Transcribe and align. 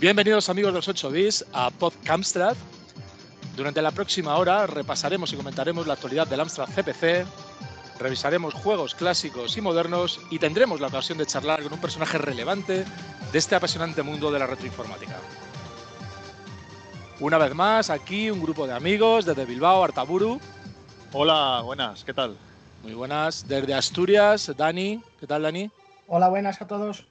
Bienvenidos 0.00 0.48
amigos 0.48 0.72
de 0.72 0.78
los 0.78 0.88
8 0.88 1.10
bits 1.10 1.44
a 1.52 1.68
Podcamstrad. 1.70 2.56
Durante 3.54 3.82
la 3.82 3.90
próxima 3.90 4.34
hora 4.36 4.66
repasaremos 4.66 5.30
y 5.30 5.36
comentaremos 5.36 5.86
la 5.86 5.92
actualidad 5.92 6.26
del 6.26 6.40
Amstrad 6.40 6.70
CPC, 6.70 7.26
revisaremos 7.98 8.54
juegos 8.54 8.94
clásicos 8.94 9.58
y 9.58 9.60
modernos 9.60 10.18
y 10.30 10.38
tendremos 10.38 10.80
la 10.80 10.86
ocasión 10.86 11.18
de 11.18 11.26
charlar 11.26 11.62
con 11.62 11.74
un 11.74 11.80
personaje 11.82 12.16
relevante 12.16 12.86
de 13.30 13.38
este 13.38 13.56
apasionante 13.56 14.02
mundo 14.02 14.32
de 14.32 14.38
la 14.38 14.46
retroinformática. 14.46 15.18
Una 17.20 17.36
vez 17.36 17.54
más, 17.54 17.90
aquí 17.90 18.30
un 18.30 18.40
grupo 18.40 18.66
de 18.66 18.72
amigos 18.72 19.26
desde 19.26 19.44
Bilbao, 19.44 19.84
Artaburu. 19.84 20.40
Hola, 21.12 21.60
buenas, 21.62 22.04
¿qué 22.04 22.14
tal? 22.14 22.38
Muy 22.82 22.94
buenas. 22.94 23.46
Desde 23.46 23.74
Asturias, 23.74 24.50
Dani. 24.56 25.02
¿Qué 25.20 25.26
tal, 25.26 25.42
Dani? 25.42 25.70
Hola, 26.06 26.30
buenas 26.30 26.62
a 26.62 26.66
todos. 26.66 27.09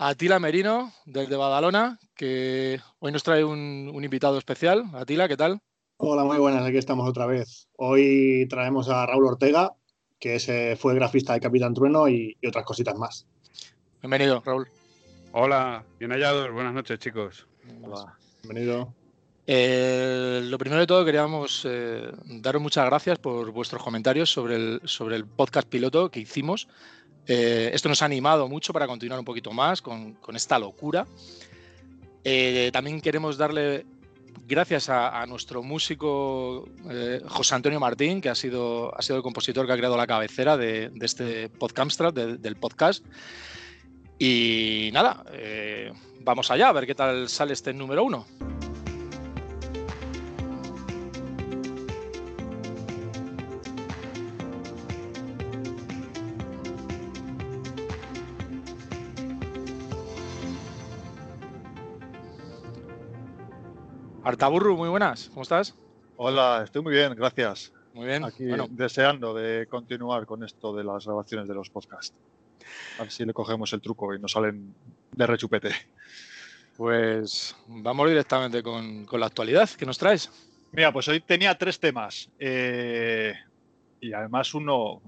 Atila 0.00 0.38
Merino, 0.38 0.92
desde 1.06 1.34
Badalona, 1.34 1.98
que 2.14 2.80
hoy 3.00 3.10
nos 3.10 3.24
trae 3.24 3.42
un, 3.42 3.90
invitado 4.00 4.38
especial. 4.38 4.84
Atila, 4.94 5.26
¿qué 5.26 5.36
tal? 5.36 5.58
Hola, 5.96 6.22
muy 6.22 6.38
buenas, 6.38 6.64
aquí 6.64 6.76
estamos 6.76 7.08
otra 7.08 7.26
vez. 7.26 7.66
Hoy 7.76 8.46
traemos 8.48 8.88
a 8.88 9.04
Raúl 9.06 9.26
Ortega, 9.26 9.74
que 10.20 10.36
ese 10.36 10.76
fue 10.76 10.94
grafista 10.94 11.32
de 11.32 11.40
Capitán 11.40 11.74
Trueno 11.74 12.08
y, 12.08 12.36
otras 12.46 12.64
cositas 12.64 12.96
más. 12.96 13.26
Bienvenido, 14.00 14.40
Raúl. 14.46 14.68
Hola, 15.32 15.84
bien 15.98 16.12
hallados. 16.12 16.52
Buenas 16.52 16.74
noches, 16.74 17.00
chicos. 17.00 17.48
Hola, 17.82 18.16
bienvenido. 18.44 18.94
Eh, 19.48 20.42
lo 20.44 20.58
primero 20.58 20.80
de 20.80 20.86
todo, 20.86 21.04
queríamos 21.04 21.66
eh, 21.68 22.12
daros 22.24 22.62
muchas 22.62 22.86
gracias 22.86 23.18
por 23.18 23.50
vuestros 23.50 23.82
comentarios 23.82 24.30
sobre 24.30 24.54
el, 24.54 24.80
sobre 24.84 25.16
el 25.16 25.26
podcast 25.26 25.68
piloto 25.68 26.08
que 26.08 26.20
hicimos. 26.20 26.68
Eh, 27.28 27.70
esto 27.72 27.88
nos 27.88 28.02
ha 28.02 28.06
animado 28.06 28.48
mucho 28.48 28.72
para 28.72 28.86
continuar 28.86 29.20
un 29.20 29.24
poquito 29.24 29.52
más 29.52 29.82
con, 29.82 30.16
esta 30.34 30.58
locura. 30.58 31.06
también 32.72 33.00
queremos 33.00 33.36
darle 33.36 33.86
gracias 34.46 34.88
a, 34.88 35.24
nuestro 35.26 35.62
músico 35.62 36.66
José 37.26 37.54
Antonio 37.54 37.78
Martín, 37.78 38.20
que 38.20 38.30
ha 38.30 38.34
sido, 38.34 38.96
ha 38.96 39.02
sido 39.02 39.18
el 39.18 39.22
compositor 39.22 39.66
que 39.66 39.72
ha 39.72 39.76
creado 39.76 39.96
la 39.96 40.06
cabecera 40.06 40.56
de, 40.56 40.90
este 41.02 41.50
podcast, 41.50 42.00
del 42.00 42.56
podcast. 42.56 43.04
Y 44.18 44.90
nada, 44.92 45.22
vamos 46.20 46.50
allá 46.50 46.70
a 46.70 46.72
ver 46.72 46.86
qué 46.86 46.94
tal 46.94 47.28
sale 47.28 47.52
este 47.52 47.72
número 47.74 48.04
uno. 48.04 48.26
Artaburru, 64.28 64.76
muy 64.76 64.90
buenas, 64.90 65.30
¿cómo 65.30 65.40
estás? 65.40 65.74
Hola, 66.18 66.60
estoy 66.62 66.82
muy 66.82 66.92
bien, 66.92 67.14
gracias. 67.14 67.72
Muy 67.94 68.06
bien. 68.06 68.24
Aquí 68.26 68.44
deseando 68.68 69.32
de 69.32 69.66
continuar 69.68 70.26
con 70.26 70.44
esto 70.44 70.76
de 70.76 70.84
las 70.84 71.06
grabaciones 71.06 71.48
de 71.48 71.54
los 71.54 71.70
podcasts. 71.70 72.14
A 72.98 73.04
ver 73.04 73.10
si 73.10 73.24
le 73.24 73.32
cogemos 73.32 73.72
el 73.72 73.80
truco 73.80 74.14
y 74.14 74.18
nos 74.18 74.32
salen 74.32 74.74
de 75.12 75.26
rechupete. 75.26 75.70
Pues 76.76 77.56
vamos 77.68 78.06
directamente 78.06 78.62
con, 78.62 79.06
la 79.10 79.24
actualidad. 79.24 79.70
¿Qué 79.70 79.86
nos 79.86 79.96
traes? 79.96 80.30
Mira, 80.72 80.92
pues 80.92 81.08
hoy 81.08 81.20
tenía 81.20 81.56
tres 81.56 81.80
temas. 81.80 82.30
Eh, 82.38 83.32
y 83.98 84.12
además 84.12 84.52
uno, 84.52 85.00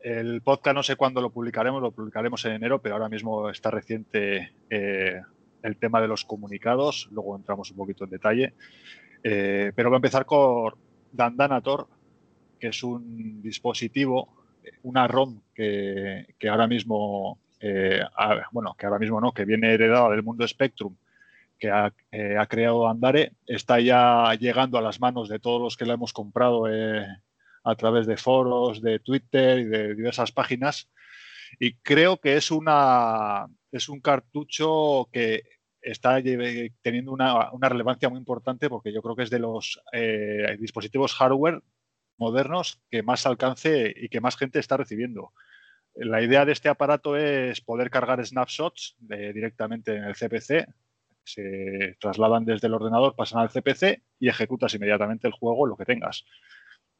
el 0.00 0.42
podcast 0.42 0.74
no 0.74 0.82
sé 0.82 0.96
cuándo 0.96 1.22
lo 1.22 1.30
publicaremos, 1.30 1.80
lo 1.80 1.92
publicaremos 1.92 2.44
en 2.44 2.52
enero, 2.52 2.82
pero 2.82 2.96
ahora 2.96 3.08
mismo 3.08 3.48
está 3.48 3.70
reciente 3.70 4.52
eh, 4.68 5.22
el 5.64 5.78
tema 5.78 6.00
de 6.00 6.08
los 6.08 6.24
comunicados, 6.24 7.08
luego 7.10 7.36
entramos 7.36 7.70
un 7.70 7.78
poquito 7.78 8.04
en 8.04 8.10
detalle. 8.10 8.54
Eh, 9.22 9.72
pero 9.74 9.88
voy 9.88 9.96
a 9.96 9.96
empezar 9.96 10.26
con 10.26 10.74
Dandanator, 11.10 11.88
que 12.60 12.68
es 12.68 12.82
un 12.82 13.40
dispositivo, 13.42 14.44
una 14.82 15.08
ROM 15.08 15.40
que, 15.54 16.26
ahora 16.48 16.66
mismo, 16.66 17.38
eh, 17.60 18.02
bueno, 18.52 18.74
que 18.78 18.84
ahora 18.84 18.98
mismo 18.98 19.20
no, 19.20 19.32
que 19.32 19.46
viene 19.46 19.72
heredada 19.72 20.10
del 20.10 20.22
mundo 20.22 20.46
Spectrum, 20.46 20.94
que 21.58 21.68
eh, 22.12 22.36
ha, 22.36 22.46
creado 22.46 22.86
Andare, 22.86 23.32
está 23.46 23.80
ya 23.80 24.34
llegando 24.34 24.76
a 24.76 24.82
las 24.82 25.00
manos 25.00 25.30
de 25.30 25.38
todos 25.38 25.62
los 25.62 25.76
que 25.78 25.86
la 25.86 25.94
hemos 25.94 26.12
comprado 26.12 26.66
a 26.66 27.74
través 27.76 28.06
de 28.06 28.18
foros, 28.18 28.82
de 28.82 28.98
Twitter 28.98 29.60
y 29.60 29.64
de 29.64 29.94
diversas 29.94 30.30
páginas. 30.30 30.90
Y 31.58 31.74
creo 31.76 32.18
que 32.18 32.36
es 32.36 32.50
una, 32.50 33.46
es 33.72 33.88
un 33.88 34.00
cartucho 34.00 35.08
que 35.12 35.42
está 35.84 36.20
teniendo 36.82 37.12
una, 37.12 37.50
relevancia 37.68 38.08
muy 38.08 38.18
importante 38.18 38.68
porque 38.68 38.92
yo 38.92 39.02
creo 39.02 39.16
que 39.16 39.22
es 39.22 39.30
de 39.30 39.38
los 39.38 39.80
eh, 39.92 40.56
dispositivos 40.58 41.14
hardware 41.14 41.62
modernos 42.16 42.80
que 42.90 43.02
más 43.02 43.26
alcance 43.26 43.92
y 43.96 44.08
que 44.08 44.20
más 44.20 44.36
gente 44.36 44.58
está 44.58 44.76
recibiendo. 44.76 45.32
La 45.94 46.22
idea 46.22 46.44
de 46.44 46.52
este 46.52 46.68
aparato 46.68 47.16
es 47.16 47.60
poder 47.60 47.90
cargar 47.90 48.24
snapshots 48.24 48.96
directamente 48.98 49.96
en 49.96 50.04
el 50.04 50.14
CPC, 50.14 50.66
se 51.24 51.96
trasladan 52.00 52.44
desde 52.44 52.66
el 52.66 52.74
ordenador, 52.74 53.14
pasan 53.16 53.40
al 53.40 53.50
CPC 53.50 54.02
y 54.18 54.28
ejecutas 54.28 54.74
inmediatamente 54.74 55.26
el 55.26 55.32
juego, 55.32 55.66
lo 55.66 55.76
que 55.76 55.84
tengas. 55.84 56.24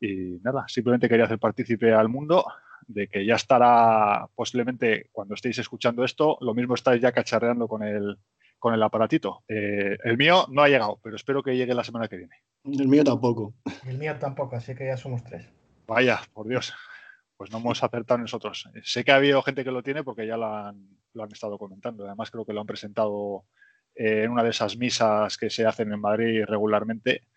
Y 0.01 0.39
nada, 0.43 0.65
simplemente 0.69 1.09
quería 1.09 1.27
hacer 1.27 1.39
partícipe 1.39 1.93
al 1.93 2.09
mundo 2.09 2.47
de 2.87 3.09
que 3.09 3.25
ya 3.25 3.35
estará 3.35 4.29
posiblemente 4.35 5.09
cuando 5.13 5.35
estéis 5.35 5.59
escuchando 5.59 6.05
esto, 6.05 6.39
lo 6.41 6.55
mismo 6.55 6.75
estáis 6.75 7.01
ya 7.01 7.13
cacharreando 7.13 7.67
con 7.69 7.83
el, 7.83 8.19
con 8.65 8.73
el 8.73 8.83
aparatito. 8.83 9.45
Eh, 9.47 9.99
el 10.05 10.17
mío 10.17 10.47
no 10.49 10.63
ha 10.63 10.71
llegado, 10.71 10.99
pero 11.03 11.17
espero 11.17 11.43
que 11.43 11.55
llegue 11.55 11.75
la 11.75 11.85
semana 11.85 12.09
que 12.09 12.17
viene. 12.17 12.37
El 12.65 12.89
mío 12.89 13.05
tampoco. 13.05 13.53
El 13.87 13.99
mío 13.99 14.17
tampoco, 14.19 14.57
así 14.57 14.75
que 14.75 14.87
ya 14.87 14.97
somos 14.97 15.23
tres. 15.23 15.47
Vaya, 15.87 16.23
por 16.33 16.49
Dios. 16.49 16.73
Pues 17.37 17.51
no 17.51 17.59
hemos 17.59 17.85
acertado 17.85 18.17
nosotros. 18.17 18.67
Sé 18.83 19.05
que 19.05 19.13
ha 19.13 19.17
habido 19.17 19.43
gente 19.43 19.65
que 19.65 19.71
lo 19.71 19.83
tiene 19.83 20.03
porque 20.03 20.27
ya 20.27 20.39
lo 20.39 20.47
han, 20.47 20.97
estado 21.31 21.59
comentando. 21.59 22.07
Además, 22.07 22.31
creo 22.31 22.47
que 22.47 22.55
lo 22.55 22.63
han 22.63 22.67
presentado 22.67 23.45
eh, 23.95 24.23
en 24.23 24.31
una 24.31 24.43
de 24.43 24.49
esas 24.49 24.79
misas 24.79 25.37
que 25.37 25.51
se 25.51 25.67
hacen 25.67 25.93
en 25.93 26.01
Madrid 26.01 26.45
regularmente. 26.47 27.29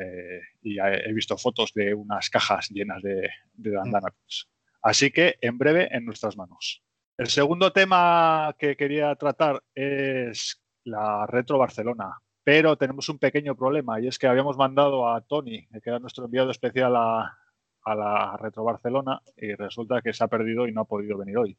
Eh, 0.00 0.40
y 0.62 0.78
he 0.80 1.12
visto 1.12 1.36
fotos 1.36 1.74
de 1.74 1.92
unas 1.92 2.30
cajas 2.30 2.70
llenas 2.70 3.02
de, 3.02 3.28
de 3.52 3.76
bandanatos. 3.76 4.48
Así 4.80 5.10
que 5.10 5.36
en 5.42 5.58
breve 5.58 5.94
en 5.94 6.06
nuestras 6.06 6.34
manos. 6.38 6.82
El 7.20 7.28
segundo 7.28 7.70
tema 7.70 8.56
que 8.58 8.78
quería 8.78 9.14
tratar 9.14 9.62
es 9.74 10.58
la 10.84 11.26
Retro 11.26 11.58
Barcelona, 11.58 12.18
pero 12.42 12.78
tenemos 12.78 13.10
un 13.10 13.18
pequeño 13.18 13.54
problema 13.54 14.00
y 14.00 14.06
es 14.06 14.18
que 14.18 14.26
habíamos 14.26 14.56
mandado 14.56 15.06
a 15.06 15.20
Tony, 15.20 15.66
que 15.68 15.90
era 15.90 15.98
nuestro 15.98 16.24
enviado 16.24 16.50
especial 16.50 16.96
a, 16.96 17.36
la 17.84 18.38
Retro 18.38 18.64
Barcelona, 18.64 19.20
y 19.36 19.52
resulta 19.52 20.00
que 20.00 20.14
se 20.14 20.24
ha 20.24 20.28
perdido 20.28 20.66
y 20.66 20.72
no 20.72 20.80
ha 20.80 20.84
podido 20.86 21.18
venir 21.18 21.36
hoy. 21.36 21.58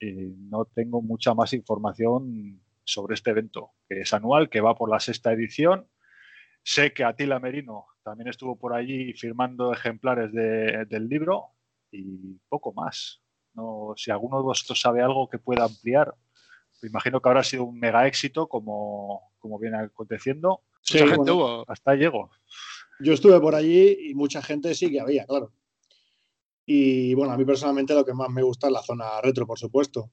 Y 0.00 0.34
no 0.50 0.64
tengo 0.64 1.00
mucha 1.00 1.32
más 1.32 1.52
información 1.52 2.60
sobre 2.82 3.14
este 3.14 3.30
evento, 3.30 3.74
que 3.88 4.00
es 4.00 4.12
anual, 4.12 4.50
que 4.50 4.60
va 4.60 4.74
por 4.74 4.90
la 4.90 4.98
sexta 4.98 5.32
edición 5.32 5.86
Sé 6.64 6.92
que 6.92 7.04
Atila 7.04 7.38
Merino 7.38 7.86
también 8.02 8.26
estuvo 8.26 8.58
por 8.58 8.74
allí 8.74 9.12
firmando 9.12 9.72
ejemplares 9.72 10.32
del 10.32 11.08
libro 11.08 11.50
y 11.92 12.34
poco 12.48 12.72
más. 12.72 13.22
No, 13.54 13.92
si 13.96 14.10
alguno 14.10 14.38
de 14.38 14.44
vosotros 14.44 14.80
sabe 14.80 15.02
algo 15.02 15.28
que 15.28 15.38
pueda 15.38 15.64
ampliar, 15.64 16.14
me 16.82 16.88
imagino 16.88 17.20
que 17.20 17.28
habrá 17.28 17.44
sido 17.44 17.64
un 17.64 17.78
mega 17.78 18.06
éxito 18.06 18.48
como, 18.48 19.32
como 19.38 19.58
viene 19.58 19.78
aconteciendo. 19.78 20.62
Sí, 20.80 20.98
mucha 21.00 21.14
gente 21.14 21.30
hubo. 21.30 21.64
Hasta 21.70 21.94
llegó. 21.94 22.30
Yo 23.00 23.12
estuve 23.12 23.40
por 23.40 23.54
allí 23.54 24.10
y 24.10 24.14
mucha 24.14 24.42
gente 24.42 24.74
sí 24.74 24.90
que 24.90 25.00
había, 25.00 25.24
claro. 25.26 25.52
Y 26.66 27.14
bueno, 27.14 27.32
a 27.32 27.36
mí 27.36 27.44
personalmente 27.44 27.94
lo 27.94 28.04
que 28.04 28.14
más 28.14 28.30
me 28.30 28.42
gusta 28.42 28.66
es 28.66 28.72
la 28.72 28.82
zona 28.82 29.20
retro, 29.20 29.46
por 29.46 29.58
supuesto. 29.58 30.10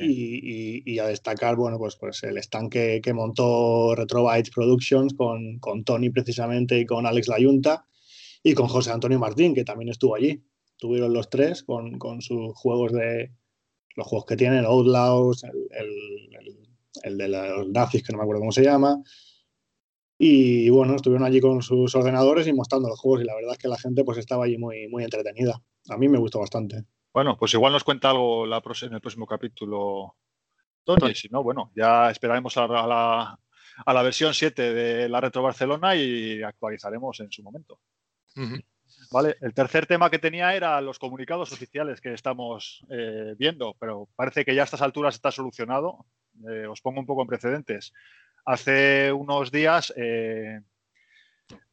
Y, 0.00 0.98
a 0.98 1.06
destacar, 1.06 1.56
bueno, 1.56 1.78
pues, 1.78 1.96
pues 1.96 2.22
el 2.24 2.36
stand 2.38 2.70
que, 2.70 3.12
montó 3.14 3.94
Retrobytes 3.94 4.50
Productions 4.50 5.14
con, 5.14 5.58
con, 5.58 5.82
Tony 5.82 6.10
precisamente 6.10 6.78
y 6.78 6.86
con 6.86 7.06
Alex 7.06 7.28
Layunta 7.28 7.86
y 8.42 8.54
con 8.54 8.68
José 8.68 8.92
Antonio 8.92 9.18
Martín, 9.18 9.54
que 9.54 9.64
también 9.64 9.88
estuvo 9.88 10.14
allí. 10.14 10.42
Tuvieron 10.76 11.12
los 11.12 11.30
tres 11.30 11.62
con, 11.62 12.20
sus 12.20 12.54
juegos 12.54 12.92
de 12.92 13.32
los 13.94 14.06
juegos 14.06 14.26
que 14.26 14.36
tienen, 14.36 14.64
Outlaws, 14.64 15.44
el, 15.44 15.68
el, 17.02 17.18
de 17.18 17.28
los 17.28 17.68
nazis, 17.68 18.02
que 18.02 18.12
no 18.12 18.18
me 18.18 18.24
acuerdo 18.24 18.40
cómo 18.40 18.52
se 18.52 18.64
llama. 18.64 19.02
Y 20.18 20.70
bueno, 20.70 20.94
estuvieron 20.94 21.26
allí 21.26 21.40
con 21.40 21.62
sus 21.62 21.94
ordenadores 21.94 22.46
y 22.46 22.52
mostrando 22.52 22.88
los 22.88 23.00
juegos 23.00 23.22
y 23.22 23.24
la 23.24 23.34
verdad 23.34 23.52
es 23.52 23.58
que 23.58 23.68
la 23.68 23.78
gente 23.78 24.04
pues 24.04 24.18
estaba 24.18 24.44
allí 24.44 24.56
muy, 24.56 24.88
muy 24.88 25.04
entretenida. 25.04 25.60
A 25.88 25.96
mí 25.96 26.08
me 26.08 26.18
gustó 26.18 26.38
bastante. 26.38 26.84
Bueno, 27.12 27.36
pues 27.36 27.52
igual 27.54 27.72
nos 27.72 27.84
cuenta 27.84 28.10
algo 28.10 28.46
la, 28.46 28.62
en 28.82 28.94
el 28.94 29.00
próximo 29.00 29.26
capítulo, 29.26 30.16
Tony. 30.84 31.14
Si 31.14 31.28
no, 31.28 31.42
bueno, 31.42 31.72
ya 31.74 32.10
esperaremos 32.10 32.56
a 32.56 32.66
la, 32.66 33.38
a 33.84 33.92
la, 33.92 34.02
versión 34.02 34.32
7 34.32 34.72
de 34.72 35.08
la 35.08 35.20
Retro 35.20 35.42
Barcelona 35.42 35.94
y 35.96 36.42
actualizaremos 36.42 37.20
en 37.20 37.30
su 37.30 37.42
momento. 37.42 37.80
Vale, 39.12 39.36
el 39.42 39.52
tercer 39.52 39.86
tema 39.86 40.08
que 40.08 40.18
tenía 40.18 40.54
era 40.54 40.80
los 40.80 40.98
comunicados 40.98 41.52
oficiales 41.52 42.00
que 42.00 42.14
estamos 42.14 42.82
eh, 42.88 43.34
viendo, 43.38 43.76
pero 43.78 44.08
parece 44.16 44.42
que 44.42 44.54
ya 44.54 44.62
a 44.62 44.64
estas 44.64 44.80
alturas 44.80 45.14
está 45.14 45.30
solucionado. 45.30 46.06
Eh, 46.48 46.66
os 46.66 46.80
pongo 46.80 47.00
un 47.00 47.04
poco 47.04 47.20
en 47.20 47.28
precedentes. 47.28 47.92
Hace 48.46 49.12
unos 49.12 49.52
días, 49.52 49.92
eh, 49.96 50.62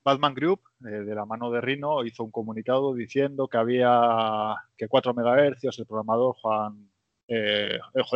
Batman 0.03 0.33
Group, 0.33 0.63
de 0.79 1.15
la 1.15 1.25
mano 1.25 1.49
de 1.49 1.61
Rino, 1.61 2.03
hizo 2.03 2.25
un 2.25 2.31
comunicado 2.31 2.93
diciendo 2.93 3.47
que 3.47 3.57
había 3.57 4.55
que 4.75 4.89
4 4.89 5.13
MHz, 5.13 5.79
el 5.79 5.85
programador 5.85 6.35
Juan 6.35 6.89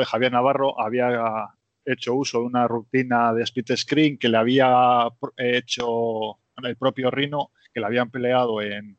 Javier 0.05 0.31
Navarro 0.33 0.79
había 0.81 1.47
hecho 1.85 2.13
uso 2.15 2.39
de 2.39 2.45
una 2.45 2.67
rutina 2.67 3.33
de 3.33 3.43
split 3.43 3.75
screen 3.75 4.17
que 4.17 4.27
le 4.27 4.37
había 4.37 5.07
hecho 5.37 6.39
el 6.61 6.75
propio 6.75 7.09
Rino, 7.09 7.51
que 7.73 7.79
le 7.79 7.85
había 7.85 8.01
empleado 8.01 8.61
en, 8.61 8.97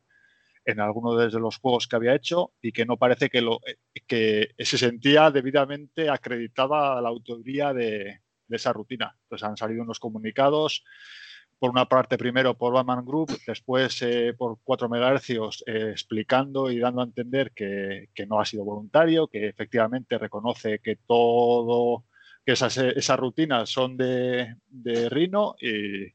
en 0.64 0.80
alguno 0.80 1.16
de 1.16 1.30
los 1.38 1.58
juegos 1.58 1.86
que 1.86 1.96
había 1.96 2.14
hecho 2.14 2.52
y 2.60 2.72
que 2.72 2.86
no 2.86 2.96
parece 2.96 3.28
que, 3.28 3.40
lo, 3.40 3.60
que 4.06 4.54
se 4.58 4.78
sentía 4.78 5.30
debidamente 5.30 6.08
acreditada 6.08 7.00
la 7.00 7.08
autoría 7.08 7.72
de, 7.72 8.20
esa 8.48 8.72
rutina. 8.72 9.16
Entonces 9.24 9.48
han 9.48 9.56
salido 9.56 9.82
unos 9.82 9.98
comunicados, 9.98 10.84
por 11.58 11.70
una 11.70 11.88
parte 11.88 12.18
primero 12.18 12.56
por 12.56 12.72
Batman 12.72 13.04
Group, 13.04 13.38
después 13.46 14.00
eh, 14.02 14.34
por 14.36 14.58
4 14.62 14.88
MHz 14.88 15.30
eh, 15.66 15.90
explicando 15.90 16.70
y 16.70 16.78
dando 16.78 17.00
a 17.00 17.04
entender 17.04 17.52
que, 17.52 18.08
no 18.28 18.40
ha 18.40 18.44
sido 18.44 18.64
voluntario, 18.64 19.28
que 19.28 19.48
efectivamente 19.48 20.18
reconoce 20.18 20.80
que 20.80 20.96
todo, 20.96 22.04
que 22.44 22.52
esas, 22.52 22.76
esas 22.76 23.18
rutinas 23.18 23.70
son 23.70 23.96
de, 23.96 24.56
de 24.68 25.08
Rhino 25.08 25.56
y, 25.60 26.12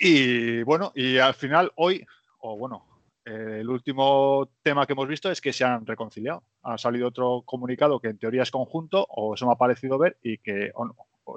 y 0.00 0.62
bueno, 0.62 0.92
y 0.94 1.18
al 1.18 1.34
final 1.34 1.72
hoy, 1.76 2.04
o 2.38 2.56
bueno, 2.56 2.93
eh, 3.26 3.58
el 3.60 3.70
último 3.70 4.50
tema 4.62 4.86
que 4.86 4.92
hemos 4.92 5.08
visto 5.08 5.30
es 5.30 5.40
que 5.40 5.52
se 5.52 5.64
han 5.64 5.86
reconciliado. 5.86 6.44
Ha 6.62 6.76
salido 6.76 7.08
otro 7.08 7.42
comunicado 7.46 8.00
que 8.00 8.08
en 8.08 8.18
teoría 8.18 8.42
es 8.42 8.50
conjunto, 8.50 9.06
o 9.08 9.34
eso 9.34 9.46
me 9.46 9.52
ha 9.52 9.56
parecido 9.56 9.98
ver, 9.98 10.18
y 10.22 10.38
que, 10.38 10.72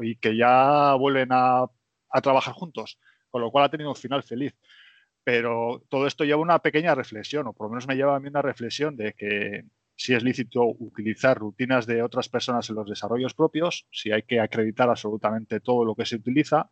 y 0.01 0.15
que 0.17 0.35
ya 0.35 0.93
vuelven 0.95 1.29
a, 1.31 1.65
trabajar 2.21 2.53
juntos, 2.53 2.99
con 3.29 3.41
lo 3.41 3.51
cual 3.51 3.65
ha 3.65 3.69
tenido 3.69 3.89
un 3.89 3.95
final 3.95 4.23
feliz. 4.23 4.55
Pero 5.23 5.83
todo 5.89 6.07
esto 6.07 6.23
lleva 6.23 6.41
una 6.41 6.59
pequeña 6.59 6.95
reflexión, 6.95 7.47
o 7.47 7.53
por 7.53 7.67
lo 7.67 7.71
menos 7.71 7.87
me 7.87 7.95
lleva 7.95 8.15
a 8.15 8.19
mí 8.19 8.27
una 8.27 8.41
reflexión 8.41 8.95
de 8.97 9.13
que 9.13 9.65
si 9.95 10.13
es 10.13 10.23
lícito 10.23 10.63
utilizar 10.65 11.37
rutinas 11.37 11.85
de 11.85 12.03
otras 12.03 12.29
personas 12.29 12.69
en 12.69 12.75
los 12.75 12.87
desarrollos 12.89 13.33
propios, 13.33 13.87
si 13.91 14.11
hay 14.11 14.23
que 14.23 14.39
acreditar 14.39 14.89
absolutamente 14.89 15.59
todo 15.59 15.85
lo 15.85 15.95
que 15.95 16.05
se 16.05 16.15
utiliza, 16.15 16.69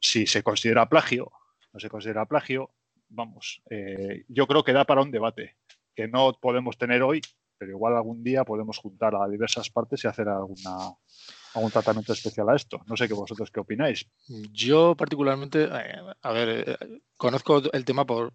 si 0.00 0.26
se 0.26 0.42
considera 0.42 0.88
plagio, 0.88 1.32
no 1.72 1.80
se 1.80 1.88
considera 1.88 2.26
plagio, 2.26 2.70
vamos, 3.08 3.62
eh, 3.70 4.24
yo 4.28 4.46
creo 4.46 4.64
que 4.64 4.72
da 4.72 4.84
para 4.84 5.02
un 5.02 5.10
debate 5.10 5.56
que 5.94 6.08
no 6.08 6.32
podemos 6.40 6.76
tener 6.76 7.02
hoy, 7.02 7.20
pero 7.56 7.72
igual 7.72 7.96
algún 7.96 8.22
día 8.24 8.44
podemos 8.44 8.78
juntar 8.78 9.14
a 9.14 9.28
diversas 9.28 9.70
partes 9.70 10.04
y 10.04 10.08
hacer 10.08 10.28
alguna, 10.28 10.76
algún 11.54 11.70
tratamiento 11.70 12.12
especial 12.12 12.48
a 12.48 12.56
esto. 12.56 12.80
No 12.86 12.96
sé 12.96 13.06
qué 13.06 13.14
vosotros 13.14 13.50
qué 13.50 13.60
opináis. 13.60 14.06
Yo 14.52 14.96
particularmente, 14.96 15.64
eh, 15.64 16.02
a 16.22 16.32
ver, 16.32 16.64
eh, 16.68 17.00
conozco 17.16 17.62
el 17.72 17.84
tema 17.84 18.04
por, 18.04 18.32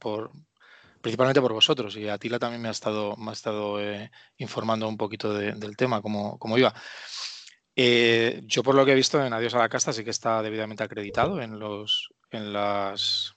principalmente 1.01 1.42
por 1.42 1.54
vosotros 1.54 1.98
y 1.98 2.07
Atila 2.07 2.39
también 2.39 2.62
me 2.62 2.69
ha 2.69 2.72
estado, 2.72 3.15
me 3.18 3.31
ha 3.31 3.33
estado 3.33 3.80
informando 4.38 4.88
un 4.88 4.98
poquito 4.98 5.33
del 5.33 5.75
tema, 5.75 6.01
como, 6.01 6.39
como 6.39 6.57
iba. 6.57 6.74
yo 7.75 8.63
por 8.63 8.75
lo 8.75 8.86
que 8.86 8.94
he 8.94 8.95
visto 8.95 9.24
en 9.24 9.33
Adiós 9.33 9.54
a 9.56 9.60
la 9.60 9.69
Casta 9.69 9.92
sí 9.92 10.04
que 10.04 10.10
está 10.12 10.42
debidamente 10.42 10.83
acreditado 10.83 11.42
en 11.42 11.60
los 11.60 12.10
en 12.31 12.54
las 12.54 13.36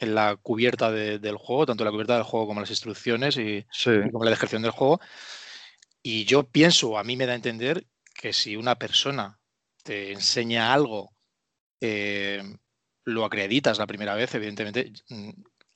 en 0.00 0.14
la 0.14 0.36
cubierta 0.36 0.90
del 0.90 1.36
juego, 1.36 1.66
tanto 1.66 1.84
la 1.84 1.90
cubierta 1.90 2.14
del 2.14 2.24
juego 2.24 2.46
como 2.46 2.60
las 2.60 2.70
instrucciones 2.70 3.36
y, 3.36 3.66
como 4.10 4.24
la 4.24 4.30
descripción 4.30 4.62
del 4.62 4.70
juego. 4.70 4.98
Y 6.02 6.24
yo 6.24 6.48
pienso, 6.48 6.98
a 6.98 7.04
mí 7.04 7.16
me 7.16 7.26
da 7.26 7.32
a 7.32 7.36
entender 7.36 7.86
que 8.14 8.32
si 8.32 8.56
una 8.56 8.76
persona 8.76 9.38
te 9.84 10.12
enseña 10.12 10.72
algo, 10.72 11.14
eh, 11.80 12.42
lo 13.04 13.26
acreditas 13.26 13.78
la 13.78 13.86
primera 13.86 14.14
vez, 14.14 14.34
evidentemente, 14.34 14.92
mm, 15.10 15.30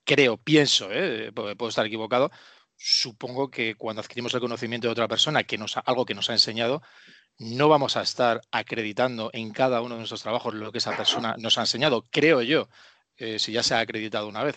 creo, 0.05 0.39
pienso, 0.39 0.89
eh, 0.91 1.31
puedo 1.33 1.69
estar 1.69 1.85
equivocado, 1.85 2.31
supongo 2.77 3.51
que 3.51 3.75
cuando 3.75 4.01
adquirimos 4.01 4.33
el 4.35 4.41
conocimiento 4.41 4.89
de 4.89 4.93
otra 4.93 5.09
persona, 5.09 5.45
que 5.45 5.59
nos, 5.59 5.77
algo 5.77 6.07
que 6.07 6.15
nos 6.15 6.31
ha 6.31 6.33
enseñado, 6.33 6.83
no 7.39 7.69
vamos 7.69 7.97
a 7.97 8.03
estar 8.03 8.41
acreditando 8.53 9.31
en 9.35 9.53
cada 9.53 9.83
uno 9.83 9.95
de 9.95 10.01
nuestros 10.01 10.23
trabajos 10.23 10.55
lo 10.55 10.73
que 10.73 10.79
esa 10.79 10.97
persona 10.97 11.35
nos 11.39 11.59
ha 11.59 11.63
enseñado, 11.63 12.05
creo 12.11 12.43
yo. 12.43 12.69
Eh, 13.17 13.39
si 13.39 13.53
ya 13.53 13.63
se 13.63 13.75
ha 13.75 13.81
acreditado 13.81 14.29
una 14.29 14.43
vez. 14.43 14.57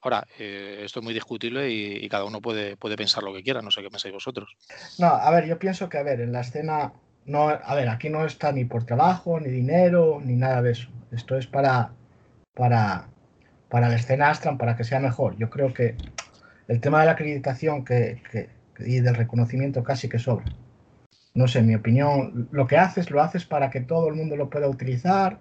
Ahora, 0.00 0.24
eh, 0.38 0.82
esto 0.84 1.00
es 1.00 1.04
muy 1.04 1.12
discutible 1.12 1.70
y, 1.70 2.08
cada 2.08 2.24
uno 2.24 2.40
puede, 2.40 2.76
puede 2.76 2.96
pensar 2.96 3.24
lo 3.24 3.34
que 3.34 3.42
quiera, 3.42 3.62
no 3.62 3.72
sé 3.72 3.82
qué 3.82 3.90
pensáis 3.90 4.14
vosotros. 4.14 4.56
No, 4.98 5.08
a 5.08 5.30
ver, 5.30 5.46
yo 5.46 5.58
pienso 5.58 5.88
que, 5.88 5.98
a 5.98 6.04
ver, 6.04 6.20
en 6.20 6.32
la 6.32 6.42
escena, 6.42 6.92
no, 7.26 7.48
a 7.48 7.74
ver, 7.74 7.88
aquí 7.88 8.08
no 8.08 8.24
está 8.24 8.52
ni 8.52 8.64
por 8.64 8.84
trabajo, 8.84 9.40
ni 9.40 9.50
dinero, 9.50 10.20
ni 10.24 10.36
nada 10.36 10.62
de 10.62 10.72
eso. 10.72 10.88
Esto 11.10 11.36
es 11.36 11.48
para, 11.48 11.90
para, 12.54 13.08
para 13.68 13.88
la 13.88 13.96
escena 13.96 14.30
Astran, 14.30 14.56
para 14.56 14.76
que 14.76 14.84
sea 14.84 15.00
mejor. 15.00 15.36
Yo 15.36 15.50
creo 15.50 15.74
que 15.74 15.96
el 16.68 16.80
tema 16.80 17.00
de 17.00 17.06
la 17.06 17.12
acreditación 17.12 17.84
que, 17.84 18.22
y 18.78 19.00
del 19.00 19.16
reconocimiento 19.16 19.82
casi 19.82 20.08
que 20.08 20.20
sobra. 20.20 20.46
No 21.34 21.48
sé, 21.48 21.60
en 21.60 21.66
mi 21.66 21.74
opinión, 21.74 22.48
lo 22.52 22.66
que 22.66 22.78
haces, 22.78 23.10
lo 23.10 23.20
haces 23.20 23.44
para 23.44 23.70
que 23.70 23.80
todo 23.80 24.08
el 24.08 24.14
mundo 24.14 24.36
lo 24.36 24.48
pueda 24.48 24.68
utilizar, 24.68 25.40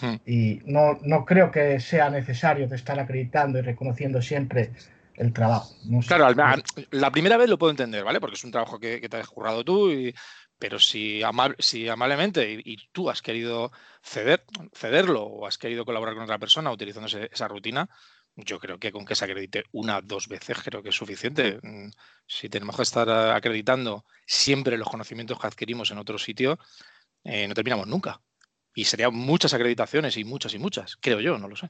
Hmm. 0.00 0.16
Y 0.26 0.60
no, 0.64 0.98
no, 1.02 1.24
creo 1.24 1.50
que 1.50 1.80
sea 1.80 2.10
necesario 2.10 2.68
de 2.68 2.76
estar 2.76 2.98
acreditando 2.98 3.58
y 3.58 3.62
reconociendo 3.62 4.22
siempre 4.22 4.72
el 5.16 5.32
trabajo. 5.32 5.74
claro, 6.06 6.34
la 6.90 7.10
primera 7.10 7.36
vez 7.36 7.48
lo 7.48 7.58
puedo 7.58 7.70
entender, 7.70 8.04
¿vale? 8.04 8.20
Porque 8.20 8.36
es 8.36 8.44
un 8.44 8.52
trabajo 8.52 8.78
que, 8.78 9.00
te 9.08 9.16
has 9.16 9.26
jurado 9.26 9.64
tú, 9.64 9.90
pero 10.58 10.78
si, 10.78 11.22
si 11.58 11.88
amablemente 11.88 12.60
y, 12.64 12.76
tú 12.92 13.10
has 13.10 13.20
querido 13.20 13.72
ceder, 14.02 14.44
cederlo 14.72 15.24
o 15.24 15.46
has 15.46 15.58
querido 15.58 15.84
colaborar 15.84 16.14
con 16.14 16.24
otra 16.24 16.38
persona 16.38 16.70
utilizando 16.70 17.08
esa 17.08 17.48
rutina, 17.48 17.88
yo 18.36 18.60
creo 18.60 18.78
que 18.78 18.92
con 18.92 19.04
que 19.04 19.16
se 19.16 19.24
acredite 19.24 19.64
una 19.72 20.00
dos 20.00 20.28
veces 20.28 20.58
creo 20.62 20.82
que 20.82 20.90
es 20.90 20.94
suficiente. 20.94 21.58
Mm, 21.62 21.90
si 22.26 22.48
tenemos 22.48 22.76
que 22.76 22.82
estar 22.82 23.08
acreditando 23.08 24.04
siempre 24.26 24.78
los 24.78 24.88
conocimientos 24.88 25.38
que 25.40 25.46
adquirimos 25.46 25.90
en 25.90 25.98
otro 25.98 26.18
sitio, 26.18 26.58
eh, 27.24 27.48
no 27.48 27.54
terminamos 27.54 27.88
nunca. 27.88 28.20
Y 28.78 28.84
serían 28.84 29.12
muchas 29.12 29.52
acreditaciones 29.54 30.16
y 30.18 30.24
muchas 30.24 30.54
y 30.54 30.60
muchas, 30.60 30.96
creo 31.00 31.18
yo, 31.18 31.36
no 31.36 31.48
lo 31.48 31.56
sé. 31.56 31.68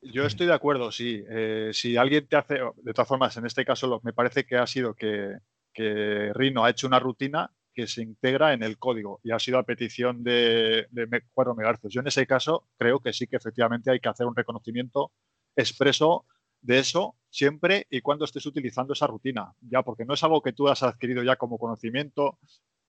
Yo 0.00 0.24
estoy 0.24 0.46
de 0.46 0.54
acuerdo, 0.54 0.92
sí. 0.92 1.20
Eh, 1.28 1.70
si 1.72 1.96
alguien 1.96 2.28
te 2.28 2.36
hace, 2.36 2.60
de 2.76 2.94
todas 2.94 3.08
formas, 3.08 3.36
en 3.36 3.44
este 3.44 3.64
caso 3.64 4.00
me 4.04 4.12
parece 4.12 4.46
que 4.46 4.56
ha 4.56 4.68
sido 4.68 4.94
que, 4.94 5.38
que, 5.74 6.30
Rino 6.32 6.64
ha 6.64 6.70
hecho 6.70 6.86
una 6.86 7.00
rutina 7.00 7.50
que 7.74 7.88
se 7.88 8.02
integra 8.02 8.52
en 8.52 8.62
el 8.62 8.78
código 8.78 9.18
y 9.24 9.32
ha 9.32 9.40
sido 9.40 9.58
a 9.58 9.64
petición 9.64 10.22
de, 10.22 10.86
de 10.92 11.22
4 11.34 11.56
MHz. 11.56 11.90
Yo 11.90 12.02
en 12.02 12.06
ese 12.06 12.24
caso 12.24 12.68
creo 12.78 13.00
que 13.00 13.12
sí 13.12 13.26
que 13.26 13.38
efectivamente 13.38 13.90
hay 13.90 13.98
que 13.98 14.08
hacer 14.08 14.28
un 14.28 14.36
reconocimiento 14.36 15.10
expreso 15.56 16.24
de 16.60 16.78
eso 16.78 17.16
siempre 17.30 17.88
y 17.90 18.00
cuando 18.00 18.26
estés 18.26 18.46
utilizando 18.46 18.92
esa 18.92 19.08
rutina, 19.08 19.54
ya 19.60 19.82
porque 19.82 20.04
no 20.04 20.14
es 20.14 20.22
algo 20.22 20.40
que 20.40 20.52
tú 20.52 20.68
has 20.68 20.84
adquirido 20.84 21.24
ya 21.24 21.34
como 21.34 21.58
conocimiento, 21.58 22.38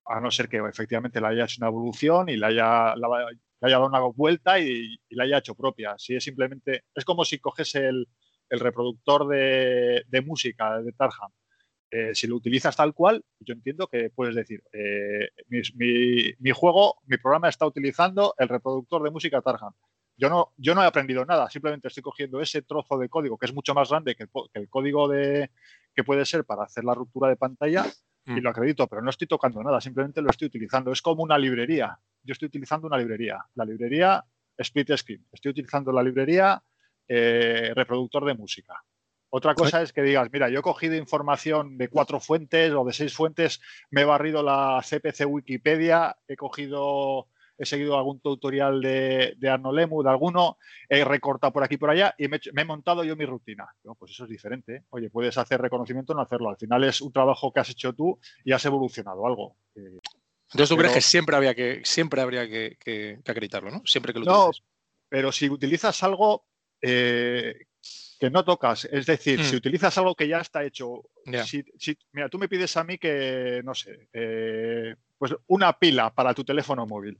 a 0.08 0.20
no 0.20 0.32
ser 0.32 0.48
que 0.48 0.58
efectivamente 0.58 1.22
la 1.22 1.30
haya 1.30 1.46
hecho 1.46 1.58
una 1.60 1.68
evolución 1.68 2.30
y 2.30 2.38
la 2.38 2.48
haya, 2.48 2.96
dado 3.60 3.86
una 3.86 4.00
vuelta 4.00 4.60
y, 4.60 4.98
la 5.10 5.24
haya 5.24 5.40
hecho 5.40 5.56
propia. 5.56 5.96
Si 5.98 6.16
es 6.16 6.24
simplemente, 6.24 6.86
es 6.94 7.06
como 7.06 7.26
si 7.26 7.40
coges 7.40 7.76
el, 7.76 8.08
reproductor 8.50 9.28
de, 9.28 10.24
música 10.26 10.80
de 10.82 10.94
Tarham. 10.94 11.32
Eh, 11.90 12.14
si 12.14 12.28
lo 12.28 12.36
utilizas 12.36 12.76
tal 12.76 12.94
cual, 12.94 13.24
yo 13.40 13.54
entiendo 13.54 13.88
que 13.88 14.10
puedes 14.10 14.36
decir, 14.36 14.62
eh, 14.74 15.30
mi, 15.48 16.52
juego, 16.52 16.96
mi 17.06 17.18
programa 17.18 17.50
está 17.50 17.66
utilizando 17.66 18.34
el 18.38 18.48
reproductor 18.50 19.04
de 19.04 19.12
música 19.12 19.42
Tarham. 19.42 19.74
Yo 20.18 20.30
no, 20.30 20.54
yo 20.58 20.74
no 20.74 20.82
he 20.82 20.88
aprendido 20.88 21.26
nada, 21.26 21.50
simplemente 21.50 21.90
estoy 21.90 22.02
cogiendo 22.02 22.42
ese 22.42 22.64
trozo 22.64 22.98
de 22.98 23.08
código 23.08 23.38
que 23.38 23.46
es 23.46 23.54
mucho 23.54 23.76
más 23.76 23.90
grande 23.90 24.16
que 24.16 24.24
el, 24.24 24.30
que 24.52 24.60
el 24.60 24.68
código 24.68 25.08
de, 25.08 25.52
que 25.94 26.04
puede 26.04 26.26
ser 26.26 26.44
para 26.44 26.64
hacer 26.64 26.84
la 26.84 26.96
ruptura 26.96 27.30
de 27.30 27.36
pantalla 27.36 27.86
y 28.28 28.32
mm. 28.32 28.44
lo 28.44 28.50
acredito, 28.50 28.88
pero 28.88 29.02
no 29.02 29.10
estoy 29.10 29.28
tocando 29.28 29.64
nada, 29.64 29.80
simplemente 29.80 30.22
lo 30.22 30.30
estoy 30.30 30.48
utilizando. 30.48 30.92
Es 30.92 31.02
como 31.02 31.24
una 31.24 31.38
librería. 31.38 31.98
Yo 32.24 32.34
estoy 32.34 32.48
utilizando 32.48 32.88
una 32.88 32.98
librería. 32.98 33.44
La 33.56 33.66
librería 33.66 34.24
Split 34.58 34.96
Screen. 34.96 35.26
Estoy 35.32 35.52
utilizando 35.52 35.92
la 35.92 36.04
librería 36.04 36.62
eh, 37.08 37.72
reproductor 37.74 38.26
de 38.26 38.34
música. 38.34 38.84
Otra 39.30 39.56
cosa 39.56 39.82
es 39.82 39.92
que 39.92 40.02
digas, 40.02 40.30
mira, 40.32 40.50
yo 40.50 40.60
he 40.60 40.62
cogido 40.62 40.96
información 40.96 41.78
de 41.78 41.90
cuatro 41.90 42.20
fuentes 42.20 42.72
o 42.74 42.86
de 42.86 42.94
seis 42.94 43.14
fuentes, 43.14 43.62
me 43.90 44.02
he 44.02 44.06
barrido 44.06 44.42
la 44.42 44.82
CPC 44.82 45.26
Wikipedia, 45.26 46.16
he 46.28 46.38
cogido 46.38 47.28
he 47.58 47.66
seguido 47.66 47.98
algún 47.98 48.20
tutorial 48.20 48.80
de, 48.82 49.34
de 49.38 49.50
Arno 49.50 49.72
Lemu, 49.72 50.04
de 50.04 50.10
alguno, 50.10 50.58
he 50.88 51.04
recortado 51.04 51.52
por 51.52 51.64
aquí 51.64 51.78
por 51.78 51.90
allá 51.90 52.14
y 52.18 52.28
me, 52.28 52.40
he 52.56 52.66
montado 52.66 53.04
yo 53.04 53.16
mi 53.16 53.26
rutina. 53.26 53.68
pues 53.98 54.12
eso 54.12 54.26
es 54.26 54.30
diferente. 54.30 54.76
¿eh? 54.76 54.84
Oye, 54.90 55.10
puedes 55.10 55.38
hacer 55.38 55.60
reconocimiento 55.60 56.14
o 56.14 56.16
no 56.16 56.22
hacerlo. 56.22 56.50
Al 56.50 56.58
final 56.58 56.84
es 56.84 57.02
un 57.02 57.12
trabajo 57.12 57.52
que 57.52 57.60
has 57.60 57.70
hecho 57.70 57.94
tú 57.94 58.20
y 58.44 58.52
has 58.52 58.64
evolucionado 58.66 59.26
algo. 59.26 59.58
Eh, 59.76 59.98
Entonces 60.52 60.70
tú 60.70 60.78
crees 60.78 60.94
que 60.94 61.02
siempre, 61.02 61.36
había 61.36 61.56
que 61.56 61.82
siempre 61.84 62.22
habría 62.22 62.48
que, 62.48 63.20
acreditarlo, 63.26 63.72
¿no? 63.72 63.82
Siempre 63.86 64.14
que 64.14 64.20
lo 64.20 64.26
No, 64.26 64.52
pero 65.10 65.32
si 65.32 65.50
utilizas 65.50 66.04
algo 66.04 66.46
eh, 66.82 67.66
que 68.20 68.30
no 68.30 68.46
tocas, 68.46 68.86
es 68.86 69.08
decir, 69.08 69.44
si 69.44 69.56
mm. 69.56 69.58
utilizas 69.58 69.98
algo 69.98 70.16
que 70.16 70.28
ya 70.28 70.40
está 70.40 70.64
hecho, 70.64 71.10
si, 71.46 71.64
mira, 72.12 72.30
tú 72.30 72.38
me 72.38 72.48
pides 72.48 72.78
a 72.78 72.84
mí 72.84 73.00
que, 73.00 73.62
no 73.64 73.74
sé, 73.74 74.08
pues 75.18 75.34
una 75.48 75.78
pila 75.80 76.14
para 76.14 76.34
tu 76.34 76.44
teléfono 76.44 76.86
móvil. 76.86 77.20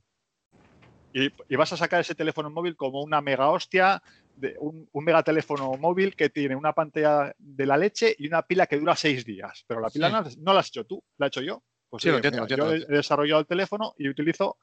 Y, 1.12 1.56
vas 1.56 1.72
a 1.72 1.76
sacar 1.76 2.00
ese 2.00 2.14
teléfono 2.14 2.50
móvil 2.50 2.76
como 2.76 3.02
una 3.02 3.20
mega 3.20 3.50
hostia, 3.50 4.02
de 4.36 4.56
un, 4.60 4.88
mega 4.92 5.22
teléfono 5.22 5.72
móvil 5.72 6.14
que 6.14 6.30
tiene 6.30 6.54
una 6.54 6.72
pantalla 6.72 7.34
de 7.38 7.66
la 7.66 7.76
leche 7.76 8.14
y 8.18 8.28
una 8.28 8.42
pila 8.42 8.66
que 8.66 8.78
dura 8.78 8.94
seis 8.94 9.24
días. 9.24 9.64
Pero 9.66 9.80
la 9.80 9.90
pila 9.90 10.10
no, 10.10 10.52
la 10.52 10.60
has 10.60 10.68
hecho 10.68 10.84
tú, 10.84 11.02
la 11.16 11.26
he 11.26 11.28
hecho 11.28 11.40
yo. 11.40 11.62
Pues 11.88 12.02
sí, 12.02 12.10
Yo 12.48 12.72
he 12.72 12.84
desarrollado 12.86 13.40
el 13.40 13.46
teléfono 13.46 13.94
y 13.96 14.08
utilizo 14.08 14.58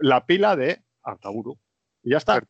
la 0.00 0.24
pila 0.24 0.56
de 0.56 0.82
Artaburu. 1.02 1.58
Y 2.02 2.10
ya 2.10 2.18
está. 2.18 2.42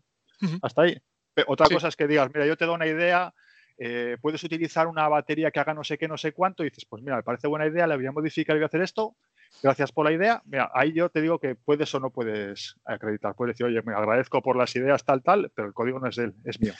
Hasta 0.60 0.82
ahí. 0.82 1.00
otra 1.46 1.68
cosa 1.68 1.88
es 1.88 1.96
que 1.96 2.06
digas, 2.06 2.28
mira, 2.32 2.46
yo 2.46 2.56
te 2.56 2.66
doy 2.66 2.74
una 2.74 2.86
idea, 2.86 3.32
eh, 3.78 4.16
puedes 4.20 4.42
utilizar 4.44 4.86
una 4.86 5.08
batería 5.08 5.50
que 5.50 5.60
haga 5.60 5.72
no 5.72 5.84
sé 5.84 5.96
qué, 5.96 6.08
no 6.08 6.18
sé 6.18 6.32
cuánto, 6.32 6.62
y 6.62 6.68
dices, 6.68 6.84
pues 6.84 7.02
mira, 7.02 7.16
me 7.16 7.22
parece 7.22 7.46
buena 7.48 7.66
idea, 7.66 7.86
le 7.86 7.96
voy 7.96 8.06
a 8.06 8.12
modificar 8.12 8.56
y 8.56 8.58
voy 8.58 8.64
a 8.64 8.66
hacer 8.66 8.82
esto, 8.82 9.16
gracias 9.62 9.92
por 9.92 10.06
la 10.06 10.12
idea. 10.12 10.42
Mira, 10.46 10.70
ahí 10.74 10.92
yo 10.92 11.08
te 11.08 11.20
digo 11.20 11.38
que 11.38 11.54
puedes 11.54 11.94
o 11.94 12.00
no 12.00 12.10
puedes 12.10 12.76
acreditar. 12.84 13.34
Puedes 13.34 13.54
decir, 13.54 13.66
oye, 13.66 13.82
me 13.82 13.94
agradezco 13.94 14.42
por 14.42 14.56
las 14.56 14.74
ideas, 14.76 15.04
tal, 15.04 15.22
tal, 15.22 15.50
pero 15.54 15.68
el 15.68 15.74
código 15.74 15.98
no 15.98 16.08
es 16.08 16.16
de 16.16 16.24
él, 16.24 16.34
es 16.44 16.60
mío. 16.60 16.74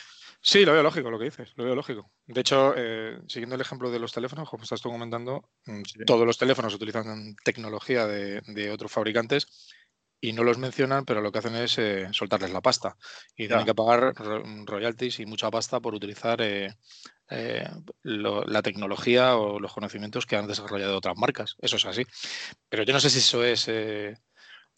Sí, 0.45 0.65
lo 0.65 0.73
veo 0.73 0.83
lógico 0.83 1.09
lo 1.09 1.21
que 1.21 1.27
dices, 1.27 1.53
lo 1.55 1.65
veo 1.65 1.77
lógico. 1.77 2.11
De 2.27 2.41
hecho, 2.41 2.75
eh, 2.77 3.21
siguiendo 3.29 3.55
el 3.55 3.61
ejemplo 3.61 3.93
de 3.93 4.01
los 4.01 4.13
teléfonos, 4.13 4.51
como 4.51 4.65
estás 4.65 4.83
tú 4.83 4.91
comentando, 4.91 5.49
mm, 5.67 5.83
todos 6.05 6.27
los 6.27 6.37
teléfonos 6.37 6.75
utilizan 6.75 7.37
tecnología 7.45 8.09
de, 8.09 8.71
otros 8.73 8.91
fabricantes 8.91 9.47
y 10.21 10.33
no 10.33 10.43
los 10.43 10.59
mencionan, 10.59 11.05
pero 11.05 11.21
lo 11.21 11.31
que 11.31 11.39
hacen 11.39 11.55
es 11.55 11.79
eh, 11.79 12.09
soltarles 12.11 12.53
la 12.53 12.61
pasta. 12.61 12.97
Y 13.37 13.47
tienen 13.47 13.65
que 13.65 13.75
pagar 13.75 14.15
royalties 14.67 15.21
y 15.21 15.27
mucha 15.27 15.49
pasta 15.49 15.79
por 15.79 15.95
utilizar 15.95 16.41
eh, 16.43 16.75
eh, 17.33 17.69
la 18.03 18.63
tecnología 18.63 19.37
o 19.37 19.59
los 19.59 19.73
conocimientos 19.73 20.27
que 20.27 20.37
han 20.37 20.47
desarrollado 20.47 20.97
otras 20.97 21.17
marcas. 21.17 21.57
Eso 21.61 21.77
es 21.77 21.85
así. 21.87 22.05
Pero 22.69 22.83
yo 22.83 22.93
no 22.93 23.01
sé 23.01 23.11
si 23.11 23.19
eso 23.19 23.45
es 23.45 23.67
eh, 23.69 24.15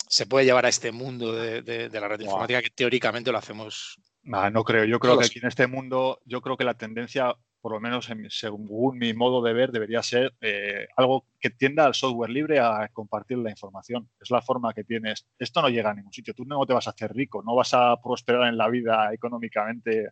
se 0.08 0.26
puede 0.26 0.44
llevar 0.44 0.66
a 0.66 0.68
este 0.68 0.92
mundo 0.92 1.32
de, 1.32 1.90
la 1.92 2.08
red 2.08 2.20
informática 2.20 2.62
que 2.62 2.70
teóricamente 2.70 3.32
lo 3.32 3.38
hacemos. 3.38 3.98
no 4.22 4.64
creo. 4.64 4.84
Yo 4.84 4.98
creo 4.98 5.18
que 5.18 5.26
aquí 5.26 5.38
en 5.40 5.48
este 5.48 5.66
mundo, 5.66 6.20
yo 6.24 6.40
creo 6.40 6.56
que 6.56 6.64
la 6.64 6.74
tendencia, 6.74 7.34
por 7.60 7.72
lo 7.72 7.80
menos 7.80 8.10
según 8.28 8.98
mi 8.98 9.14
modo 9.14 9.42
de 9.42 9.52
ver, 9.52 9.72
debería 9.72 10.02
ser 10.02 10.34
eh, 10.40 10.86
algo 10.96 11.26
que 11.40 11.50
tienda 11.50 11.86
al 11.86 11.94
software 11.94 12.30
libre 12.30 12.60
a 12.60 12.88
compartir 12.92 13.38
la 13.38 13.50
información. 13.50 14.08
Es 14.20 14.30
la 14.30 14.42
forma 14.42 14.74
que 14.74 14.84
tienes. 14.84 15.26
Esto 15.38 15.62
no 15.62 15.68
llega 15.68 15.90
a 15.90 15.94
ningún 15.94 16.12
sitio. 16.12 16.34
Tú 16.34 16.44
no 16.44 16.64
te 16.66 16.74
vas 16.74 16.86
a 16.86 16.90
hacer 16.90 17.12
rico, 17.12 17.42
no 17.42 17.54
vas 17.54 17.74
a 17.74 17.96
prosperar 18.02 18.48
en 18.48 18.58
la 18.58 18.68
vida 18.68 19.12
económicamente 19.12 20.10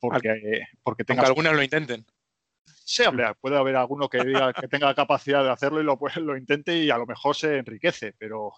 porque, 0.00 0.62
porque 0.82 1.04
tenga 1.04 1.22
algunos 1.22 1.54
lo 1.54 1.62
intenten. 1.62 2.04
Sí, 2.84 3.02
hombre, 3.02 3.26
puede 3.40 3.56
haber 3.56 3.76
alguno 3.76 4.08
que 4.08 4.24
diga 4.24 4.52
que 4.52 4.68
tenga 4.68 4.86
la 4.86 4.94
capacidad 4.94 5.44
de 5.44 5.50
hacerlo 5.50 5.80
y 5.80 5.84
lo, 5.84 5.98
pues, 5.98 6.16
lo 6.16 6.36
intente 6.36 6.76
y 6.76 6.90
a 6.90 6.98
lo 6.98 7.06
mejor 7.06 7.36
se 7.36 7.58
enriquece, 7.58 8.14
pero, 8.18 8.52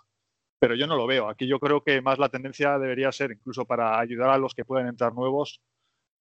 pero 0.58 0.74
yo 0.76 0.86
no 0.86 0.96
lo 0.96 1.06
veo. 1.06 1.28
Aquí 1.28 1.48
yo 1.48 1.58
creo 1.58 1.82
que 1.82 2.00
más 2.00 2.18
la 2.18 2.28
tendencia 2.28 2.78
debería 2.78 3.10
ser, 3.10 3.32
incluso 3.32 3.64
para 3.64 3.98
ayudar 3.98 4.30
a 4.30 4.38
los 4.38 4.54
que 4.54 4.64
pueden 4.64 4.86
entrar 4.86 5.14
nuevos, 5.14 5.60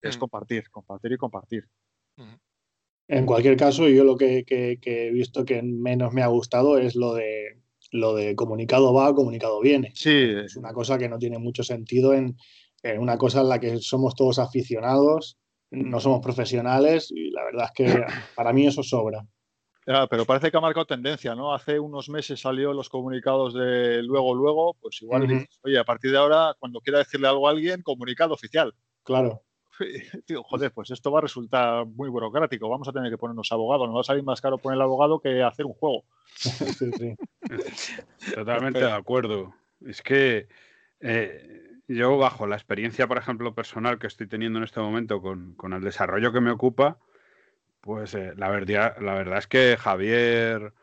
es 0.01 0.17
mm. 0.17 0.19
compartir, 0.19 0.69
compartir 0.71 1.11
y 1.11 1.17
compartir. 1.17 1.67
Mm. 2.15 2.35
En 3.09 3.25
cualquier 3.25 3.57
caso, 3.57 3.87
yo 3.87 4.03
lo 4.03 4.15
que, 4.15 4.45
he 4.49 5.11
visto 5.11 5.45
que 5.45 5.61
menos 5.61 6.13
me 6.13 6.21
ha 6.21 6.27
gustado 6.27 6.77
es 6.77 6.95
lo 6.95 7.13
de 7.13 7.59
lo 7.91 8.13
de 8.13 8.35
comunicado 8.35 8.93
va, 8.93 9.15
comunicado 9.15 9.59
viene. 9.61 9.91
Sí. 9.95 10.31
Es 10.45 10.55
una 10.55 10.73
cosa 10.73 10.99
que 10.99 11.09
no 11.09 11.17
tiene 11.17 11.39
mucho 11.39 11.63
sentido 11.63 12.13
en, 12.13 12.37
en 12.83 12.99
una 12.99 13.17
cosa 13.17 13.41
en 13.41 13.49
la 13.49 13.59
que 13.59 13.77
somos 13.79 14.15
todos 14.15 14.39
aficionados, 14.39 15.37
no 15.71 15.99
somos 15.99 16.21
profesionales 16.21 17.11
y 17.11 17.29
la 17.31 17.43
verdad 17.43 17.65
es 17.65 17.71
que 17.71 18.05
para 18.35 18.53
mí 18.53 18.67
eso 18.67 18.83
sobra. 18.83 19.25
pero 20.09 20.25
parece 20.25 20.51
que 20.51 20.57
ha 20.57 20.61
marcado 20.61 20.85
tendencia, 20.85 21.35
¿no? 21.35 21.53
Hace 21.53 21.79
unos 21.79 22.09
meses 22.09 22.39
salió 22.39 22.73
los 22.73 22.89
comunicados 22.89 23.53
de 23.53 24.01
luego, 24.03 24.33
luego, 24.33 24.75
pues 24.81 25.01
igual 25.01 25.47
oye, 25.63 25.79
a 25.79 25.83
partir 25.83 26.11
de 26.11 26.17
ahora, 26.17 26.55
cuando 26.59 26.81
quiera 26.81 26.99
decirle 26.99 27.27
algo 27.27 27.47
a 27.47 27.51
alguien, 27.51 27.81
comunicado 27.81 28.33
oficial. 28.33 28.73
Claro. 29.03 29.43
Tío, 30.25 30.43
joder, 30.43 30.71
pues 30.71 30.91
esto 30.91 31.11
va 31.11 31.19
a 31.19 31.23
resultar 31.23 31.85
muy 31.85 32.09
burocrático. 32.09 32.69
Vamos 32.69 32.87
a 32.87 32.91
tener 32.91 33.09
que 33.09 33.17
ponernos 33.17 33.51
abogados. 33.51 33.87
Nos 33.87 33.95
va 33.95 34.01
a 34.01 34.03
salir 34.03 34.23
más 34.23 34.41
caro 34.41 34.57
poner 34.57 34.75
el 34.75 34.81
abogado 34.81 35.19
que 35.19 35.41
hacer 35.41 35.65
un 35.65 35.73
juego. 35.73 36.03
Totalmente 38.35 38.79
de 38.79 38.91
acuerdo. 38.91 39.53
Es 39.85 40.01
que 40.01 40.47
eh, 40.99 41.68
yo, 41.89 42.17
bajo 42.17 42.45
la 42.45 42.55
experiencia, 42.55 43.07
por 43.07 43.17
ejemplo, 43.17 43.55
personal 43.55 43.97
que 43.97 44.05
estoy 44.05 44.27
teniendo 44.27 44.59
en 44.59 44.63
este 44.63 44.79
momento 44.79 45.21
con, 45.21 45.73
el 45.73 45.81
desarrollo 45.81 46.31
que 46.31 46.39
me 46.39 46.51
ocupa, 46.51 46.99
pues 47.81 48.13
eh, 48.13 48.33
la, 48.37 48.49
verdad, 48.49 48.95
la 49.01 49.15
verdad 49.15 49.39
es 49.39 49.47
que 49.47 49.75
Javier, 49.75 50.73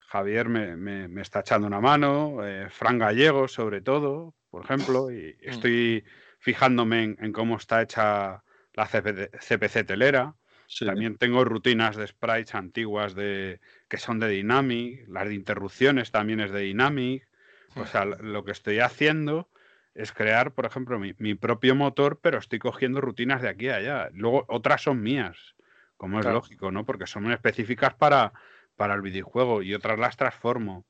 Javier 0.00 0.48
me, 0.48 1.20
está 1.22 1.40
echando 1.40 1.68
una 1.68 1.80
mano, 1.80 2.44
eh, 2.44 2.68
Fran 2.68 2.98
Gallego 2.98 3.46
sobre 3.46 3.80
todo, 3.80 4.34
por 4.50 4.64
ejemplo, 4.64 5.12
y 5.12 5.36
mm. 5.40 5.48
estoy 5.48 6.04
fijándome 6.40 7.16
en, 7.18 7.32
cómo 7.32 7.56
está 7.56 7.80
hecha 7.80 8.42
la 8.74 8.86
CPC 8.86 9.86
telera. 9.86 10.34
También 10.80 11.16
tengo 11.16 11.44
rutinas 11.44 11.96
de 11.96 12.08
sprites 12.08 12.54
antiguas 12.56 13.14
de, 13.14 13.60
que 13.88 13.98
son 13.98 14.18
de 14.18 14.28
Dynamic, 14.28 15.06
las 15.08 15.28
de 15.28 15.34
interrupciones 15.34 16.10
también 16.10 16.40
es 16.40 16.50
de 16.50 16.60
Dynamic. 16.60 17.28
O 17.76 17.86
sea, 17.86 18.04
lo 18.04 18.44
que 18.44 18.50
estoy 18.50 18.80
haciendo 18.80 19.48
es 19.94 20.12
crear, 20.12 20.52
por 20.52 20.66
ejemplo, 20.66 20.98
mi, 20.98 21.34
propio 21.34 21.74
motor, 21.74 22.20
pero 22.22 22.38
estoy 22.38 22.58
cogiendo 22.58 23.00
rutinas 23.00 23.42
de 23.42 23.48
aquí 23.48 23.68
a 23.68 23.76
allá. 23.76 24.10
Luego 24.12 24.44
otras 24.48 24.82
son 24.82 25.02
mías, 25.02 25.54
como 25.96 26.20
es 26.20 26.26
lógico, 26.26 26.70
¿no? 26.70 26.84
Porque 26.84 27.06
son 27.06 27.30
específicas 27.32 27.94
para, 27.94 28.32
para 28.76 28.94
el 28.94 29.02
videojuego 29.02 29.62
y 29.62 29.74
otras 29.74 29.98
las 29.98 30.16
transformo. 30.16 30.84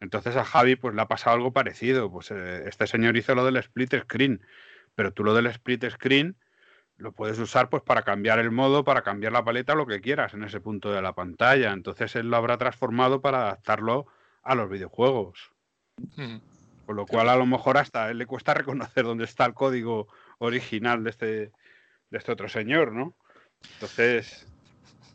Entonces 0.00 0.34
a 0.36 0.44
Javi 0.44 0.74
pues 0.76 0.94
le 0.94 1.02
ha 1.02 1.08
pasado 1.08 1.36
algo 1.36 1.52
parecido. 1.52 2.10
Pues 2.10 2.30
eh, 2.30 2.64
este 2.66 2.86
señor 2.86 3.16
hizo 3.16 3.34
lo 3.34 3.44
del 3.44 3.56
split 3.58 3.94
screen, 4.02 4.44
pero 4.94 5.12
tú 5.12 5.22
lo 5.22 5.34
del 5.34 5.46
split 5.46 5.84
screen 5.90 6.36
lo 6.96 7.12
puedes 7.12 7.38
usar 7.38 7.68
pues 7.68 7.82
para 7.82 8.02
cambiar 8.02 8.38
el 8.38 8.50
modo, 8.50 8.84
para 8.84 9.02
cambiar 9.02 9.32
la 9.32 9.44
paleta, 9.44 9.74
lo 9.74 9.86
que 9.86 10.00
quieras 10.00 10.34
en 10.34 10.44
ese 10.44 10.60
punto 10.60 10.92
de 10.92 11.02
la 11.02 11.14
pantalla. 11.14 11.72
Entonces 11.72 12.16
él 12.16 12.30
lo 12.30 12.36
habrá 12.36 12.58
transformado 12.58 13.20
para 13.20 13.42
adaptarlo 13.42 14.06
a 14.42 14.54
los 14.54 14.68
videojuegos. 14.68 15.52
Con 16.86 16.96
lo 16.96 17.06
cual, 17.06 17.28
a 17.28 17.36
lo 17.36 17.46
mejor 17.46 17.78
hasta 17.78 18.10
él 18.10 18.18
le 18.18 18.26
cuesta 18.26 18.54
reconocer 18.54 19.04
dónde 19.04 19.24
está 19.24 19.44
el 19.46 19.54
código 19.54 20.08
original 20.38 21.04
de 21.04 21.10
este, 21.10 21.26
de 21.26 22.18
este 22.18 22.32
otro 22.32 22.48
señor, 22.48 22.92
¿no? 22.92 23.14
Entonces, 23.74 24.46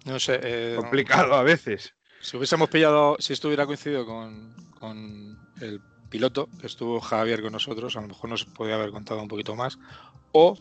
no 0.06 0.20
sé, 0.20 0.40
eh, 0.42 0.76
complicado 0.78 1.36
a 1.36 1.44
veces. 1.44 1.94
Si 2.22 2.38
hubiésemos 2.38 2.70
pillado, 2.70 3.18
si 3.20 3.34
esto 3.34 3.48
hubiera 3.48 3.66
coincidido 3.66 4.06
con, 4.06 5.38
el 5.62 5.82
piloto, 6.10 6.48
que 6.60 6.68
estuvo 6.68 7.00
Javier 7.02 7.42
con 7.42 7.52
nosotros, 7.52 7.96
a 7.98 8.02
lo 8.02 8.08
mejor 8.08 8.30
nos 8.30 8.46
podría 8.46 8.76
haber 8.76 8.92
contado 8.92 9.22
un 9.22 9.28
poquito 9.28 9.56
más, 9.56 9.78
o, 10.32 10.58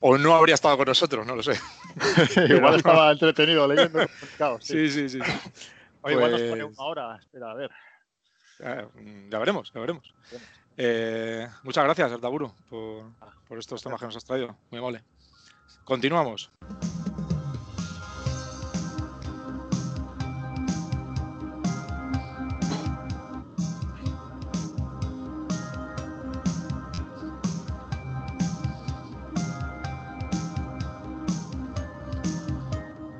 o 0.00 0.18
no 0.18 0.34
habría 0.34 0.54
estado 0.54 0.76
con 0.76 0.86
nosotros, 0.86 1.26
no 1.26 1.34
lo 1.34 1.42
sé. 1.42 1.58
igual 2.48 2.76
estaba 2.76 3.10
entretenido 3.12 3.66
leyendo. 3.66 4.00
Sí, 4.60 4.88
sí, 4.90 5.08
sí. 5.08 5.18
Oye, 6.02 6.14
igual 6.14 6.30
nos 6.30 6.42
pone 6.42 6.64
pues 6.64 6.78
una 6.78 6.86
hora, 6.86 7.16
espera, 7.16 7.50
a 7.50 7.54
ver. 7.54 7.70
Mm, 8.60 9.30
ya 9.30 9.38
veremos, 9.38 9.72
ya 9.72 9.80
veremos. 9.80 10.14
Eh, 10.76 11.48
muchas 11.62 11.84
gracias, 11.84 12.12
Artaburu, 12.12 12.52
por, 12.68 13.04
por 13.46 13.58
estos 13.58 13.82
temas 13.82 14.00
que 14.00 14.06
nos 14.06 14.16
has 14.16 14.24
traído. 14.24 14.56
Muy 14.70 14.78
amable. 14.78 15.02
Continuamos. 15.84 16.50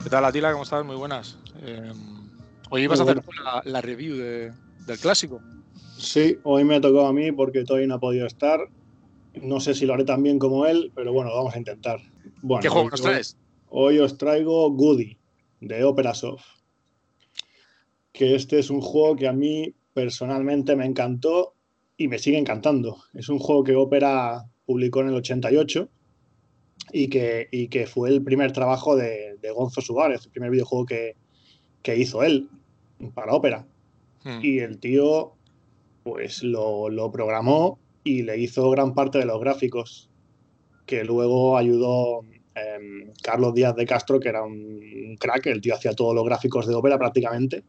¿Qué 0.08 0.10
tal, 0.10 0.24
Atila? 0.24 0.52
¿Cómo 0.52 0.62
estás? 0.64 0.82
Muy 0.86 0.96
buenas. 0.96 1.36
Eh, 1.60 1.92
hoy 2.70 2.86
vas 2.86 2.98
a 2.98 3.02
hacer 3.02 3.22
la, 3.64 3.80
review 3.82 4.16
de, 4.16 4.54
del 4.88 4.98
clásico. 4.98 5.40
Sí, 5.98 6.38
hoy 6.42 6.64
me 6.64 6.76
ha 6.76 6.80
tocado 6.80 7.06
a 7.06 7.12
mí 7.12 7.30
porque 7.30 7.64
todavía 7.64 7.86
no 7.86 7.94
ha 7.94 8.00
podido 8.00 8.26
estar. 8.26 8.60
No 9.40 9.60
sé 9.60 9.74
si 9.74 9.86
lo 9.86 9.94
haré 9.94 10.04
tan 10.04 10.22
bien 10.22 10.38
como 10.38 10.66
él, 10.66 10.90
pero 10.94 11.12
bueno, 11.12 11.30
vamos 11.32 11.54
a 11.54 11.58
intentar. 11.58 12.00
¿Qué 12.60 12.68
juego 12.68 12.90
nos 12.90 13.02
traes? 13.02 13.36
Hoy, 13.68 13.98
os 13.98 14.16
traigo 14.16 14.70
Goody, 14.70 15.18
de 15.60 15.84
Opera 15.84 16.14
Soft. 16.14 16.44
Que 18.12 18.34
este 18.34 18.58
es 18.58 18.70
un 18.70 18.80
juego 18.80 19.14
que 19.14 19.28
a 19.28 19.32
mí 19.32 19.74
personalmente 19.92 20.74
me 20.74 20.86
encantó 20.86 21.54
y 21.96 22.08
me 22.08 22.18
sigue 22.18 22.38
encantando. 22.38 22.98
Es 23.14 23.28
un 23.28 23.38
juego 23.38 23.62
que 23.62 23.76
Opera 23.76 24.46
publicó 24.64 25.00
en 25.00 25.08
el 25.08 25.14
88 25.14 25.88
y 26.92 27.08
que, 27.08 27.48
y 27.52 27.68
que 27.68 27.86
fue 27.86 28.08
el 28.08 28.22
primer 28.22 28.52
trabajo 28.52 28.96
de, 28.96 29.36
Gonzo 29.54 29.80
Suárez, 29.80 30.24
el 30.24 30.30
primer 30.30 30.50
videojuego 30.50 30.86
que, 30.86 31.16
que 31.82 31.96
hizo 31.96 32.22
él 32.22 32.48
para 33.14 33.34
Opera. 33.34 33.66
Hmm. 34.24 34.40
Y 34.42 34.58
el 34.58 34.78
tío, 34.78 35.34
pues 36.02 36.42
lo, 36.42 37.10
programó 37.12 37.78
y 38.04 38.22
le 38.22 38.38
hizo 38.38 38.70
gran 38.70 38.94
parte 38.94 39.18
de 39.18 39.26
los 39.26 39.40
gráficos, 39.40 40.10
que 40.86 41.04
luego 41.04 41.58
ayudó 41.58 42.22
em, 42.54 43.12
Carlos 43.22 43.54
Díaz 43.54 43.76
de 43.76 43.86
Castro, 43.86 44.20
que 44.20 44.28
era 44.28 44.42
un 44.42 45.16
crack, 45.18 45.46
el 45.46 45.60
tío 45.60 45.74
hacía 45.74 45.92
todos 45.92 46.14
los 46.14 46.24
gráficos 46.24 46.66
de 46.66 46.74
ópera 46.74 46.98
prácticamente, 46.98 47.64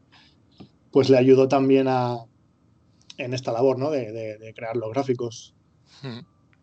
pues 0.91 1.09
le 1.09 1.17
ayudó 1.17 1.47
también 1.47 1.87
a, 1.87 2.17
en 3.17 3.33
esta 3.33 3.51
labor, 3.51 3.77
¿no? 3.77 3.91
De, 3.91 4.53
crear 4.55 4.75
los 4.75 4.91
gráficos. 4.91 5.53
Hmm. 6.01 6.19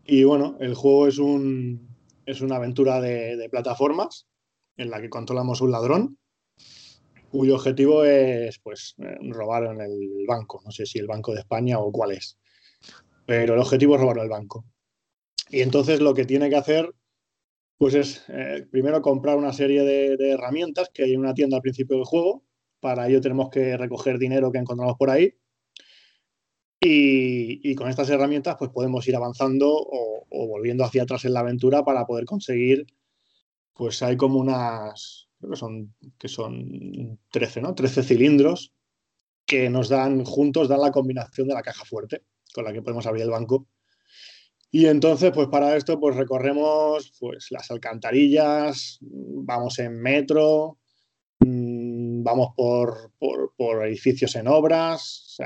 Y 0.06 0.24
bueno, 0.24 0.56
el 0.60 0.74
juego 0.74 1.06
es, 1.06 1.18
un, 1.18 1.88
es 2.26 2.40
una 2.40 2.56
aventura 2.56 3.00
de, 3.00 3.48
plataformas 3.50 4.26
en 4.76 4.90
la 4.90 5.00
que 5.00 5.10
controlamos 5.10 5.60
un 5.60 5.72
ladrón 5.72 6.18
cuyo 7.30 7.54
objetivo 7.56 8.04
es 8.04 8.58
pues 8.58 8.94
eh, 8.98 9.16
robar 9.30 9.64
en 9.64 9.80
el 9.80 10.24
banco. 10.26 10.60
No 10.64 10.70
sé 10.70 10.86
si 10.86 10.98
el 10.98 11.06
Banco 11.06 11.32
de 11.32 11.40
España 11.40 11.78
o 11.78 11.92
cuál 11.92 12.12
es. 12.12 12.38
Pero 13.26 13.54
el 13.54 13.60
objetivo 13.60 13.94
es 13.94 14.00
robar 14.00 14.18
el 14.18 14.28
banco. 14.28 14.64
Y 15.50 15.60
entonces 15.60 16.00
lo 16.00 16.14
que 16.14 16.24
tiene 16.24 16.48
que 16.48 16.56
hacer 16.56 16.92
pues 17.78 17.94
es 17.94 18.24
eh, 18.28 18.66
primero 18.70 19.02
comprar 19.02 19.36
una 19.36 19.52
serie 19.52 19.82
de, 19.82 20.30
herramientas 20.30 20.88
que 20.92 21.04
hay 21.04 21.12
en 21.12 21.20
una 21.20 21.34
tienda 21.34 21.56
al 21.56 21.62
principio 21.62 21.96
del 21.96 22.06
juego. 22.06 22.44
Para 22.80 23.08
ello 23.08 23.20
tenemos 23.20 23.50
que 23.50 23.76
recoger 23.76 24.18
dinero 24.18 24.50
que 24.50 24.58
encontramos 24.58 24.96
por 24.96 25.10
ahí 25.10 25.34
y, 26.80 27.74
con 27.74 27.88
estas 27.88 28.10
herramientas 28.10 28.56
pues 28.58 28.70
podemos 28.70 29.06
ir 29.08 29.16
avanzando 29.16 29.68
o, 29.70 30.26
volviendo 30.30 30.84
hacia 30.84 31.02
atrás 31.02 31.24
en 31.24 31.32
la 31.34 31.40
aventura 31.40 31.84
para 31.84 32.06
poder 32.06 32.24
conseguir, 32.24 32.86
pues 33.74 34.02
hay 34.02 34.16
como 34.16 34.38
unas, 34.38 35.25
creo 35.38 35.50
que 35.50 35.56
son, 35.56 35.94
que 36.18 36.28
son 36.28 37.18
13, 37.30 37.60
¿no? 37.62 37.74
13 37.74 38.02
cilindros 38.02 38.72
que 39.46 39.70
nos 39.70 39.88
dan 39.88 40.24
juntos, 40.24 40.68
dan 40.68 40.80
la 40.80 40.90
combinación 40.90 41.48
de 41.48 41.54
la 41.54 41.62
caja 41.62 41.84
fuerte 41.84 42.22
con 42.52 42.64
la 42.64 42.72
que 42.72 42.82
podemos 42.82 43.06
abrir 43.06 43.22
el 43.22 43.30
banco. 43.30 43.68
Y 44.70 44.86
entonces, 44.86 45.30
pues 45.32 45.48
para 45.48 45.76
esto, 45.76 46.00
pues 46.00 46.16
recorremos 46.16 47.12
pues, 47.20 47.50
las 47.50 47.70
alcantarillas, 47.70 48.98
vamos 49.00 49.78
en 49.78 50.00
metro, 50.00 50.78
vamos 51.38 52.48
por, 52.56 53.12
edificios 53.86 54.34
en 54.36 54.48
obras. 54.48 55.36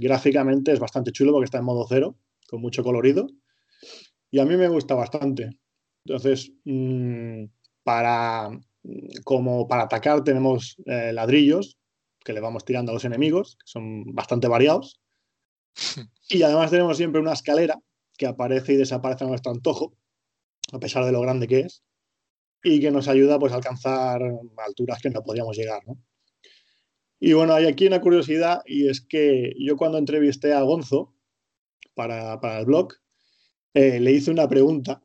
gráficamente 0.00 0.72
es 0.72 0.78
bastante 0.78 1.10
chulo 1.10 1.32
porque 1.32 1.46
está 1.46 1.58
en 1.58 1.64
modo 1.64 1.86
cero, 1.88 2.16
con 2.48 2.60
mucho 2.60 2.84
colorido. 2.84 3.26
Y 4.30 4.38
a 4.38 4.44
mí 4.44 4.56
me 4.56 4.68
gusta 4.68 4.94
bastante. 4.94 5.50
Entonces, 6.04 6.52
mm, 6.64 7.44
para, 7.82 8.50
como 9.24 9.68
para 9.68 9.84
atacar 9.84 10.24
tenemos 10.24 10.76
eh, 10.86 11.12
ladrillos 11.12 11.78
que 12.24 12.32
le 12.32 12.40
vamos 12.40 12.64
tirando 12.64 12.90
a 12.90 12.94
los 12.94 13.04
enemigos, 13.04 13.56
que 13.56 13.66
son 13.66 14.04
bastante 14.14 14.48
variados. 14.48 15.00
Y 16.28 16.42
además 16.42 16.72
tenemos 16.72 16.96
siempre 16.96 17.20
una 17.20 17.34
escalera 17.34 17.78
que 18.18 18.26
aparece 18.26 18.72
y 18.72 18.76
desaparece 18.76 19.22
a 19.22 19.28
nuestro 19.28 19.52
antojo, 19.52 19.96
a 20.72 20.80
pesar 20.80 21.04
de 21.04 21.12
lo 21.12 21.20
grande 21.20 21.46
que 21.46 21.60
es 21.60 21.84
y 22.64 22.80
que 22.80 22.90
nos 22.90 23.06
ayuda 23.06 23.38
pues, 23.38 23.52
a 23.52 23.56
alcanzar 23.56 24.20
alturas 24.56 25.00
que 25.00 25.10
no 25.10 25.22
podíamos 25.22 25.56
llegar. 25.56 25.82
¿no? 25.86 25.98
Y 27.20 27.32
bueno, 27.32 27.54
hay 27.54 27.66
aquí 27.66 27.86
una 27.86 28.00
curiosidad 28.00 28.62
y 28.66 28.88
es 28.88 29.00
que 29.00 29.52
yo 29.58 29.76
cuando 29.76 29.98
entrevisté 29.98 30.52
a 30.52 30.62
Gonzo 30.62 31.14
para, 31.94 32.40
para 32.40 32.58
el 32.58 32.66
blog, 32.66 32.92
eh, 33.74 34.00
le 34.00 34.12
hice 34.12 34.30
una 34.30 34.48
pregunta 34.48 35.02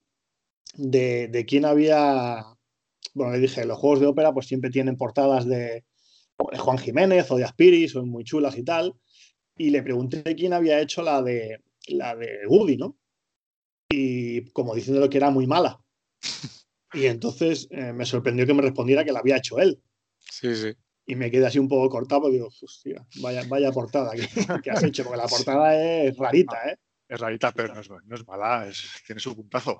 de, 0.74 1.28
de, 1.28 1.46
quién 1.46 1.66
había, 1.66 2.44
bueno, 3.14 3.34
le 3.34 3.40
dije, 3.40 3.66
los 3.66 3.78
juegos 3.78 4.00
de 4.00 4.08
ópera 4.08 4.34
pues 4.34 4.48
siempre 4.48 4.70
tienen 4.70 4.98
portadas 4.98 5.46
de, 5.46 5.84
de 6.52 6.58
Juan 6.58 6.78
Jiménez 6.78 7.30
o 7.32 7.38
de 7.38 7.44
Aspiri, 7.44 7.88
son 7.88 8.10
muy 8.10 8.24
chulas 8.24 8.58
y 8.58 8.64
tal, 8.64 8.94
y 9.58 9.70
le 9.70 9.84
pregunté 9.84 10.24
quién 10.36 10.54
había 10.54 10.80
hecho 10.80 11.02
la 11.02 11.22
de, 11.22 11.62
la 11.88 12.16
de 12.16 12.48
Woody, 12.48 12.78
¿no? 12.78 12.98
Y 13.90 14.52
como 14.52 14.74
diciéndole 14.74 15.10
que 15.10 15.18
era 15.18 15.30
muy 15.30 15.48
mala. 15.48 15.80
Y 16.94 17.06
entonces 17.06 17.70
eh, 17.72 17.94
me 17.94 18.06
sorprendió 18.06 18.46
que 18.46 18.54
me 18.54 18.62
respondiera 18.62 19.06
que 19.06 19.14
la 19.14 19.20
había 19.20 19.38
hecho 19.38 19.60
él. 19.60 19.82
Sí, 20.20 20.54
sí. 20.56 20.74
Y 21.06 21.16
me 21.16 21.32
quedé 21.32 21.46
así 21.46 21.58
un 21.58 21.70
poco 21.70 21.90
cortado 21.90 22.30
digo, 22.30 22.48
hostia, 22.48 23.06
vaya, 23.22 23.44
vaya 23.48 23.72
portada 23.72 24.12
que, 24.12 24.70
has 24.70 24.84
hecho, 24.84 25.04
porque 25.04 25.18
la 25.18 25.28
portada 25.30 25.82
es 25.82 26.18
rarita, 26.18 26.58
¿eh? 26.70 26.78
Es 27.08 27.20
rarita, 27.20 27.52
pero 27.52 27.74
no 27.74 28.16
es, 28.16 28.28
mala, 28.28 28.70
tiene 29.06 29.20
su 29.20 29.36
puntazo. 29.36 29.80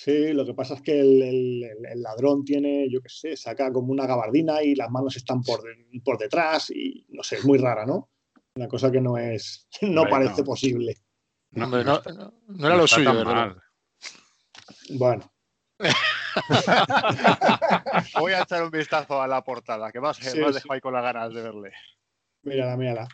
Sí, 0.00 0.32
lo 0.32 0.46
que 0.46 0.54
pasa 0.54 0.74
es 0.74 0.82
que 0.82 1.00
el, 1.00 1.60
ladrón 1.96 2.44
tiene, 2.44 2.88
yo 2.88 3.00
qué 3.00 3.08
sé, 3.08 3.36
saca 3.36 3.72
como 3.72 3.90
una 3.90 4.06
gabardina 4.06 4.62
y 4.62 4.76
las 4.76 4.88
manos 4.90 5.16
están 5.16 5.42
por, 5.42 5.60
por 6.04 6.18
detrás 6.18 6.70
y 6.70 7.04
no 7.08 7.24
sé, 7.24 7.38
es 7.38 7.44
muy 7.44 7.58
rara, 7.58 7.84
¿no? 7.84 8.08
Una 8.54 8.68
cosa 8.68 8.92
que 8.92 9.00
no 9.00 9.18
es, 9.18 9.66
no 9.82 10.04
parece 10.08 10.44
posible. 10.44 10.94
No, 11.50 11.66
no, 11.66 11.82
no, 11.82 12.68
era 12.68 12.76
lo 12.76 12.86
suyo, 12.86 13.12
¿verdad? 13.12 13.56
Bueno, 14.90 15.28
Voy 18.20 18.32
a 18.34 18.42
echar 18.42 18.62
un 18.62 18.70
vistazo 18.70 19.20
a 19.20 19.26
la 19.26 19.42
portada, 19.42 19.90
que 19.90 20.00
más, 20.00 20.16
sí, 20.18 20.38
dejo 20.38 20.72
ahí 20.72 20.80
con 20.80 20.94
las 20.94 21.02
ganas 21.02 21.34
de 21.34 21.42
verle. 21.42 21.72
Mírala, 22.42 22.76
mírala. 22.76 23.08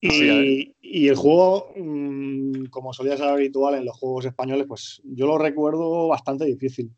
Y, 0.00 0.74
y 0.80 1.08
el 1.08 1.16
juego, 1.16 1.72
mm, 1.76 2.66
como 2.66 2.92
solía 2.94 3.16
ser 3.16 3.28
habitual 3.28 3.74
en 3.74 3.84
los 3.84 3.96
juegos 3.96 4.24
españoles, 4.24 4.66
pues 4.66 5.02
yo 5.04 5.26
lo 5.26 5.36
recuerdo 5.36 6.08
bastante 6.08 6.46
difícil. 6.46 6.90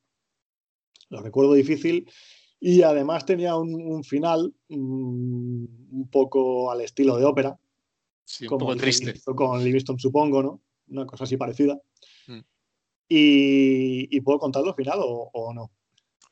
Lo 1.09 1.21
recuerdo 1.21 1.53
difícil 1.55 2.09
y 2.59 2.83
además 2.83 3.27
tenía 3.27 3.57
un, 3.57 4.05
final 4.05 4.55
mm, 4.69 5.65
un 5.91 6.09
poco 6.11 6.71
al 6.71 6.81
estilo 6.81 7.17
de 7.17 7.25
ópera. 7.25 7.59
Sí, 8.25 8.45
un 8.45 8.51
como 8.51 8.67
poco 8.67 8.77
triste. 8.77 9.21
Con 9.25 9.65
Livingston, 9.65 9.99
supongo, 9.99 10.43
¿no? 10.43 10.61
Una 10.89 11.05
cosa 11.05 11.25
así 11.25 11.37
parecida. 11.37 11.79
Mm. 12.29 12.41
Y, 13.09 14.21
puedo 14.21 14.39
contarlo 14.39 14.71
al 14.71 14.77
final 14.77 14.99
o, 15.03 15.53
no. 15.53 15.73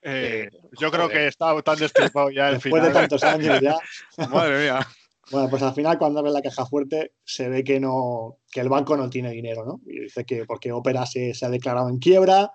Eh, 0.02 0.48
yo 0.80 0.90
creo 0.90 1.08
que 1.08 1.26
estado 1.26 1.62
tan 1.62 1.78
destripado 1.78 2.30
ya 2.30 2.48
el 2.48 2.54
Después 2.54 2.82
de 2.84 2.90
tantos 2.90 3.22
años 3.24 3.60
ya. 3.60 3.76
Madre 4.30 4.62
mía. 4.62 4.86
Bueno, 5.30 5.48
pues 5.48 5.62
al 5.62 5.74
final 5.74 5.98
cuando 5.98 6.20
abre 6.20 6.32
la 6.32 6.42
caja 6.42 6.66
fuerte 6.66 7.12
se 7.24 7.48
ve 7.48 7.62
que 7.62 7.78
no 7.78 8.38
que 8.50 8.60
el 8.60 8.68
banco 8.68 8.96
no 8.96 9.08
tiene 9.08 9.30
dinero, 9.30 9.64
¿no? 9.64 9.80
Y 9.86 10.00
dice 10.00 10.24
que 10.24 10.44
porque 10.44 10.72
Opera 10.72 11.06
se, 11.06 11.34
se 11.34 11.46
ha 11.46 11.50
declarado 11.50 11.88
en 11.88 11.98
quiebra 11.98 12.52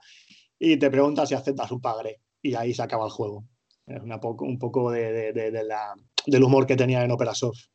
y 0.60 0.78
te 0.78 0.90
pregunta 0.90 1.26
si 1.26 1.36
aceptas 1.36 1.72
un 1.72 1.82
pagaré. 1.82 2.22
Y 2.42 2.56
ahí 2.56 2.74
se 2.74 2.84
acaba 2.84 3.06
el 3.06 3.12
juego. 3.12 3.46
Es 3.86 4.02
una 4.02 4.20
poco, 4.20 4.46
un 4.46 4.58
poco 4.58 4.92
de, 4.92 5.32
de, 5.34 5.64
la, 5.64 5.94
del 6.26 6.44
humor 6.44 6.66
que 6.66 6.76
tenía 6.76 7.04
en 7.04 7.12
Opera 7.12 7.36
Soft. 7.36 7.66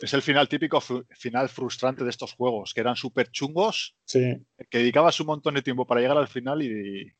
Es 0.00 0.14
el 0.14 0.22
final 0.22 0.48
típico, 0.48 0.80
final 0.80 1.48
frustrante 1.48 2.04
de 2.04 2.10
estos 2.10 2.34
juegos, 2.34 2.72
que 2.72 2.80
eran 2.80 2.94
súper 2.94 3.30
chungos, 3.32 3.96
sí. 4.04 4.36
que 4.70 4.78
dedicabas 4.78 5.18
un 5.18 5.26
montón 5.26 5.54
de 5.54 5.62
tiempo 5.62 5.84
para 5.86 6.00
llegar 6.00 6.16
al 6.16 6.28
final 6.28 6.62
y, 6.62 7.12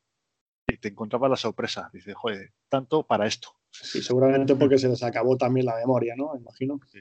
te 0.81 0.89
encontrabas 0.89 1.31
la 1.31 1.37
sorpresa. 1.37 1.91
Dices, 1.93 2.15
joder, 2.15 2.53
tanto 2.69 3.05
para 3.05 3.27
esto. 3.27 3.56
Sí, 3.83 4.03
seguramente 4.03 4.55
porque 4.57 4.79
se 4.79 4.89
les 4.89 5.03
acabó 5.03 5.37
también 5.37 5.67
la 5.67 5.77
memoria, 5.77 6.15
¿no? 6.17 6.37
Imagino. 6.37 6.81
Sí. 6.91 7.01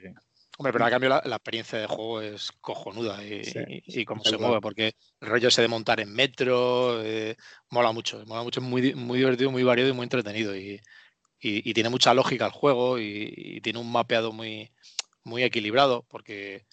Hombre, 0.58 0.72
pero 0.72 0.86
a 0.86 0.90
cambio 0.90 1.10
la, 1.10 1.18
experiencia 1.18 1.78
de 1.78 1.86
juego 1.86 2.22
es 2.22 2.50
cojonuda 2.62 3.22
y, 3.22 4.04
cómo 4.06 4.24
se 4.24 4.38
mueve, 4.38 4.60
porque 4.62 4.94
el 5.20 5.28
rollo 5.28 5.48
ese 5.48 5.60
de 5.60 5.68
montar 5.68 6.00
en 6.00 6.10
metro 6.14 7.02
eh, 7.02 7.36
mola 7.70 7.92
mucho, 7.92 8.24
mola 8.24 8.42
mucho, 8.42 8.60
es 8.60 8.66
muy, 8.66 8.94
muy 8.94 9.18
divertido, 9.18 9.50
muy 9.50 9.64
variado 9.64 9.90
y 9.90 9.92
muy 9.92 10.04
entretenido. 10.04 10.56
Y, 10.56 10.80
tiene 11.74 11.90
mucha 11.90 12.14
lógica 12.14 12.46
el 12.46 12.52
juego 12.52 12.98
y, 12.98 13.60
tiene 13.62 13.78
un 13.78 13.92
mapeado 13.92 14.32
muy, 14.32 14.72
muy 15.24 15.42
equilibrado, 15.42 16.06
porque 16.08 16.64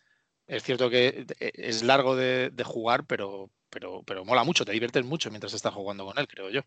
es 0.48 0.64
cierto 0.64 0.90
que 0.90 1.26
e, 1.40 1.52
es 1.54 1.84
largo 1.84 2.16
de, 2.16 2.52
jugar, 2.64 3.06
pero, 3.06 3.52
pero, 3.70 4.02
pero 4.04 4.24
mola 4.24 4.46
mucho, 4.46 4.64
te 4.64 4.72
diviertes 4.72 5.04
mucho 5.04 5.30
mientras 5.30 5.54
estás 5.54 5.74
jugando 5.74 6.06
con 6.06 6.18
él, 6.18 6.28
creo 6.28 6.50
yo. 6.50 6.62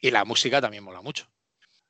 Y 0.00 0.10
la 0.10 0.24
música 0.24 0.60
también 0.60 0.82
mola 0.82 1.02
mucho. 1.02 1.28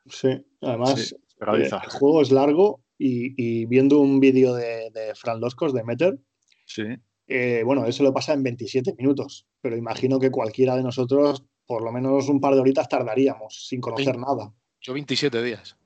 Sí, 0.09 0.45
además 0.61 1.13
eh, 1.13 1.71
el 1.71 1.91
juego 1.91 2.23
es 2.23 2.31
largo 2.31 2.83
y, 2.99 3.67
viendo 3.67 4.01
un 4.01 4.21
vídeo 4.21 4.55
de, 4.55 5.13
Fran 5.15 5.41
Loscos 5.41 5.73
de 5.73 5.85
Meter, 5.85 6.19
sí. 6.65 6.85
Eh, 7.29 7.63
bueno, 7.65 7.85
eso 7.87 8.05
lo 8.05 8.15
pasa 8.15 8.33
en 8.33 8.45
27 8.45 8.95
minutos, 8.97 9.47
pero 9.61 9.77
imagino 9.77 10.21
que 10.21 10.31
cualquiera 10.31 10.77
de 10.77 10.85
nosotros 10.85 11.45
por 11.67 11.83
lo 11.83 11.93
menos 11.93 12.29
un 12.29 12.41
par 12.41 12.55
de 12.55 12.61
horitas 12.61 12.89
tardaríamos 12.89 13.67
sin 13.67 13.81
conocer 13.81 14.17
nada. 14.17 14.53
Yo 14.81 14.93
27 14.95 15.43
días. 15.43 15.77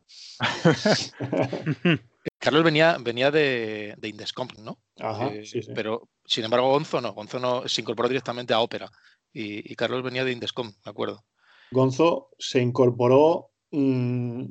Carlos 2.38 2.64
venía, 2.64 2.96
venía 3.00 3.30
de, 3.30 3.94
de 3.98 4.08
Indescomp, 4.08 4.58
¿no? 4.58 4.78
Ajá, 4.98 5.28
eh, 5.28 5.44
sí, 5.44 5.62
sí. 5.62 5.72
Pero, 5.74 6.08
sin 6.24 6.44
embargo, 6.44 6.70
Gonzo 6.70 7.00
no. 7.00 7.12
Gonzo 7.12 7.38
no, 7.38 7.66
se 7.66 7.80
incorporó 7.80 8.08
directamente 8.08 8.52
a 8.54 8.60
Opera. 8.60 8.90
Y, 9.32 9.74
Carlos 9.76 10.02
venía 10.02 10.24
de 10.24 10.32
Indescomp, 10.32 10.74
me 10.84 10.90
acuerdo. 10.90 11.24
Gonzo 11.70 12.30
se 12.38 12.60
incorporó 12.60 13.50
mm, 13.70 14.44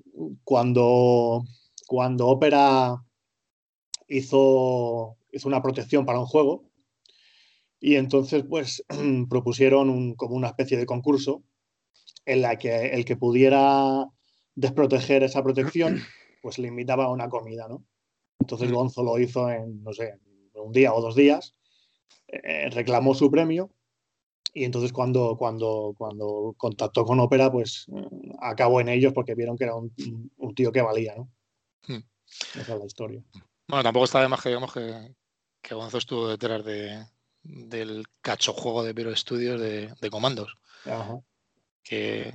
cuando, 0.44 1.44
cuando 1.88 2.28
Opera 2.28 2.96
hizo, 4.08 5.18
hizo 5.32 5.48
una 5.48 5.62
protección 5.62 6.06
para 6.06 6.20
un 6.20 6.26
juego. 6.26 6.70
Y 7.80 7.96
entonces, 7.96 8.44
pues, 8.48 8.84
propusieron 9.30 10.16
como 10.16 10.36
una 10.36 10.48
especie 10.48 10.78
de 10.78 10.86
concurso 10.86 11.44
en 12.26 12.42
la 12.42 12.58
que 12.58 12.88
el 12.88 13.06
que 13.06 13.18
pudiera 13.18 14.06
desproteger 14.56 15.24
esa 15.24 15.44
protección 15.44 16.00
pues 16.42 16.58
le 16.58 16.68
invitaba 16.68 17.06
a 17.06 17.12
una 17.12 17.30
comida, 17.30 17.68
¿no? 17.68 17.86
Entonces 18.40 18.70
mm. 18.70 18.74
Gonzo 18.74 19.04
lo 19.04 19.20
hizo 19.20 19.50
en, 19.50 19.84
no 19.84 19.94
sé, 19.94 20.16
un 20.54 20.72
día 20.72 20.94
o 20.94 21.02
dos 21.02 21.16
días, 21.16 21.56
eh, 22.28 22.70
reclamó 22.70 23.16
su 23.16 23.32
premio 23.32 23.72
y 24.54 24.64
entonces 24.64 24.92
cuando, 24.92 25.36
cuando, 25.38 25.94
cuando 25.98 26.54
contactó 26.58 27.06
con 27.06 27.20
Ópera, 27.20 27.52
pues 27.52 27.86
eh, 27.96 28.08
acabó 28.42 28.82
en 28.82 28.90
ellos 28.90 29.14
porque 29.14 29.36
vieron 29.36 29.58
que 29.58 29.66
era 29.66 29.76
un, 29.76 29.94
tío 30.56 30.72
que 30.72 30.82
valía, 30.82 31.16
¿no? 31.16 31.32
Hmm. 31.88 32.04
Esa 32.60 32.74
es 32.74 32.80
la 32.80 32.86
historia. 32.86 33.24
Bueno, 33.68 33.84
tampoco 33.84 34.06
está 34.06 34.22
de 34.22 34.28
más 34.28 34.42
que 34.42 34.50
digamos 34.50 34.74
que, 34.74 35.16
que 35.62 35.76
Gonzo 35.76 35.98
estuvo 35.98 36.28
detrás 36.28 36.64
de, 36.66 37.06
del 37.44 38.06
cacho 38.22 38.54
juego 38.54 38.84
de 38.84 38.94
Pero 38.94 39.16
Studios 39.16 39.60
de, 39.60 40.10
comandos. 40.10 40.58
Que, 41.84 42.34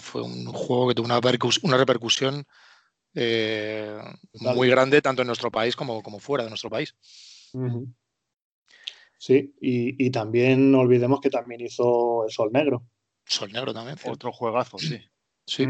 fue 0.00 0.22
un 0.22 0.46
juego 0.46 0.88
que 0.88 0.94
tuvo 0.94 1.06
una, 1.06 1.20
una 1.62 1.76
repercusión 1.76 2.46
eh, 3.14 3.96
muy 4.32 4.68
grande 4.68 5.02
tanto 5.02 5.22
en 5.22 5.28
nuestro 5.28 5.50
país 5.50 5.76
como, 5.76 6.02
como 6.02 6.18
fuera 6.18 6.44
de 6.44 6.50
nuestro 6.50 6.70
país. 6.70 6.94
Sí, 9.18 9.54
y, 9.60 10.10
también 10.10 10.70
no 10.70 10.80
olvidemos 10.80 11.20
que 11.20 11.30
también 11.30 11.60
hizo 11.60 12.24
el 12.24 12.30
Sol 12.30 12.50
Negro. 12.52 12.86
Sol 13.24 13.50
Negro 13.52 13.72
también. 13.72 13.96
Otro 14.06 14.32
juegazo, 14.32 14.78
sí. 14.78 14.98
Sí. 15.46 15.66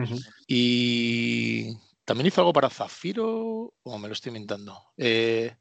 Y 0.46 1.76
también 2.04 2.28
hizo 2.28 2.40
algo 2.40 2.52
para 2.52 2.70
Zafiro, 2.70 3.74
o 3.82 3.98
me 3.98 4.06
lo 4.06 4.14
estoy 4.14 4.30
inventando. 4.30 4.80
Eh, 4.96 5.52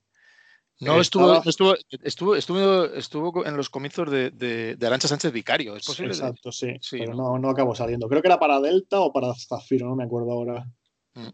no, 0.82 1.00
estuvo, 1.00 1.42
estuvo, 1.44 1.76
estuvo, 2.04 2.36
estuvo, 2.36 2.86
estuvo, 2.86 3.46
en 3.46 3.58
los 3.58 3.70
comienzos 3.70 4.12
de, 4.12 4.32
de, 4.32 4.86
Arancha 4.86 5.08
Sánchez 5.08 5.32
Vicario, 5.32 5.76
¿es 5.76 5.86
posible? 5.86 6.12
Exacto, 6.12 6.52
sí. 6.52 6.76
pero 6.92 7.14
¿no? 7.14 7.38
no, 7.40 7.50
acabó 7.50 7.74
saliendo. 7.74 8.08
Creo 8.08 8.22
que 8.22 8.28
era 8.28 8.40
para 8.40 8.60
Delta 8.60 9.00
o 9.00 9.12
para 9.12 9.34
Zafiro, 9.34 9.88
no 9.88 9.96
me 9.96 10.04
acuerdo 10.04 10.32
ahora. 10.32 10.68
Mm. 11.14 11.30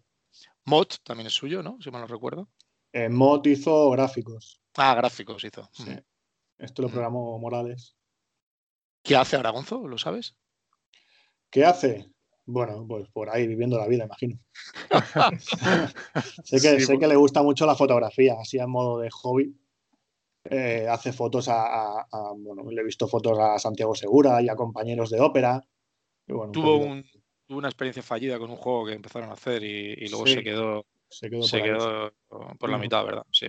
Mod 0.66 0.88
también 1.04 1.28
es 1.28 1.34
suyo, 1.34 1.64
¿no? 1.64 1.78
Si 1.82 1.90
mal 1.90 2.02
no 2.02 2.08
recuerdo. 2.08 2.50
Eh, 2.94 3.10
Mod 3.10 3.46
hizo 3.48 3.90
gráficos. 3.92 4.62
Ah, 4.76 4.94
gráficos 4.96 5.44
hizo. 5.44 5.70
Sí. 5.74 5.92
Esto 6.60 6.82
lo 6.82 6.90
programó 6.90 7.40
Morales. 7.40 7.96
¿Qué 9.02 9.16
hace 9.16 9.38
Aragonzo? 9.38 9.88
¿Lo 9.88 9.98
sabes? 9.98 10.36
¿Qué 11.50 11.66
hace? 11.66 12.12
Bueno, 12.46 12.86
pues 12.88 13.08
por 13.10 13.30
ahí 13.30 13.48
viviendo 13.48 13.78
la 13.78 13.88
vida, 13.88 14.06
imagino. 14.06 14.40
sé 16.44 16.60
que, 16.60 16.80
sé 16.82 17.00
que 17.00 17.08
le 17.08 17.16
gusta 17.16 17.42
mucho 17.44 17.66
la 17.66 17.76
fotografía, 17.76 18.36
así 18.40 18.60
a 18.60 18.68
modo 18.68 19.00
de 19.00 19.10
hobby. 19.10 19.56
Eh, 20.46 20.88
hace 20.90 21.14
fotos 21.14 21.48
a, 21.48 22.08
bueno, 22.38 22.70
le 22.72 22.82
he 22.82 22.84
visto 22.84 23.08
fotos 23.08 23.38
a 23.40 23.60
Santiago 23.60 23.94
Segura 23.94 24.42
y 24.42 24.50
a 24.50 24.56
compañeros 24.56 25.12
de 25.12 25.22
ópera. 25.22 25.64
tuvo, 26.26 27.02
una 27.50 27.68
experiencia 27.68 28.04
fallida 28.04 28.38
con 28.38 28.50
un 28.50 28.58
juego 28.58 28.86
que 28.86 28.94
empezaron 28.94 29.30
a 29.30 29.34
hacer 29.34 29.64
y, 29.64 30.08
luego 30.10 30.28
se 30.28 30.44
quedó, 30.44 30.86
se 31.08 31.30
quedó, 31.30 32.12
por, 32.58 32.70
la 32.70 32.78
mitad, 32.78 33.06
¿verdad? 33.06 33.26
Sí. 33.32 33.48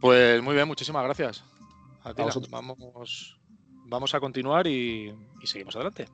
Pues 0.00 0.42
muy 0.42 0.54
bien, 0.54 0.68
muchísimas 0.68 1.04
gracias. 1.04 1.44
Vamos, 2.50 3.40
vamos 3.86 4.14
a 4.14 4.20
continuar 4.20 4.66
y, 4.66 5.14
seguimos 5.44 5.74
adelante. 5.74 6.06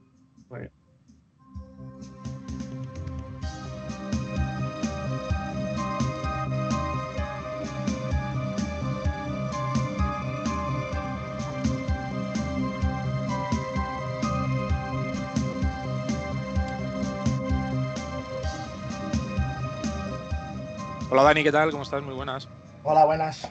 Hola 21.10 21.24
Dani, 21.24 21.42
¿qué 21.42 21.50
tal? 21.50 21.72
¿Cómo 21.72 21.82
estás? 21.82 22.00
Muy 22.04 22.14
buenas. 22.14 22.48
Hola, 22.84 23.04
buenas. 23.04 23.50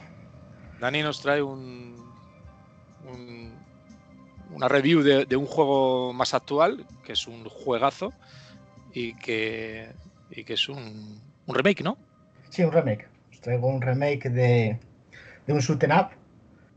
Dani 0.80 1.02
nos 1.02 1.20
trae 1.20 1.42
un, 1.42 1.99
una 4.52 4.68
review 4.68 5.02
de, 5.02 5.36
un 5.36 5.46
juego 5.46 6.12
más 6.12 6.34
actual, 6.34 6.86
que 7.04 7.12
es 7.12 7.26
un 7.26 7.44
juegazo 7.44 8.12
y 8.92 9.14
que, 9.14 9.88
que 10.30 10.52
es 10.52 10.68
un, 10.68 11.20
remake, 11.46 11.82
¿no? 11.82 11.96
Sí, 12.50 12.62
un 12.62 12.72
remake. 12.72 13.08
Traigo 13.40 13.68
un 13.68 13.80
remake 13.80 14.28
de, 14.28 14.78
un 15.48 15.58
shoot 15.60 15.82
up 15.84 16.10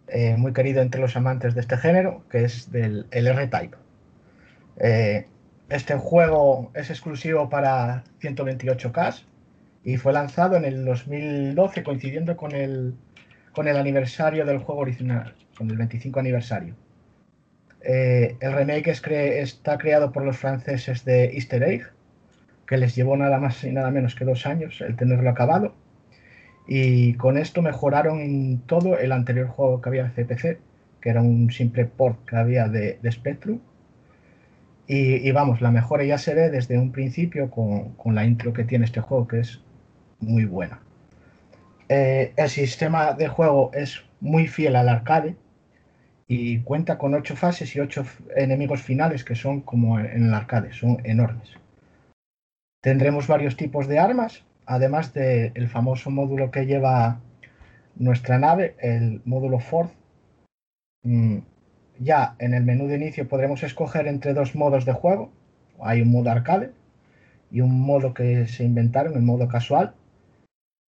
eh, 0.07 0.35
muy 0.37 0.53
querido 0.53 0.81
entre 0.81 1.01
los 1.01 1.15
amantes 1.15 1.55
de 1.55 1.61
este 1.61 1.77
género, 1.77 2.23
que 2.29 2.45
es 2.45 2.71
del 2.71 3.07
el 3.11 3.27
R-Type. 3.27 3.75
Eh, 4.77 5.27
este 5.69 5.95
juego 5.95 6.71
es 6.73 6.89
exclusivo 6.89 7.49
para 7.49 8.03
128K 8.21 9.23
y 9.83 9.97
fue 9.97 10.13
lanzado 10.13 10.55
en 10.55 10.65
el 10.65 10.85
2012 10.85 11.83
coincidiendo 11.83 12.37
con 12.37 12.53
el 12.53 12.95
con 13.53 13.67
el 13.67 13.77
aniversario 13.77 14.45
del 14.45 14.57
juego 14.57 14.81
original, 14.81 15.35
con 15.57 15.69
el 15.69 15.77
25 15.77 16.19
aniversario. 16.19 16.75
Eh, 17.81 18.37
el 18.39 18.53
remake 18.53 18.87
está 18.87 19.77
creado 19.77 20.11
por 20.11 20.23
los 20.23 20.37
franceses 20.37 21.03
de 21.03 21.25
Easter 21.33 21.63
Egg, 21.63 21.91
que 22.65 22.77
les 22.77 22.95
llevó 22.95 23.17
nada 23.17 23.39
más 23.39 23.63
y 23.63 23.71
nada 23.71 23.91
menos 23.91 24.15
que 24.15 24.25
dos 24.25 24.45
años 24.45 24.81
el 24.81 24.95
tenerlo 24.95 25.29
acabado. 25.29 25.75
Y 26.65 27.15
con 27.15 27.37
esto 27.37 27.61
mejoraron 27.61 28.21
en 28.21 28.59
todo 28.59 28.97
el 28.97 29.11
anterior 29.11 29.47
juego 29.47 29.81
que 29.81 29.89
había 29.89 30.05
de 30.05 30.23
CPC, 30.23 30.59
que 31.01 31.09
era 31.09 31.21
un 31.21 31.51
simple 31.51 31.85
port 31.85 32.23
que 32.25 32.37
había 32.37 32.69
de, 32.69 32.99
Spectrum. 33.11 33.59
Y, 34.87 35.31
vamos, 35.31 35.61
la 35.61 35.71
mejora 35.71 36.03
ya 36.03 36.17
se 36.17 36.35
ve 36.35 36.49
desde 36.49 36.77
un 36.77 36.91
principio 36.91 37.49
con, 37.49 37.93
con 37.93 38.15
la 38.15 38.25
intro 38.25 38.53
que 38.53 38.63
tiene 38.63 38.85
este 38.85 39.01
juego, 39.01 39.27
que 39.27 39.39
es 39.39 39.61
muy 40.19 40.45
buena. 40.45 40.79
Eh, 41.89 42.33
el 42.35 42.49
sistema 42.49 43.13
de 43.13 43.27
juego 43.27 43.71
es 43.73 44.03
muy 44.19 44.47
fiel 44.47 44.75
al 44.75 44.89
arcade 44.89 45.35
y 46.33 46.59
cuenta 46.59 46.97
con 46.97 47.13
ocho 47.13 47.35
fases 47.35 47.75
y 47.75 47.79
ocho 47.79 48.05
enemigos 48.35 48.81
finales 48.81 49.23
que 49.23 49.35
son 49.35 49.61
como 49.61 49.99
en 49.99 50.25
el 50.25 50.33
arcade, 50.33 50.73
son 50.73 50.97
enormes. 51.03 51.49
Tendremos 52.81 53.27
varios 53.27 53.55
tipos 53.55 53.87
de 53.87 53.99
armas, 53.99 54.43
además 54.65 55.13
del 55.13 55.67
famoso 55.67 56.09
módulo 56.09 56.49
que 56.49 56.65
lleva 56.65 57.19
nuestra 57.95 58.39
nave, 58.39 58.75
el 58.79 59.21
módulo 59.25 59.59
Ford. 59.59 59.89
Mm, 61.03 61.37
ya 61.99 62.35
en 62.39 62.55
el 62.55 62.63
menú 62.63 62.87
de 62.87 62.95
inicio 62.95 63.27
podremos 63.27 63.61
escoger 63.61 64.07
entre 64.07 64.33
dos 64.33 64.55
modos 64.55 64.85
de 64.85 64.93
juego. 64.93 65.31
Hay 65.81 66.01
un 66.01 66.11
modo 66.11 66.31
arcade 66.31 66.71
y 67.51 67.61
un 67.61 67.79
modo 67.79 68.13
que 68.15 68.47
se 68.47 68.63
inventaron, 68.63 69.13
el 69.13 69.21
modo 69.21 69.47
casual, 69.47 69.93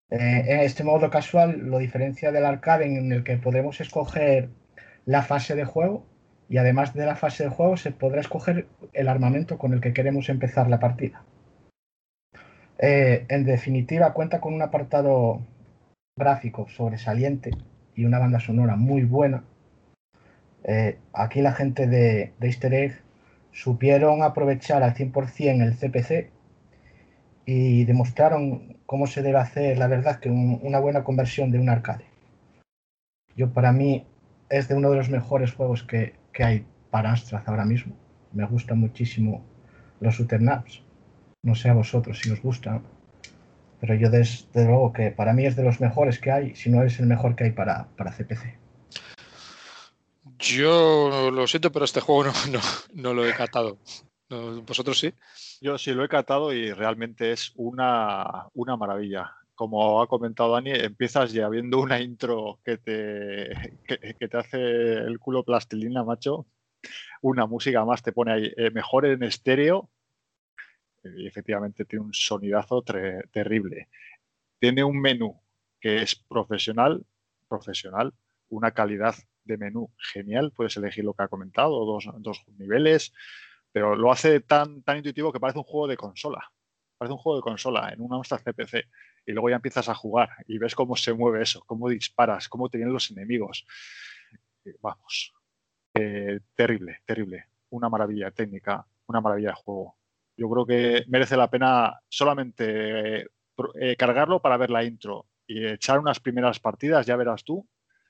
eh, 0.09 0.63
este 0.63 0.83
modo 0.83 1.09
casual 1.09 1.57
lo 1.57 1.79
diferencia 1.79 2.31
del 2.31 2.45
arcade 2.45 2.85
en 2.85 3.11
el 3.11 3.23
que 3.23 3.37
podremos 3.37 3.81
escoger 3.81 4.49
la 5.05 5.21
fase 5.21 5.55
de 5.55 5.65
juego 5.65 6.05
y 6.49 6.57
además 6.57 6.93
de 6.93 7.05
la 7.05 7.15
fase 7.15 7.43
de 7.43 7.49
juego 7.49 7.77
se 7.77 7.91
podrá 7.91 8.21
escoger 8.21 8.67
el 8.93 9.07
armamento 9.07 9.57
con 9.57 9.73
el 9.73 9.81
que 9.81 9.93
queremos 9.93 10.29
empezar 10.29 10.69
la 10.69 10.79
partida. 10.79 11.23
Eh, 12.77 13.25
en 13.29 13.45
definitiva, 13.45 14.13
cuenta 14.13 14.41
con 14.41 14.53
un 14.53 14.61
apartado 14.61 15.41
gráfico 16.17 16.67
sobresaliente 16.67 17.51
y 17.95 18.05
una 18.05 18.19
banda 18.19 18.39
sonora 18.39 18.75
muy 18.75 19.03
buena. 19.03 19.43
Eh, 20.63 20.97
aquí 21.13 21.41
la 21.41 21.53
gente 21.53 21.87
de, 21.87 22.33
de 22.39 22.47
Easter 22.47 22.73
Egg 22.73 23.01
supieron 23.51 24.23
aprovechar 24.23 24.83
al 24.83 24.93
100% 24.93 25.61
el 25.61 25.77
CPC 25.77 26.31
y 27.45 27.85
demostraron 27.85 28.77
cómo 28.85 29.07
se 29.07 29.21
debe 29.21 29.37
hacer, 29.37 29.77
la 29.77 29.87
verdad, 29.87 30.19
que 30.19 30.29
una 30.29 30.79
buena 30.79 31.03
conversión 31.03 31.51
de 31.51 31.59
un 31.59 31.69
arcade. 31.69 32.05
Yo 33.35 33.51
para 33.51 33.71
mí 33.71 34.05
es 34.53 34.67
de 34.67 34.75
uno 34.75 34.91
de 34.91 34.97
los 34.97 35.09
mejores 35.09 35.53
juegos 35.53 35.83
que, 35.83 36.15
hay 36.39 36.65
para 36.91 37.09
Amstrad 37.11 37.43
ahora 37.47 37.65
mismo. 37.65 37.95
Me 38.31 38.45
gustan 38.45 38.79
muchísimo 38.79 39.43
los 39.99 40.15
Super 40.15 40.41
Naps. 40.41 40.81
No 41.43 41.55
sé 41.55 41.69
a 41.69 41.73
vosotros 41.73 42.19
si 42.19 42.29
os 42.29 42.41
gustan, 42.41 42.83
pero 43.79 43.95
yo 43.95 44.09
desde 44.09 44.65
luego 44.65 44.93
que 44.93 45.11
para 45.11 45.33
mí 45.33 45.45
es 45.45 45.55
de 45.55 45.63
los 45.63 45.81
mejores 45.81 46.19
que 46.19 46.31
hay, 46.31 46.55
si 46.55 46.69
no 46.69 46.83
es 46.83 46.99
el 46.99 47.07
mejor 47.07 47.35
que 47.35 47.45
hay 47.45 47.51
para, 47.51 47.87
para 47.97 48.11
CPC. 48.11 48.57
Yo 50.37 51.31
lo 51.31 51.47
siento, 51.47 51.71
pero 51.71 51.85
este 51.85 51.99
juego 51.99 52.31
no, 52.51 52.59
no 52.93 53.13
lo 53.13 53.27
he 53.27 53.33
catado. 53.33 53.77
¿Vosotros 54.29 54.99
sí? 54.99 55.13
Yo 55.61 55.77
sí 55.77 55.91
lo 55.93 56.03
he 56.03 56.09
catado 56.09 56.53
y 56.53 56.71
realmente 56.71 57.31
es 57.31 57.51
una, 57.55 58.49
maravilla. 58.77 59.31
Como 59.55 60.01
ha 60.01 60.07
comentado 60.07 60.53
Dani, 60.53 60.71
empiezas 60.71 61.31
ya 61.31 61.47
viendo 61.47 61.79
una 61.79 62.01
intro 62.01 62.59
que 62.63 62.77
te, 62.77 63.79
que, 63.87 64.27
te 64.27 64.37
hace 64.37 64.93
el 64.93 65.19
culo 65.19 65.43
plastilina, 65.43 66.03
macho. 66.03 66.47
Una 67.21 67.45
música 67.45 67.85
más 67.85 68.01
te 68.01 68.11
pone 68.11 68.33
ahí 68.33 68.53
eh, 68.57 68.71
mejor 68.71 69.05
en 69.05 69.23
estéreo. 69.23 69.89
Y 71.03 71.27
efectivamente 71.27 71.85
tiene 71.85 72.05
un 72.05 72.13
sonidazo 72.13 72.81
terrible. 72.81 73.89
Tiene 74.59 74.83
un 74.83 74.99
menú 74.99 75.41
que 75.79 76.01
es 76.01 76.15
profesional, 76.15 77.05
profesional, 77.49 78.13
una 78.49 78.71
calidad 78.71 79.15
de 79.43 79.57
menú 79.57 79.91
genial. 79.97 80.51
Puedes 80.55 80.77
elegir 80.77 81.03
lo 81.03 81.13
que 81.13 81.23
ha 81.23 81.27
comentado, 81.27 81.85
dos, 81.85 82.05
dos 82.19 82.41
niveles, 82.57 83.13
pero 83.71 83.95
lo 83.95 84.11
hace 84.11 84.39
tan, 84.39 84.81
tan 84.83 84.97
intuitivo 84.97 85.33
que 85.33 85.39
parece 85.39 85.59
un 85.59 85.65
juego 85.65 85.87
de 85.87 85.97
consola. 85.97 86.51
Parece 87.03 87.15
un 87.15 87.19
juego 87.19 87.39
de 87.39 87.43
consola 87.43 87.89
en 87.91 87.99
una 87.99 88.15
Amstrad 88.15 88.39
CPC. 88.39 88.85
Y 89.25 89.33
luego 89.33 89.49
ya 89.49 89.57
empiezas 89.57 89.89
a 89.89 89.93
jugar 89.93 90.29
y 90.47 90.57
ves 90.57 90.73
cómo 90.73 90.95
se 90.95 91.13
mueve 91.13 91.43
eso, 91.43 91.61
cómo 91.65 91.89
disparas, 91.89 92.47
cómo 92.47 92.69
te 92.69 92.77
vienen 92.77 92.93
los 92.93 93.11
enemigos. 93.11 93.65
Vamos, 94.79 95.33
eh, 95.95 96.39
terrible, 96.55 96.99
terrible. 97.05 97.47
Una 97.71 97.89
maravilla 97.89 98.31
técnica, 98.31 98.87
una 99.07 99.19
maravilla 99.19 99.49
de 99.49 99.55
juego. 99.55 99.97
Yo 100.37 100.49
creo 100.49 100.65
que 100.65 101.03
merece 101.09 101.35
la 101.35 101.49
pena 101.49 101.99
solamente 102.07 103.23
eh, 103.23 103.95
cargarlo 103.97 104.41
para 104.41 104.55
ver 104.55 104.69
la 104.69 104.85
intro 104.85 105.25
y 105.45 105.67
echar 105.67 105.99
unas 105.99 106.21
primeras 106.21 106.61
partidas, 106.61 107.05
ya 107.05 107.17
verás 107.17 107.43
tú 107.43 107.67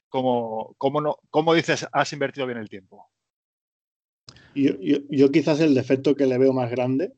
cómo, 0.08 0.75
cómo, 0.77 1.01
no, 1.01 1.17
cómo 1.32 1.56
dices 1.56 1.88
has 1.91 2.13
invertido 2.13 2.45
bien 2.45 2.60
el 2.60 2.69
tiempo. 2.69 3.10
Yo, 4.53 5.32
quizás 5.32 5.60
el 5.62 5.73
defecto 5.73 6.15
que 6.15 6.27
le 6.27 6.38
veo 6.38 6.53
más 6.53 6.69
grande, 6.69 7.13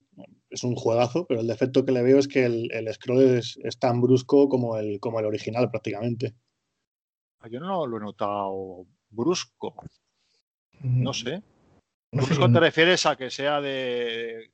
es 0.55 0.63
un 0.63 0.75
juegazo, 0.75 1.25
pero 1.27 1.41
el 1.41 1.47
defecto 1.47 1.85
que 1.85 1.91
le 1.91 2.01
veo 2.01 2.17
es 2.17 2.27
que 2.27 2.45
el, 2.45 2.93
scroll 2.93 3.37
es, 3.37 3.57
tan 3.79 4.01
brusco 4.01 4.49
como 4.49 4.77
el, 4.77 4.99
como 4.99 5.19
el 5.19 5.25
original 5.25 5.69
prácticamente. 5.69 6.33
Ah, 7.39 7.47
yo 7.49 7.59
no 7.59 7.85
lo 7.85 7.97
he 7.97 7.99
notado 7.99 8.87
brusco. 9.09 9.75
No 10.81 11.13
sé. 11.13 11.43
¿Brusco 12.11 12.51
te 12.51 12.59
refieres 12.59 13.05
a 13.05 13.17
que 13.17 13.29
sea 13.29 13.59
de, 13.59 14.51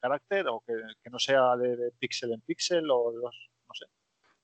carácter 0.00 0.46
o 0.48 0.62
que, 0.64 1.10
no 1.10 1.18
sea 1.18 1.56
de, 1.56 1.90
píxel 1.98 2.32
en 2.32 2.40
píxel 2.42 2.88
o 2.88 3.12
no 3.12 3.74
sé? 3.74 3.86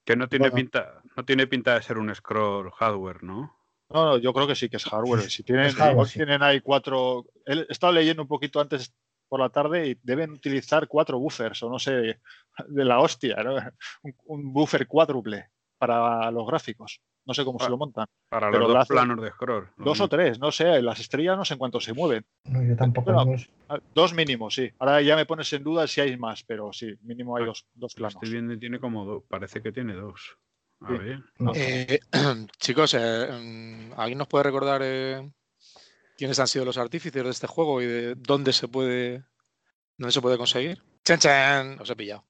Que 0.04 0.16
no 0.16 0.28
tiene 0.28 0.50
pinta, 0.50 1.02
no 1.16 1.24
tiene 1.24 1.46
pinta 1.46 1.74
de 1.74 1.82
ser 1.82 1.98
un 1.98 2.12
scroll 2.14 2.70
hardware, 2.72 3.22
¿no? 3.22 3.56
No, 3.88 4.04
no, 4.04 4.18
yo 4.18 4.32
creo 4.32 4.48
que 4.48 4.56
sí 4.56 4.68
que 4.68 4.76
es 4.78 4.84
hardware. 4.84 5.20
Si 5.30 5.44
tienen, 5.44 5.72
tienen 6.12 6.42
ahí 6.42 6.60
cuatro. 6.60 7.26
He 7.44 7.66
estado 7.68 7.92
leyendo 7.92 8.22
un 8.22 8.28
poquito 8.28 8.60
antes 8.60 8.92
por 9.28 9.40
la 9.40 9.48
tarde 9.48 9.88
y 9.88 9.98
deben 10.02 10.32
utilizar 10.32 10.88
cuatro 10.88 11.18
buffers, 11.18 11.62
o 11.62 11.70
no 11.70 11.78
sé, 11.78 12.20
de 12.68 12.84
la 12.84 13.00
hostia, 13.00 13.36
¿no? 13.42 13.56
un, 14.24 14.52
buffer 14.52 14.86
cuádruple 14.86 15.50
para 15.78 16.30
los 16.30 16.46
gráficos. 16.46 17.00
No 17.26 17.34
sé 17.34 17.44
cómo 17.44 17.58
se 17.58 17.68
lo 17.68 17.76
montan. 17.76 18.06
Para 18.28 18.50
los 18.50 18.72
dos 18.72 18.86
planos 18.86 19.20
de 19.20 19.30
scroll. 19.30 19.68
Dos 19.76 20.00
o 20.00 20.08
tres, 20.08 20.38
no 20.38 20.52
sé. 20.52 20.80
Las 20.80 21.00
estrellas 21.00 21.36
no 21.36 21.44
sé 21.44 21.54
en 21.54 21.58
cuánto 21.58 21.80
se 21.80 21.92
mueven. 21.92 22.24
No, 22.44 22.62
yo 22.62 22.76
tampoco. 22.76 23.12
dos 23.92 24.14
mínimos, 24.14 24.54
sí. 24.54 24.70
Ahora 24.78 25.02
ya 25.02 25.16
me 25.16 25.26
pones 25.26 25.52
en 25.52 25.64
duda 25.64 25.88
si 25.88 26.00
hay 26.00 26.16
más, 26.16 26.44
pero 26.44 26.72
sí, 26.72 26.94
mínimo 27.02 27.36
hay 27.36 27.42
ah, 27.42 27.46
dos, 27.46 27.66
dos 27.74 27.94
planos. 27.94 28.14
Estoy 28.14 28.30
viendo 28.30 28.52
y 28.52 28.60
tiene 28.60 28.78
como 28.78 29.04
dos. 29.04 29.24
Parece 29.28 29.60
que 29.60 29.72
tiene 29.72 29.94
dos. 29.94 30.38
Eh, 31.54 31.98
chicos, 32.58 32.94
eh, 32.94 33.28
mm, 33.32 33.98
¿alguien 33.98 34.18
nos 34.18 34.28
puede 34.28 34.44
recordar 34.44 34.82
eh, 34.84 35.30
quiénes 36.16 36.38
han 36.38 36.48
sido 36.48 36.64
los 36.64 36.78
artífices 36.78 37.22
de 37.22 37.30
este 37.30 37.46
juego 37.46 37.82
y 37.82 37.86
de 37.86 38.14
dónde 38.14 38.52
se 38.52 38.68
puede, 38.68 39.24
dónde 39.96 40.12
se 40.12 40.20
puede 40.20 40.38
conseguir? 40.38 40.82
¡Chan, 41.04 41.18
chan! 41.18 41.80
Os 41.80 41.90
he 41.90 41.96
pillado. 41.96 42.24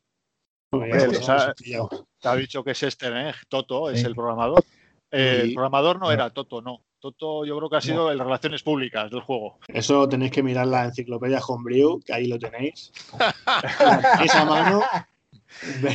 te 0.70 2.28
ha 2.28 2.36
dicho 2.36 2.64
que 2.64 2.72
es 2.72 2.82
este, 2.82 3.08
Toto 3.48 3.90
es 3.90 4.04
el 4.04 4.14
programador. 4.14 4.64
el 5.10 5.54
programador 5.54 5.98
no 5.98 6.10
era 6.10 6.30
Toto, 6.30 6.60
no. 6.60 6.82
Toto 6.98 7.44
yo 7.44 7.56
creo 7.56 7.70
que 7.70 7.76
ha 7.76 7.80
sido 7.80 8.10
el 8.10 8.18
Relaciones 8.18 8.62
Públicas 8.62 9.10
del 9.10 9.20
juego. 9.20 9.58
Eso 9.68 10.08
tenéis 10.08 10.32
que 10.32 10.42
mirar 10.42 10.66
la 10.66 10.86
enciclopedia 10.86 11.40
Homebrew, 11.40 12.00
que 12.04 12.12
ahí 12.12 12.26
lo 12.26 12.38
tenéis. 12.38 12.92
Esa 14.24 14.44
mano 14.44 14.82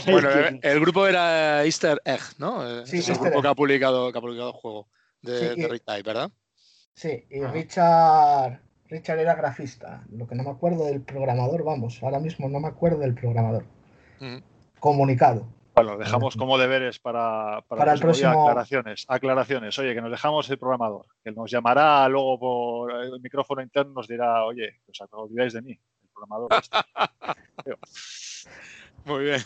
bueno, 0.08 0.30
el, 0.62 0.80
grupo 0.80 1.08
era 1.08 1.64
Easter 1.66 2.02
Egg, 2.06 2.22
¿no? 2.38 2.68
Eh, 2.68 2.86
sí, 2.86 2.98
es 2.98 3.10
el 3.10 3.18
grupo 3.18 3.42
que 3.42 3.48
ha, 3.48 3.56
publicado, 3.56 4.12
que 4.12 4.18
ha 4.18 4.22
publicado 4.22 4.50
el 4.50 4.56
juego 4.56 4.88
de, 5.22 5.56
de 5.56 6.04
¿verdad? 6.04 6.32
Sí, 6.94 7.26
y 7.30 7.44
Richard, 7.44 8.60
Richard 8.88 9.20
era 9.20 9.36
grafista. 9.36 10.04
Lo 10.12 10.28
que 10.28 10.36
no 10.36 10.44
me 10.44 10.52
acuerdo 10.52 10.86
del 10.86 11.02
programador, 11.02 11.64
vamos, 11.64 12.02
ahora 12.04 12.20
mismo 12.20 12.50
no 12.50 12.60
me 12.60 12.68
acuerdo 12.68 13.00
del 13.00 13.14
programador. 13.14 13.66
Comunicado. 14.80 15.48
Bueno, 15.74 15.98
dejamos 15.98 16.36
como 16.36 16.58
deberes 16.58 17.00
para, 17.00 17.62
para, 17.68 17.94
el 17.94 18.00
próximo. 18.00 18.30
Aclaraciones, 18.30 19.06
aclaraciones. 19.08 19.80
Oye, 19.80 19.96
que 19.96 20.02
nos 20.02 20.12
dejamos 20.12 20.50
el 20.50 20.60
programador, 20.60 21.06
que 21.24 21.32
nos 21.32 21.50
llamará 21.50 22.08
luego 22.10 22.38
por 22.38 22.92
el 22.92 23.22
micrófono 23.22 23.62
interno, 23.62 23.94
nos 23.94 24.08
dirá, 24.08 24.44
oye, 24.44 24.82
os 24.88 25.02
olvidáis 25.12 25.54
de 25.54 25.62
mí, 25.62 25.72
el 25.72 26.10
programador. 26.14 26.50
Este". 26.54 26.78
Muy 29.06 29.24
bien. 29.24 29.42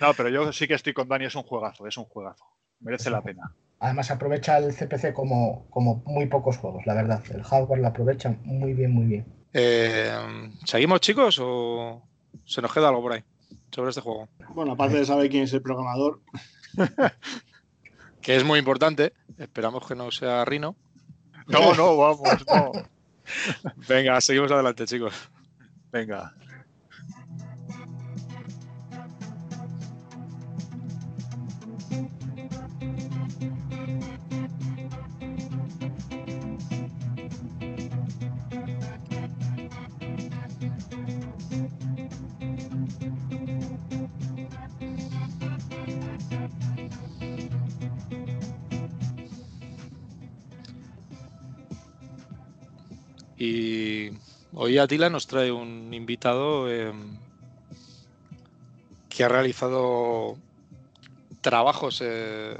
No, 0.00 0.14
pero 0.14 0.28
yo 0.28 0.52
sí 0.52 0.68
que 0.68 0.74
estoy 0.74 0.92
con 0.92 1.08
Dani, 1.08 1.24
es 1.24 1.34
un 1.34 1.42
juegazo, 1.42 1.86
es 1.86 1.96
un 1.96 2.04
juegazo. 2.04 2.44
Merece 2.80 3.10
la 3.10 3.22
pena. 3.22 3.52
Además 3.80 4.10
aprovecha 4.10 4.58
el 4.58 4.74
CPC 4.74 5.12
como, 5.12 5.66
como 5.70 6.02
muy 6.04 6.26
pocos 6.26 6.56
juegos, 6.56 6.84
la 6.86 6.94
verdad. 6.94 7.22
El 7.30 7.42
hardware 7.42 7.80
lo 7.80 7.88
aprovecha 7.88 8.36
muy 8.42 8.72
bien, 8.72 8.90
muy 8.90 9.06
bien. 9.06 9.26
Eh, 9.52 10.10
¿Seguimos, 10.64 11.00
chicos, 11.00 11.38
o 11.40 12.02
se 12.44 12.60
nos 12.60 12.72
queda 12.72 12.88
algo 12.88 13.02
por 13.02 13.12
ahí 13.12 13.24
sobre 13.70 13.90
este 13.90 14.00
juego? 14.00 14.28
Bueno, 14.54 14.72
aparte 14.72 14.98
de 14.98 15.04
saber 15.04 15.30
quién 15.30 15.44
es 15.44 15.52
el 15.52 15.62
programador. 15.62 16.20
que 18.20 18.36
es 18.36 18.44
muy 18.44 18.58
importante. 18.58 19.12
Esperamos 19.38 19.86
que 19.86 19.94
no 19.94 20.10
sea 20.10 20.44
Rino. 20.44 20.74
No, 21.46 21.72
no, 21.74 21.96
vamos, 21.96 22.44
no. 22.46 22.72
Venga, 23.88 24.20
seguimos 24.20 24.50
adelante, 24.50 24.86
chicos. 24.86 25.14
Venga. 25.92 26.34
Hoy 54.52 54.78
Atila 54.78 55.10
nos 55.10 55.26
trae 55.26 55.52
un 55.52 55.92
invitado 55.92 56.70
em, 56.70 57.18
que 59.08 59.24
ha 59.24 59.28
realizado 59.28 60.36
trabajos 61.40 62.00
eh, 62.04 62.56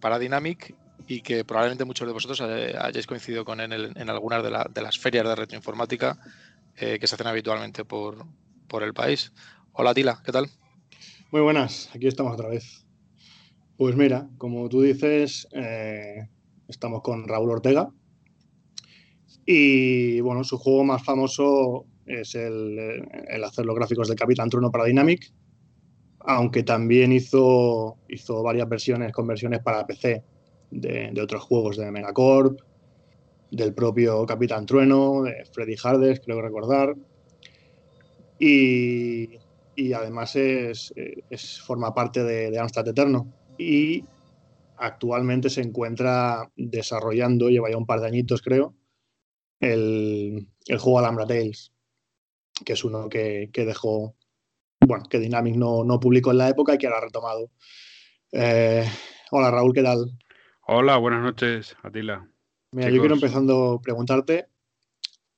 para 0.00 0.18
Dynamic 0.18 0.74
y 1.08 1.20
que 1.20 1.44
probablemente 1.44 1.84
muchos 1.84 2.06
de 2.06 2.12
vosotros 2.12 2.40
eh, 2.42 2.74
hayáis 2.78 3.06
coincidido 3.06 3.44
con 3.44 3.60
él 3.60 3.92
en, 3.94 4.10
algunas 4.10 4.42
de, 4.42 4.82
las 4.82 4.98
ferias 4.98 5.26
de 5.26 5.34
retroinformática 5.34 6.18
eh, 6.76 6.98
que 6.98 7.06
se 7.06 7.14
hacen 7.14 7.26
habitualmente 7.26 7.84
por, 7.84 8.24
por 8.66 8.82
el 8.82 8.94
país. 8.94 9.32
Hola 9.72 9.90
Atila, 9.90 10.22
¿qué 10.24 10.32
tal? 10.32 10.48
Muy 11.30 11.40
buenas, 11.42 11.90
aquí 11.94 12.06
estamos 12.06 12.32
otra 12.32 12.48
vez. 12.48 12.84
Pues 13.76 13.94
mira, 13.94 14.28
como 14.38 14.68
tú 14.68 14.80
dices, 14.80 15.46
estamos 16.66 17.02
con 17.02 17.28
Raúl 17.28 17.50
Ortega, 17.50 17.90
y 19.46 20.20
bueno, 20.20 20.42
su 20.42 20.58
juego 20.58 20.82
más 20.82 21.04
famoso 21.04 21.86
es 22.04 22.34
el, 22.34 23.06
hacer 23.44 23.64
los 23.64 23.76
gráficos 23.76 24.08
de 24.08 24.16
Capitán 24.16 24.50
Trueno 24.50 24.72
para 24.72 24.84
Dynamic, 24.84 25.32
aunque 26.20 26.64
también 26.64 27.12
hizo, 27.12 27.96
hizo 28.08 28.42
varias 28.42 28.68
versiones, 28.68 29.12
conversiones 29.12 29.60
para 29.60 29.86
PC 29.86 30.24
de, 30.72 31.20
otros 31.22 31.44
juegos 31.44 31.76
de 31.76 31.92
Megacorp, 31.92 32.58
del 33.52 33.72
propio 33.72 34.26
Capitán 34.26 34.66
Trueno, 34.66 35.22
de 35.22 35.44
Freddy 35.52 35.76
Hardes, 35.80 36.20
creo 36.24 36.42
recordar. 36.42 36.96
Y, 38.40 39.30
además 39.94 40.34
es, 40.34 40.92
forma 41.64 41.94
parte 41.94 42.24
de, 42.24 42.50
de 42.50 42.58
Amstrad 42.58 42.88
Eterno. 42.88 43.32
Y 43.56 44.04
actualmente 44.76 45.50
se 45.50 45.60
encuentra 45.60 46.50
desarrollando, 46.56 47.48
lleva 47.48 47.70
ya 47.70 47.76
un 47.76 47.86
par 47.86 48.00
de 48.00 48.08
añitos 48.08 48.42
creo, 48.42 48.74
el, 49.60 50.48
el 50.66 50.78
juego 50.78 50.98
Alhambra 50.98 51.26
Tales, 51.26 51.72
que 52.64 52.72
es 52.72 52.84
uno 52.84 53.08
que, 53.08 53.50
dejó, 53.54 54.16
bueno, 54.80 55.04
que 55.08 55.18
Dynamic 55.18 55.56
no, 55.56 55.84
no, 55.84 56.00
publicó 56.00 56.30
en 56.30 56.38
la 56.38 56.48
época 56.48 56.74
y 56.74 56.78
que 56.78 56.86
ahora 56.86 56.98
ha 56.98 57.04
retomado. 57.04 57.50
Eh, 58.32 58.84
hola 59.30 59.50
Raúl, 59.50 59.72
¿qué 59.72 59.82
tal? 59.82 60.18
Hola, 60.66 60.96
buenas 60.96 61.22
noches, 61.22 61.76
Atila. 61.82 62.28
Mira, 62.72 62.90
yo 62.90 63.00
quiero 63.00 63.14
empezando 63.14 63.74
a 63.74 63.80
preguntarte 63.80 64.48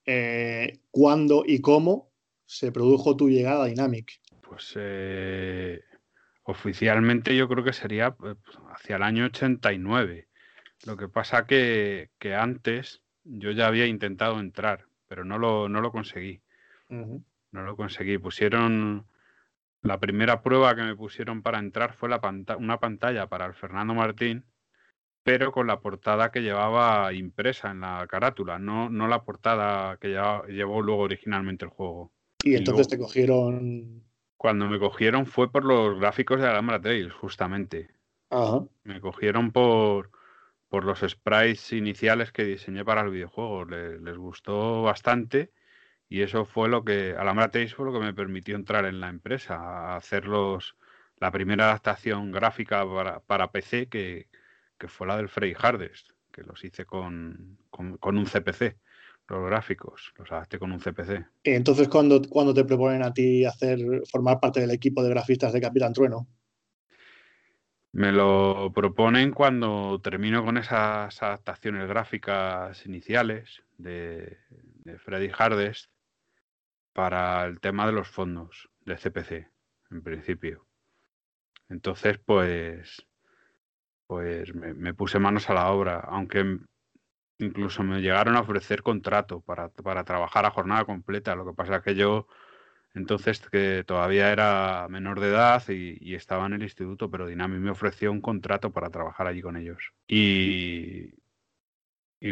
eh, 0.06 0.80
cuándo 0.90 1.44
y 1.46 1.60
cómo 1.60 2.10
se 2.46 2.72
produjo 2.72 3.16
tu 3.16 3.28
llegada 3.28 3.64
a 3.64 3.66
Dynamic. 3.66 4.20
Pues 4.40 4.72
eh, 4.76 5.82
oficialmente 6.44 7.36
yo 7.36 7.46
creo 7.46 7.62
que 7.62 7.74
sería 7.74 8.16
hacia 8.74 8.96
el 8.96 9.02
año 9.02 9.26
89. 9.26 10.28
Lo 10.86 10.96
que 10.96 11.08
pasa 11.08 11.46
que, 11.46 12.10
que 12.18 12.34
antes 12.34 13.02
yo 13.28 13.50
ya 13.50 13.66
había 13.66 13.86
intentado 13.86 14.40
entrar, 14.40 14.86
pero 15.06 15.24
no 15.24 15.38
lo, 15.38 15.68
no 15.68 15.80
lo 15.80 15.92
conseguí. 15.92 16.40
No 16.88 17.62
lo 17.62 17.76
conseguí. 17.76 18.18
Pusieron. 18.18 19.06
La 19.82 20.00
primera 20.00 20.42
prueba 20.42 20.74
que 20.74 20.82
me 20.82 20.96
pusieron 20.96 21.42
para 21.42 21.58
entrar 21.58 21.92
fue 21.92 22.08
la 22.08 22.20
una 22.58 22.80
pantalla 22.80 23.28
para 23.28 23.46
el 23.46 23.54
Fernando 23.54 23.94
Martín, 23.94 24.44
pero 25.22 25.52
con 25.52 25.66
la 25.66 25.80
portada 25.80 26.32
que 26.32 26.40
llevaba 26.40 27.12
impresa 27.12 27.70
en 27.70 27.80
la 27.80 28.04
carátula, 28.08 28.58
no, 28.58 28.90
no 28.90 29.06
la 29.06 29.22
portada 29.22 29.96
que 29.98 30.08
llevó 30.48 30.82
luego 30.82 31.02
originalmente 31.02 31.64
el 31.64 31.70
juego. 31.70 32.10
Y, 32.42 32.56
entonces 32.56 32.88
te 32.88 32.98
cogieron. 32.98 34.02
Cuando 34.36 34.66
me 34.66 34.78
cogieron 34.78 35.26
fue 35.26 35.50
por 35.50 35.64
los 35.64 35.98
gráficos 36.00 36.40
de 36.40 36.48
Alhambra 36.48 36.80
Tales, 36.80 37.12
justamente. 37.12 37.88
Me 38.84 39.00
cogieron 39.00 39.52
por, 39.52 40.10
por 40.68 40.84
los 40.84 41.00
sprites 41.00 41.72
iniciales 41.72 42.32
que 42.32 42.44
diseñé 42.44 42.84
para 42.84 43.02
el 43.02 43.10
videojuego. 43.10 43.64
les 43.64 44.16
gustó 44.16 44.82
bastante 44.82 45.52
y 46.08 46.22
eso 46.22 46.44
fue 46.44 46.68
lo 46.68 46.84
que, 46.84 47.14
Alhambra 47.18 47.50
Tales 47.50 47.74
fue 47.74 47.86
lo 47.86 47.92
que 47.92 48.04
me 48.04 48.14
permitió 48.14 48.56
entrar 48.56 48.86
en 48.86 49.00
la 49.00 49.08
empresa, 49.08 49.56
a 49.56 49.96
hacer 49.96 50.26
la 50.26 51.30
primera 51.30 51.66
adaptación 51.66 52.32
gráfica 52.32 52.84
para, 53.26 53.52
PC 53.52 53.88
que, 53.88 54.28
que 54.78 54.88
fue 54.88 55.06
la 55.06 55.18
del 55.18 55.28
Frey 55.28 55.54
Hardest, 55.58 56.10
que 56.32 56.42
los 56.42 56.64
hice 56.64 56.86
con, 56.86 57.58
un 57.70 58.26
CPC, 58.26 58.78
los 59.28 59.46
gráficos, 59.46 60.14
los 60.16 60.32
adapté 60.32 60.58
con 60.58 60.72
un 60.72 60.80
CPC. 60.80 61.26
Entonces, 61.44 61.88
¿cuándo, 61.88 62.22
cuando 62.22 62.54
te 62.54 62.64
proponen 62.64 63.02
a 63.02 63.12
ti 63.12 63.44
hacer 63.44 63.78
formar 64.10 64.40
parte 64.40 64.60
del 64.60 64.70
equipo 64.70 65.02
de 65.02 65.10
grafistas 65.10 65.52
de 65.52 65.60
Capitán 65.60 65.92
Trueno? 65.92 66.26
Me 67.92 68.12
lo 68.12 68.70
proponen 68.74 69.32
cuando 69.32 70.00
termino 70.02 70.44
con 70.44 70.58
esas 70.58 71.22
adaptaciones 71.22 71.88
gráficas 71.88 72.84
iniciales 72.84 73.62
de, 73.78 74.38
Freddy 74.98 75.30
Hardest 75.36 75.90
para 76.92 77.44
el 77.46 77.60
tema 77.60 77.86
de 77.86 77.92
los 77.92 78.08
fondos 78.08 78.68
de 78.84 78.96
CPC, 78.96 79.50
en 79.90 80.02
principio. 80.02 80.66
Entonces, 81.68 82.18
pues, 82.18 83.06
pues 84.06 84.54
me, 84.54 84.94
puse 84.94 85.18
manos 85.18 85.48
a 85.48 85.54
la 85.54 85.70
obra, 85.70 86.00
aunque 86.00 86.58
incluso 87.38 87.82
me 87.82 88.00
llegaron 88.00 88.36
a 88.36 88.40
ofrecer 88.40 88.82
contrato 88.82 89.40
para, 89.40 89.70
para 89.70 90.04
trabajar 90.04 90.44
a 90.44 90.50
jornada 90.50 90.84
completa. 90.84 91.34
Lo 91.34 91.46
que 91.46 91.54
pasa 91.54 91.76
es 91.76 91.82
que 91.82 91.94
yo 91.94 92.26
entonces, 92.98 93.40
que 93.40 93.84
todavía 93.86 94.30
era 94.32 94.86
menor 94.90 95.20
de 95.20 95.28
edad 95.28 95.62
y, 95.68 96.14
estaba 96.14 96.46
en 96.46 96.54
el 96.54 96.62
instituto, 96.62 97.10
pero 97.10 97.26
Dynamic 97.26 97.60
me 97.60 97.70
ofreció 97.70 98.10
un 98.12 98.20
contrato 98.20 98.72
para 98.72 98.90
trabajar 98.90 99.26
allí 99.26 99.40
con 99.40 99.56
ellos. 99.56 99.92
Y, 100.06 101.12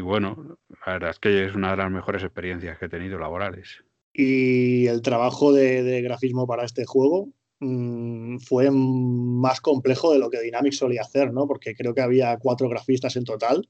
bueno, 0.00 0.58
la 0.84 0.92
verdad 0.94 1.10
es 1.10 1.18
que 1.20 1.46
es 1.46 1.54
una 1.54 1.70
de 1.70 1.76
las 1.76 1.90
mejores 1.90 2.22
experiencias 2.22 2.78
que 2.78 2.86
he 2.86 2.88
tenido 2.88 3.18
laborales. 3.18 3.84
¿Y 4.12 4.86
el 4.88 5.02
trabajo 5.02 5.52
de, 5.52 6.02
grafismo 6.02 6.46
para 6.46 6.64
este 6.64 6.84
juego? 6.84 7.28
Mm, 7.60 8.38
fue 8.38 8.70
más 8.70 9.60
complejo 9.60 10.12
de 10.12 10.18
lo 10.18 10.28
que 10.30 10.42
Dynamic 10.42 10.72
solía 10.72 11.02
hacer, 11.02 11.32
¿no? 11.32 11.46
Porque 11.46 11.74
creo 11.74 11.94
que 11.94 12.02
había 12.02 12.36
cuatro 12.38 12.68
grafistas 12.68 13.16
en 13.16 13.24
total, 13.24 13.68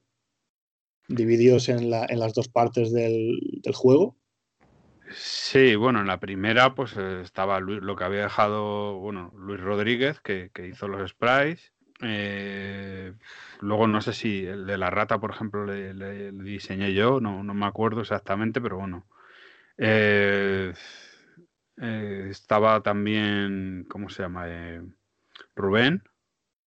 divididos 1.07 1.69
en, 1.69 1.91
las 1.91 2.33
dos 2.33 2.49
partes 2.49 2.91
del 2.91 3.61
juego. 3.73 4.17
Sí, 5.09 5.75
bueno, 5.75 6.01
en 6.01 6.07
la 6.07 6.19
primera 6.19 6.75
pues 6.75 6.95
eh, 6.97 7.21
estaba 7.21 7.59
lo 7.59 7.95
que 7.95 8.03
había 8.03 8.23
dejado, 8.23 8.97
bueno, 8.99 9.31
Luis 9.37 9.59
Rodríguez, 9.61 10.19
que, 10.19 10.51
hizo 10.69 10.87
los 10.87 11.09
sprites. 11.09 11.73
Eh, 12.01 13.13
luego 13.61 13.87
no 13.87 14.01
sé 14.01 14.13
si 14.13 14.45
el 14.45 14.65
de 14.67 14.77
la 14.77 14.89
rata, 14.89 15.19
por 15.19 15.31
ejemplo, 15.31 15.65
le, 15.65 16.31
diseñé 16.31 16.93
yo, 16.93 17.21
no, 17.21 17.43
me 17.43 17.65
acuerdo 17.65 18.01
exactamente, 18.01 18.59
pero 18.59 18.77
bueno. 18.77 19.07
Eh, 19.77 20.73
estaba 21.77 22.81
también, 22.81 23.85
¿cómo 23.89 24.09
se 24.09 24.23
llama? 24.23 24.47
Rubén, 25.55 26.03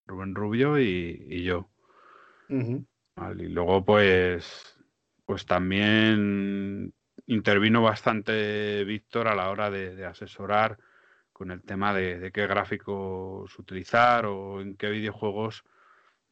Rubén 0.06 0.34
Rubio 0.34 0.78
y, 0.78 1.42
yo. 1.42 1.68
y 2.48 3.48
luego 3.48 3.84
pues, 3.84 4.78
pues 5.26 5.44
también 5.46 6.94
intervino 7.30 7.80
bastante 7.80 8.84
Víctor 8.84 9.28
a 9.28 9.36
la 9.36 9.50
hora 9.50 9.70
de, 9.70 10.04
asesorar 10.04 10.78
con 11.32 11.50
el 11.52 11.62
tema 11.62 11.94
de, 11.94 12.30
qué 12.34 12.46
gráficos 12.46 13.56
utilizar 13.58 14.26
o 14.26 14.60
en 14.60 14.76
qué 14.76 14.90
videojuegos 14.90 15.64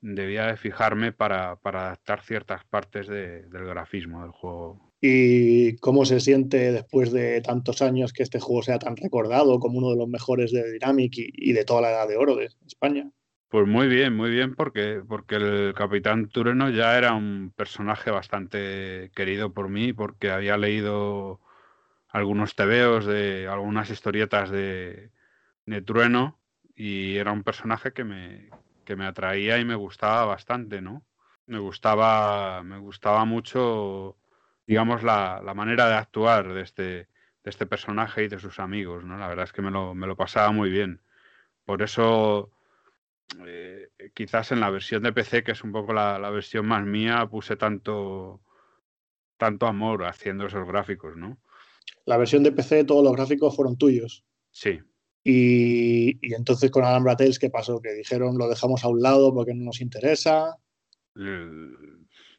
debía 0.01 0.47
de 0.47 0.57
fijarme 0.57 1.13
para, 1.13 1.59
adaptar 1.63 2.23
ciertas 2.23 2.65
partes 2.65 3.07
del 3.07 3.49
grafismo 3.51 4.23
del 4.23 4.33
juego. 4.33 4.93
¿Y 5.01 5.77
cómo 5.77 6.05
se 6.05 6.19
siente 6.19 6.73
después 6.73 7.13
de 7.13 7.41
tantos 7.43 7.81
años 7.81 8.13
que 8.13 8.25
este 8.25 8.41
juego 8.41 8.63
sea 8.63 8.81
tan 8.81 8.97
recordado 8.97 9.61
como 9.61 9.79
uno 9.79 9.91
de 9.91 9.97
los 9.97 10.09
mejores 10.09 10.51
de 10.51 10.73
Dynamic 10.73 11.13
y 11.17 11.53
de 11.53 11.65
toda 11.65 11.83
la 11.83 11.91
edad 11.91 12.09
de 12.09 12.17
oro 12.17 12.35
de 12.35 12.51
España? 12.67 13.09
Pues 13.49 13.67
muy 13.67 13.89
bien, 13.89 14.15
muy 14.15 14.29
bien, 14.31 14.55
porque, 14.55 15.03
porque 15.09 15.37
el 15.37 15.75
Capitán 15.75 16.29
Tureno 16.29 16.69
ya 16.69 16.99
era 16.99 17.15
un 17.15 17.51
personaje 17.57 18.11
bastante 18.11 19.11
querido 19.15 19.55
por 19.55 19.71
mí, 19.71 19.93
porque 19.95 20.31
había 20.31 20.59
leído 20.59 21.41
algunos 22.11 22.57
tebeos 22.57 23.07
de 23.07 23.49
algunas 23.49 23.91
historietas 23.91 24.51
de, 24.51 25.13
de 25.67 25.83
Trueno 25.83 26.39
y 26.77 27.17
era 27.17 27.33
un 27.33 27.45
personaje 27.45 27.93
que 27.93 28.05
me, 28.05 28.51
que 28.85 28.97
me 28.97 29.07
atraía 29.07 29.59
y 29.59 29.65
me 29.65 29.77
gustaba 29.77 30.25
bastante, 30.27 30.83
¿no? 30.83 31.05
Me 31.47 31.59
gustaba, 31.59 32.63
me 32.65 32.79
gustaba 32.79 33.25
mucho, 33.27 34.19
digamos, 34.67 35.03
la, 35.05 35.43
la 35.45 35.55
manera 35.55 35.89
de 35.89 35.95
actuar 35.97 36.53
de 36.55 36.63
este, 36.63 36.83
de 36.85 37.09
este 37.51 37.67
personaje 37.67 38.25
y 38.25 38.29
de 38.29 38.41
sus 38.41 38.61
amigos, 38.61 39.05
¿no? 39.05 39.19
La 39.19 39.29
verdad 39.29 39.45
es 39.47 39.53
que 39.53 39.63
me 39.63 39.71
lo, 39.73 39.95
me 39.95 40.07
lo 40.07 40.17
pasaba 40.17 40.53
muy 40.53 40.71
bien. 40.71 41.03
Por 41.65 41.83
eso 41.83 42.51
eh, 43.47 43.89
quizás 44.15 44.53
en 44.53 44.61
la 44.61 44.71
versión 44.71 45.03
de 45.03 45.13
PC, 45.13 45.45
que 45.45 45.53
es 45.53 45.63
un 45.63 45.73
poco 45.73 45.93
la, 45.93 46.19
versión 46.31 46.67
más 46.67 46.85
mía, 46.85 47.27
puse 47.31 47.57
tanto, 47.57 48.41
tanto 49.37 49.67
amor 49.67 50.05
haciendo 50.05 50.47
esos 50.47 50.67
gráficos, 50.67 51.17
¿no? 51.17 51.39
La 52.05 52.17
versión 52.17 52.43
de 52.43 52.53
PC, 52.53 52.85
todos 52.85 53.05
los 53.05 53.13
gráficos 53.13 53.55
fueron 53.55 53.77
tuyos. 53.77 54.25
Sí. 54.51 54.81
Y, 55.25 56.35
entonces 56.35 56.71
con 56.71 56.85
Alhambra 56.85 57.17
Tales, 57.17 57.39
¿qué 57.39 57.51
pasó? 57.51 57.83
Que 57.83 57.93
dijeron 57.93 58.39
lo 58.39 58.49
dejamos 58.49 58.85
a 58.85 58.89
un 58.89 59.03
lado 59.03 59.35
porque 59.35 59.55
no 59.55 59.65
nos 59.65 59.81
interesa. 59.81 60.57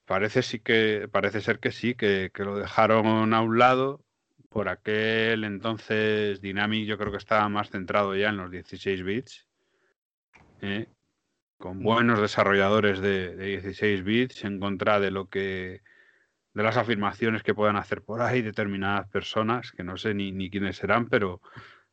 Parece 0.05 0.41
sí 0.41 0.59
que, 0.59 1.07
parece 1.11 1.41
ser 1.41 1.59
que 1.59 1.71
sí, 1.71 1.93
que, 1.93 2.31
que 2.33 2.43
lo 2.43 2.57
dejaron 2.57 3.33
a 3.33 3.41
un 3.41 3.59
lado. 3.59 4.03
Por 4.49 4.69
aquel 4.69 5.43
entonces 5.43 6.41
Dynamic 6.41 6.87
yo 6.87 6.97
creo 6.97 7.11
que 7.11 7.19
estaba 7.19 7.47
más 7.49 7.69
centrado 7.69 8.15
ya 8.15 8.29
en 8.29 8.37
los 8.37 8.49
16 8.49 9.03
bits 9.03 9.48
¿eh? 10.61 10.87
con 11.59 11.83
buenos 11.83 12.21
desarrolladores 12.21 13.01
de, 13.01 13.35
16 13.35 14.03
bits 14.03 14.45
en 14.45 14.59
contra 14.59 14.99
de 14.99 15.11
lo 15.11 15.27
que 15.27 15.81
de 16.53 16.63
las 16.63 16.77
afirmaciones 16.77 17.43
que 17.43 17.53
puedan 17.53 17.75
hacer 17.75 18.01
por 18.01 18.21
ahí 18.21 18.41
determinadas 18.41 19.07
personas, 19.09 19.71
que 19.71 19.83
no 19.83 19.97
sé 19.97 20.13
ni, 20.13 20.49
quiénes 20.49 20.77
serán, 20.77 21.07
pero 21.07 21.41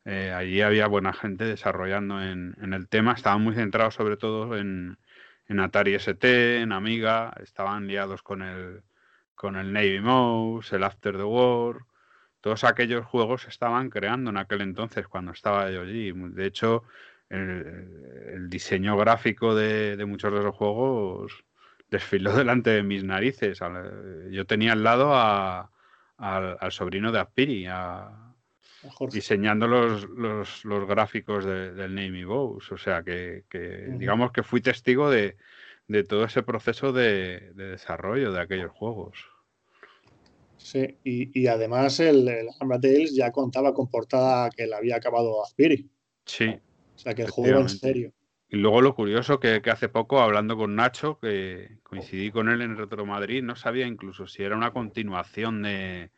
eh, 0.05 0.33
allí 0.33 0.63
había 0.63 0.87
buena 0.87 1.13
gente 1.13 1.45
desarrollando 1.45 2.23
en, 2.23 2.55
el 2.73 2.89
tema. 2.89 3.13
Estaban 3.13 3.43
muy 3.43 3.55
centrados 3.55 3.95
sobre 3.95 4.17
todo 4.17 4.57
en, 4.57 4.97
Atari 5.49 5.95
ST, 5.95 6.61
en 6.61 6.73
Amiga, 6.73 7.35
estaban 7.43 7.87
liados 7.87 8.23
con 8.23 8.43
el, 8.43 8.83
con 9.35 9.57
el 9.57 9.73
Navy 9.73 10.01
Mouse, 10.01 10.73
el 10.73 10.85
After 10.85 11.17
the 11.17 11.25
War. 11.25 11.79
Todos 12.41 12.65
aquellos 12.65 13.05
juegos 13.05 13.43
se 13.43 13.49
estaban 13.49 13.91
creando 13.91 14.31
en 14.31 14.37
aquel 14.37 14.61
entonces 14.63 15.09
cuando 15.09 15.33
estaba 15.33 15.71
yo 15.71 15.83
allí. 15.83 16.13
De 16.13 16.47
hecho, 16.47 16.85
el, 17.31 18.49
diseño 18.49 18.97
gráfico 18.97 19.55
de, 19.55 20.03
muchos 20.07 20.33
de 20.33 20.43
los 20.43 20.55
juegos 20.55 21.45
desfiló 21.91 22.33
delante 22.37 22.71
de 22.71 22.83
mis 22.83 23.05
narices. 23.05 23.61
Yo 24.31 24.47
tenía 24.47 24.73
al 24.73 24.85
lado 24.85 25.13
al, 25.15 26.73
sobrino 26.73 27.13
de 27.13 27.21
Aspiri, 27.21 27.67
diseñando 29.11 29.67
los, 29.67 30.09
los, 30.65 30.87
gráficos 30.87 31.45
del 31.45 31.95
Name 31.95 32.25
Bows. 32.25 32.73
O 32.73 32.79
sea 32.79 33.03
que, 33.03 33.45
digamos 33.99 34.33
que 34.33 34.43
fui 34.43 34.61
testigo 34.61 35.11
de, 35.11 35.37
todo 36.09 36.25
ese 36.25 36.43
proceso 36.43 36.93
de, 36.93 37.53
desarrollo 37.55 38.33
de 38.33 38.41
aquellos 38.41 38.71
juegos. 38.73 39.19
Sí, 40.57 40.99
y, 41.05 41.47
además 41.47 42.01
el, 42.01 42.27
el 42.27 42.49
Tales 42.81 43.15
ya 43.15 43.31
contaba 43.31 43.73
con 43.73 43.89
portada 43.89 44.51
que 44.51 44.67
le 44.67 44.75
había 44.75 44.97
acabado 44.97 45.45
Aspiri. 45.45 45.89
Sí, 46.25 46.59
o 46.97 46.99
sea, 46.99 47.15
que 47.15 47.23
el 47.23 47.31
juego 47.31 47.61
en 47.61 47.69
serio. 47.69 48.13
Y 48.49 48.57
luego 48.57 48.81
lo 48.81 48.95
curioso 48.95 49.41
que, 49.41 49.61
hace 49.71 49.89
poco, 49.89 50.21
hablando 50.21 50.57
con 50.57 50.77
Nacho, 50.77 51.19
que 51.19 51.79
coincidí 51.83 52.31
con 52.31 52.49
él 52.49 52.63
en 52.63 52.77
Retro 52.77 53.05
Madrid, 53.05 53.43
no 53.43 53.57
sabía 53.57 53.87
incluso 53.87 54.29
si 54.29 54.45
era 54.45 54.57
una 54.57 54.73
continuación 54.73 55.63
de, 55.63 56.11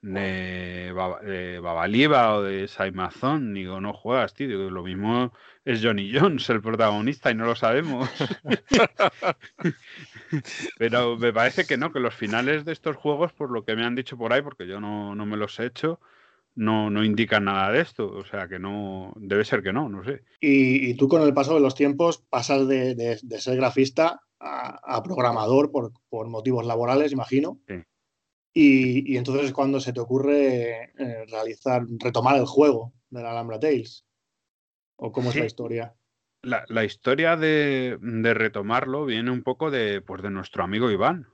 de, 0.00 1.58
Babalieva 1.60 2.36
o 2.36 2.42
de 2.42 2.68
Saimazón. 2.68 3.54
Digo, 3.54 3.80
no 3.80 3.92
juegas, 3.92 4.34
tío. 4.34 4.70
lo 4.70 4.84
mismo 4.84 5.32
es 5.64 5.84
Johnny 5.84 6.16
Jones 6.16 6.48
el 6.48 6.62
protagonista 6.62 7.32
y 7.32 7.34
no 7.34 7.44
lo 7.44 7.56
sabemos. 7.56 8.08
Pero 10.78 11.16
me 11.16 11.32
parece 11.32 11.66
que 11.66 11.76
no, 11.76 11.92
que 11.92 11.98
los 11.98 12.14
finales 12.14 12.64
de 12.64 12.72
estos 12.72 12.96
juegos, 12.96 13.32
por 13.32 13.50
lo 13.50 13.64
que 13.64 13.74
me 13.74 13.84
han 13.84 13.96
dicho 13.96 14.16
por 14.16 14.32
ahí, 14.32 14.42
porque 14.42 14.68
yo 14.68 14.80
no, 14.80 15.16
no 15.16 15.26
me 15.26 15.36
los 15.36 15.58
he 15.58 15.66
hecho, 15.66 15.98
no, 16.58 16.90
no 16.90 17.04
indican 17.04 17.44
nada 17.44 17.70
de 17.70 17.80
esto. 17.80 18.10
O 18.10 18.24
sea 18.24 18.48
que 18.48 18.58
no, 18.58 19.12
debe 19.16 19.44
ser 19.44 19.62
que 19.62 19.72
no, 19.72 19.88
no 19.88 20.04
sé. 20.04 20.22
Y, 20.40 20.94
tú 20.94 21.08
con 21.08 21.22
el 21.22 21.32
paso 21.32 21.54
de 21.54 21.60
los 21.60 21.76
tiempos 21.76 22.24
pasas 22.28 22.66
de, 22.66 23.18
ser 23.38 23.56
grafista 23.56 24.20
a, 24.40 25.02
programador 25.04 25.70
por, 25.70 26.28
motivos 26.28 26.66
laborales, 26.66 27.12
imagino. 27.12 27.60
Sí. 27.68 27.74
Y, 28.52 29.16
entonces 29.16 29.46
es 29.46 29.52
cuando 29.52 29.78
se 29.78 29.92
te 29.92 30.00
ocurre 30.00 30.92
eh, 30.98 31.24
realizar, 31.30 31.84
retomar 31.98 32.36
el 32.36 32.46
juego 32.46 32.92
de 33.10 33.22
la 33.22 33.30
Alhambra 33.30 33.60
Tales. 33.60 34.04
¿O 34.96 35.12
cómo 35.12 35.30
es 35.30 35.36
la 35.36 35.46
historia? 35.46 35.94
La, 36.42 36.84
historia 36.84 37.36
de, 37.36 37.98
de, 38.00 38.34
retomarlo 38.34 39.04
viene 39.06 39.30
un 39.30 39.44
poco 39.44 39.70
de, 39.70 40.00
pues, 40.00 40.22
de 40.22 40.30
nuestro 40.30 40.64
amigo 40.64 40.90
Iván, 40.90 41.28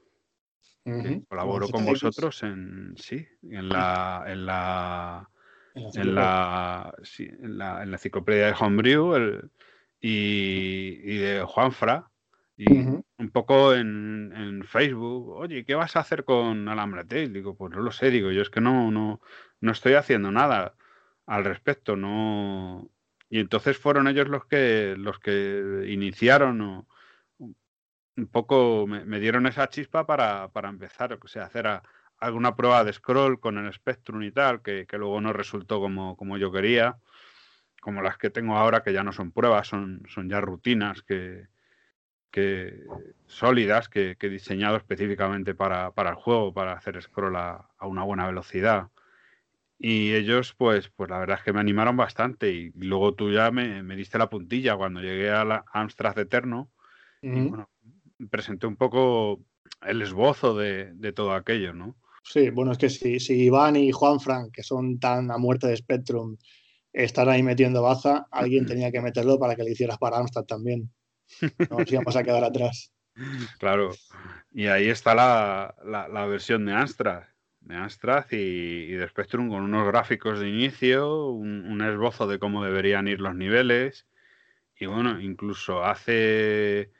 Colaboró 1.28 1.68
con 1.68 1.87
vosotros 1.87 2.43
en 2.43 2.95
sí, 2.97 3.26
en 3.43 3.68
la 3.70 4.24
en 4.26 4.45
la 4.45 5.30
en 5.74 6.14
la, 6.14 6.95
en 7.18 7.59
la, 7.59 7.82
enciclopedia 7.82 8.47
de 8.47 8.55
Homebrew 8.59 9.51
y, 10.01 11.01
y, 11.03 11.16
de 11.16 11.43
Juanfra 11.43 12.11
Y 12.57 12.70
un 12.70 13.30
poco 13.32 13.74
en, 13.74 14.62
Facebook, 14.66 15.30
oye, 15.30 15.64
¿qué 15.64 15.74
vas 15.74 15.97
a 15.97 16.01
hacer 16.01 16.24
con 16.24 16.68
Alambrate? 16.68 17.28
Digo, 17.28 17.57
pues 17.57 17.72
no 17.72 17.80
lo 17.80 17.91
sé, 17.91 18.11
digo, 18.11 18.30
yo 18.30 18.43
es 18.43 18.51
que 18.51 18.61
no, 18.61 18.91
no, 18.91 19.20
no 19.61 19.72
estoy 19.72 19.95
haciendo 19.95 20.30
nada 20.30 20.74
al 21.26 21.45
respecto, 21.45 21.97
no. 21.97 22.91
Y 23.28 23.41
entonces 23.41 23.78
fueron 23.78 24.07
ellos 24.07 24.28
los 24.28 24.47
que 24.47 24.95
los 24.97 25.18
que 25.18 25.87
iniciaron 25.89 26.87
un 28.16 28.26
poco 28.26 28.86
me, 28.86 29.20
dieron 29.20 29.46
esa 29.46 29.68
chispa 29.68 30.06
para, 30.06 30.48
para 30.48 30.68
empezar, 30.68 31.18
o 31.20 31.28
sea, 31.28 31.44
hacer 31.44 31.66
alguna 32.18 32.56
prueba 32.56 32.84
de 32.84 32.92
scroll 32.92 33.40
con 33.40 33.58
el 33.58 33.72
Spectrum 33.72 34.22
y 34.22 34.30
tal, 34.30 34.62
que, 34.62 34.86
luego 34.92 35.20
no 35.20 35.32
resultó 35.32 35.80
como, 35.80 36.16
como, 36.16 36.38
yo 36.38 36.52
quería, 36.52 36.96
como 37.80 38.02
las 38.02 38.16
que 38.18 38.30
tengo 38.30 38.56
ahora, 38.56 38.82
que 38.82 38.92
ya 38.92 39.02
no 39.02 39.12
son 39.12 39.32
pruebas, 39.32 39.68
son, 39.68 40.02
son 40.08 40.28
ya 40.28 40.40
rutinas 40.40 41.02
que, 41.02 41.48
que 42.34 42.82
sólidas 43.26 43.88
que, 43.88 44.16
he 44.18 44.28
diseñado 44.28 44.76
específicamente 44.76 45.54
para, 45.54 45.92
el 45.96 46.14
juego, 46.14 46.52
para 46.52 46.72
hacer 46.72 47.00
scroll 47.00 47.36
a, 47.36 47.68
una 47.80 48.02
buena 48.02 48.26
velocidad. 48.26 48.88
Y 49.78 50.14
ellos, 50.14 50.52
pues, 50.54 50.88
pues 50.88 51.10
la 51.10 51.18
verdad 51.18 51.38
es 51.38 51.44
que 51.44 51.52
me 51.52 51.60
animaron 51.60 51.96
bastante. 51.96 52.50
Y, 52.50 52.72
luego 52.72 53.14
tú 53.14 53.30
ya 53.30 53.52
me, 53.52 53.82
diste 53.94 54.18
la 54.18 54.30
puntilla 54.30 54.76
cuando 54.76 55.00
llegué 55.00 55.30
a 55.30 55.44
la 55.44 55.64
Amstrad 55.72 56.18
Eterno. 56.18 56.70
Y 57.22 57.48
bueno, 57.48 57.70
presenté 58.30 58.66
un 58.66 58.76
poco 58.76 59.40
el 59.82 60.02
esbozo 60.02 60.56
de, 60.56 61.12
todo 61.14 61.32
aquello, 61.32 61.72
¿no? 61.72 61.96
Sí, 62.22 62.50
bueno, 62.50 62.72
es 62.72 62.78
que 62.78 62.88
si, 62.88 63.20
si 63.20 63.34
Iván 63.44 63.76
y 63.76 63.92
Juan 63.92 64.18
Frank, 64.18 64.50
que 64.52 64.62
son 64.62 64.98
tan 64.98 65.30
a 65.30 65.36
muerte 65.36 65.66
de 65.66 65.76
Spectrum, 65.76 66.36
están 66.92 67.28
ahí 67.28 67.42
metiendo 67.42 67.82
baza, 67.82 68.26
alguien 68.30 68.66
tenía 68.66 68.90
que 68.90 69.02
meterlo 69.02 69.38
para 69.38 69.56
que 69.56 69.64
le 69.64 69.72
hicieras 69.72 69.98
para 69.98 70.18
Amstrad 70.18 70.44
también. 70.44 70.90
Nos 71.70 71.92
íbamos 71.92 72.16
a 72.16 72.22
quedar 72.24 72.44
atrás. 72.44 72.92
Claro, 73.58 73.92
y 74.52 74.66
ahí 74.66 74.88
está 74.88 75.14
la, 75.14 75.74
la, 75.84 76.26
versión 76.26 76.66
de 76.66 76.72
Amstrad, 76.72 77.22
de 77.60 77.76
Amstrad 77.76 78.24
y, 78.32 78.88
de 78.88 79.08
Spectrum 79.08 79.48
con 79.48 79.62
unos 79.62 79.86
gráficos 79.86 80.40
de 80.40 80.48
inicio, 80.48 81.28
un, 81.28 81.80
esbozo 81.80 82.26
de 82.26 82.38
cómo 82.40 82.64
deberían 82.64 83.06
ir 83.06 83.20
los 83.20 83.36
niveles. 83.36 84.06
Y 84.76 84.86
bueno, 84.86 85.20
incluso 85.20 85.84
hace 85.84 86.90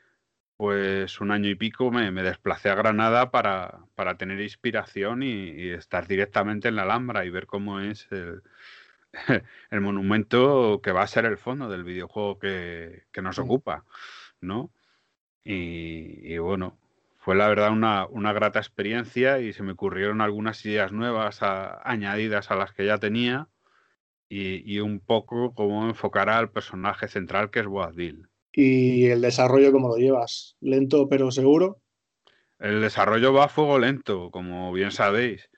pues 0.57 1.19
un 1.21 1.31
año 1.31 1.49
y 1.49 1.55
pico 1.55 1.91
me, 1.91 2.11
desplacé 2.11 2.69
a 2.69 2.75
Granada 2.75 3.31
para, 3.31 3.79
para 3.95 4.17
tener 4.17 4.39
inspiración 4.41 5.23
y, 5.23 5.69
estar 5.69 6.07
directamente 6.07 6.67
en 6.69 6.75
la 6.75 6.83
Alhambra 6.83 7.25
y 7.25 7.29
ver 7.29 7.45
cómo 7.47 7.79
es 7.79 8.07
el, 8.11 8.41
el 9.71 9.81
monumento 9.81 10.81
que 10.83 10.91
va 10.91 11.03
a 11.03 11.07
ser 11.07 11.25
el 11.25 11.37
fondo 11.37 11.69
del 11.69 11.83
videojuego 11.83 12.39
que, 12.39 13.03
nos 13.21 13.39
ocupa, 13.39 13.85
¿no? 14.41 14.71
Y, 15.43 16.37
bueno, 16.39 16.77
fue 17.17 17.35
la 17.35 17.47
verdad 17.47 17.71
una, 17.71 18.07
una, 18.07 18.33
grata 18.33 18.59
experiencia 18.59 19.39
y 19.39 19.53
se 19.53 19.63
me 19.63 19.73
ocurrieron 19.73 20.21
algunas 20.21 20.65
ideas 20.65 20.91
nuevas 20.91 21.39
añadidas 21.41 22.51
a 22.51 22.55
las 22.55 22.73
que 22.73 22.85
ya 22.85 22.97
tenía 22.97 23.47
y, 24.29 24.79
un 24.79 24.99
poco 24.99 25.53
cómo 25.53 25.87
enfocar 25.87 26.29
al 26.29 26.51
personaje 26.51 27.07
central 27.07 27.51
que 27.51 27.59
es 27.61 27.67
Boadil. 27.67 28.29
¿Y 28.57 29.07
el 29.07 29.19
desarrollo 29.19 29.73
cómo 29.73 29.89
lo 29.89 29.97
llevas? 29.97 30.55
¿Lento 30.61 31.09
pero 31.09 31.29
seguro? 31.29 31.81
El 32.57 32.79
desarrollo 32.79 33.33
va 33.33 33.45
a 33.45 33.49
fuego 33.49 33.77
lento, 33.79 34.31
como 34.31 34.71
bien 34.71 34.91
sabéis. 34.91 35.49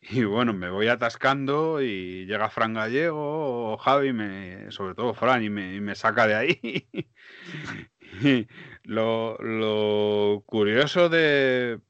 Y 0.00 0.24
bueno, 0.24 0.54
me 0.54 0.70
voy 0.70 0.88
atascando 0.88 1.82
y 1.82 2.24
llega 2.24 2.48
Fran 2.48 2.72
Gallego 2.72 3.72
o 3.74 3.76
Javi, 3.76 4.14
me, 4.14 4.70
sobre 4.70 4.94
todo 4.94 5.12
Fran, 5.12 5.42
y 5.42 5.50
me, 5.50 5.94
saca 5.94 6.26
de 6.26 6.34
ahí. 6.34 6.88
lo, 8.84 10.42
curioso 10.46 11.10
de, 11.10 11.80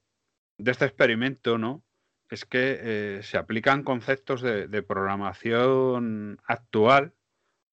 este 0.59 0.87
experimento, 0.87 1.57
¿no? 1.59 1.85
Es 2.31 2.45
que 2.45 2.79
eh, 2.81 3.21
se 3.23 3.39
aplican 3.39 3.85
conceptos 3.85 4.43
de, 4.43 4.83
programación 4.83 6.41
actual 6.45 7.15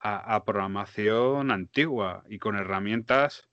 a, 0.06 0.44
programación 0.46 1.52
antigua 1.52 2.24
y 2.30 2.38
con 2.40 2.56
herramientas 2.56 3.50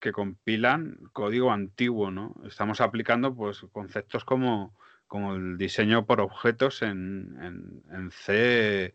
que 0.00 0.12
compilan 0.12 0.98
código 1.12 1.52
antiguo, 1.52 2.10
¿no? 2.10 2.34
Estamos 2.46 2.80
aplicando 2.80 3.34
pues 3.34 3.66
conceptos 3.72 4.24
como 4.24 4.74
como 5.08 5.34
el 5.34 5.58
diseño 5.58 6.06
por 6.06 6.20
objetos 6.20 6.82
en, 6.82 7.82
en, 7.90 8.10
C 8.12 8.94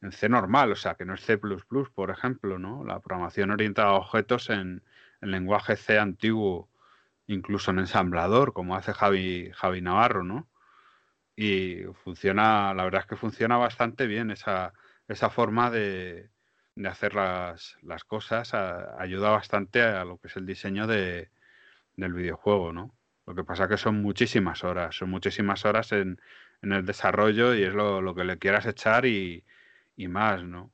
en 0.00 0.12
C 0.12 0.28
normal, 0.28 0.70
o 0.72 0.76
sea, 0.76 0.94
que 0.94 1.04
no 1.04 1.14
es 1.14 1.22
C++, 1.22 1.38
por 1.38 2.10
ejemplo, 2.10 2.58
¿no? 2.60 2.84
La 2.84 3.00
programación 3.00 3.50
orientada 3.50 3.88
a 3.88 3.94
objetos 3.94 4.50
en, 4.50 4.84
en 5.20 5.30
lenguaje 5.32 5.76
C 5.76 5.98
antiguo, 5.98 6.68
incluso 7.26 7.72
en 7.72 7.80
ensamblador, 7.80 8.52
como 8.52 8.76
hace 8.76 8.92
Javi, 8.92 9.50
Javi 9.54 9.80
Navarro, 9.80 10.22
¿no? 10.22 10.48
Y 11.36 11.82
funciona, 12.04 12.72
la 12.74 12.84
verdad 12.84 13.02
es 13.02 13.06
que 13.08 13.16
funciona 13.16 13.56
bastante 13.56 14.06
bien 14.06 14.30
esa, 14.30 14.72
esa 15.08 15.30
forma 15.30 15.70
de, 15.70 16.30
de 16.76 16.88
hacer 16.88 17.14
las, 17.14 17.76
las 17.82 18.04
cosas, 18.04 18.54
ayuda 18.54 19.30
bastante 19.30 19.82
a 19.82 20.04
lo 20.04 20.18
que 20.18 20.28
es 20.28 20.36
el 20.36 20.46
diseño 20.46 20.86
de, 20.86 21.30
del 21.96 22.12
videojuego, 22.12 22.72
¿no? 22.72 22.94
Lo 23.26 23.34
que 23.34 23.44
pasa 23.44 23.66
que 23.66 23.78
son 23.78 24.02
muchísimas 24.02 24.62
horas, 24.62 24.94
son 24.96 25.10
muchísimas 25.10 25.64
horas 25.64 25.92
en, 25.92 26.20
el 26.62 26.84
desarrollo 26.84 27.54
y 27.54 27.62
es 27.62 27.74
lo, 27.74 28.14
que 28.14 28.24
le 28.24 28.38
quieras 28.38 28.66
echar 28.66 29.06
y, 29.06 29.44
más, 30.08 30.44
¿no? 30.44 30.70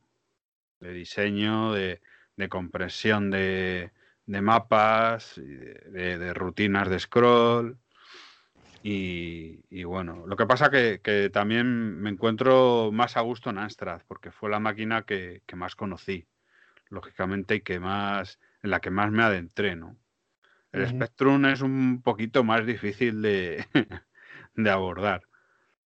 De 0.80 0.92
diseño, 0.92 1.72
de, 1.72 2.00
de 2.36 2.48
compresión 2.48 3.30
de, 3.30 3.92
mapas, 4.26 5.34
de, 5.36 6.34
rutinas 6.34 6.88
de 6.88 6.98
scroll. 6.98 7.78
Y, 8.82 9.84
bueno, 9.84 10.26
lo 10.26 10.36
que 10.36 10.46
pasa 10.46 10.70
que, 10.70 11.00
que 11.02 11.30
también 11.30 12.00
me 12.00 12.10
encuentro 12.10 12.90
más 12.92 13.16
a 13.16 13.20
gusto 13.20 13.50
en 13.50 13.58
Amstrad, 13.58 14.02
porque 14.08 14.30
fue 14.30 14.50
la 14.50 14.60
máquina 14.60 15.02
que, 15.02 15.42
que 15.46 15.56
más 15.56 15.76
conocí, 15.76 16.26
lógicamente, 16.88 17.56
y 17.56 17.60
que 17.60 17.78
más, 17.78 18.38
en 18.62 18.70
la 18.70 18.80
que 18.80 18.90
más 18.90 19.10
me 19.10 19.22
adentré, 19.22 19.76
¿no? 19.76 19.96
El 20.72 20.88
Spectrum 20.88 21.44
es 21.44 21.60
un 21.60 22.00
poquito 22.02 22.44
más 22.44 22.64
difícil 22.64 23.20
de, 23.20 23.66
abordar, 24.70 25.22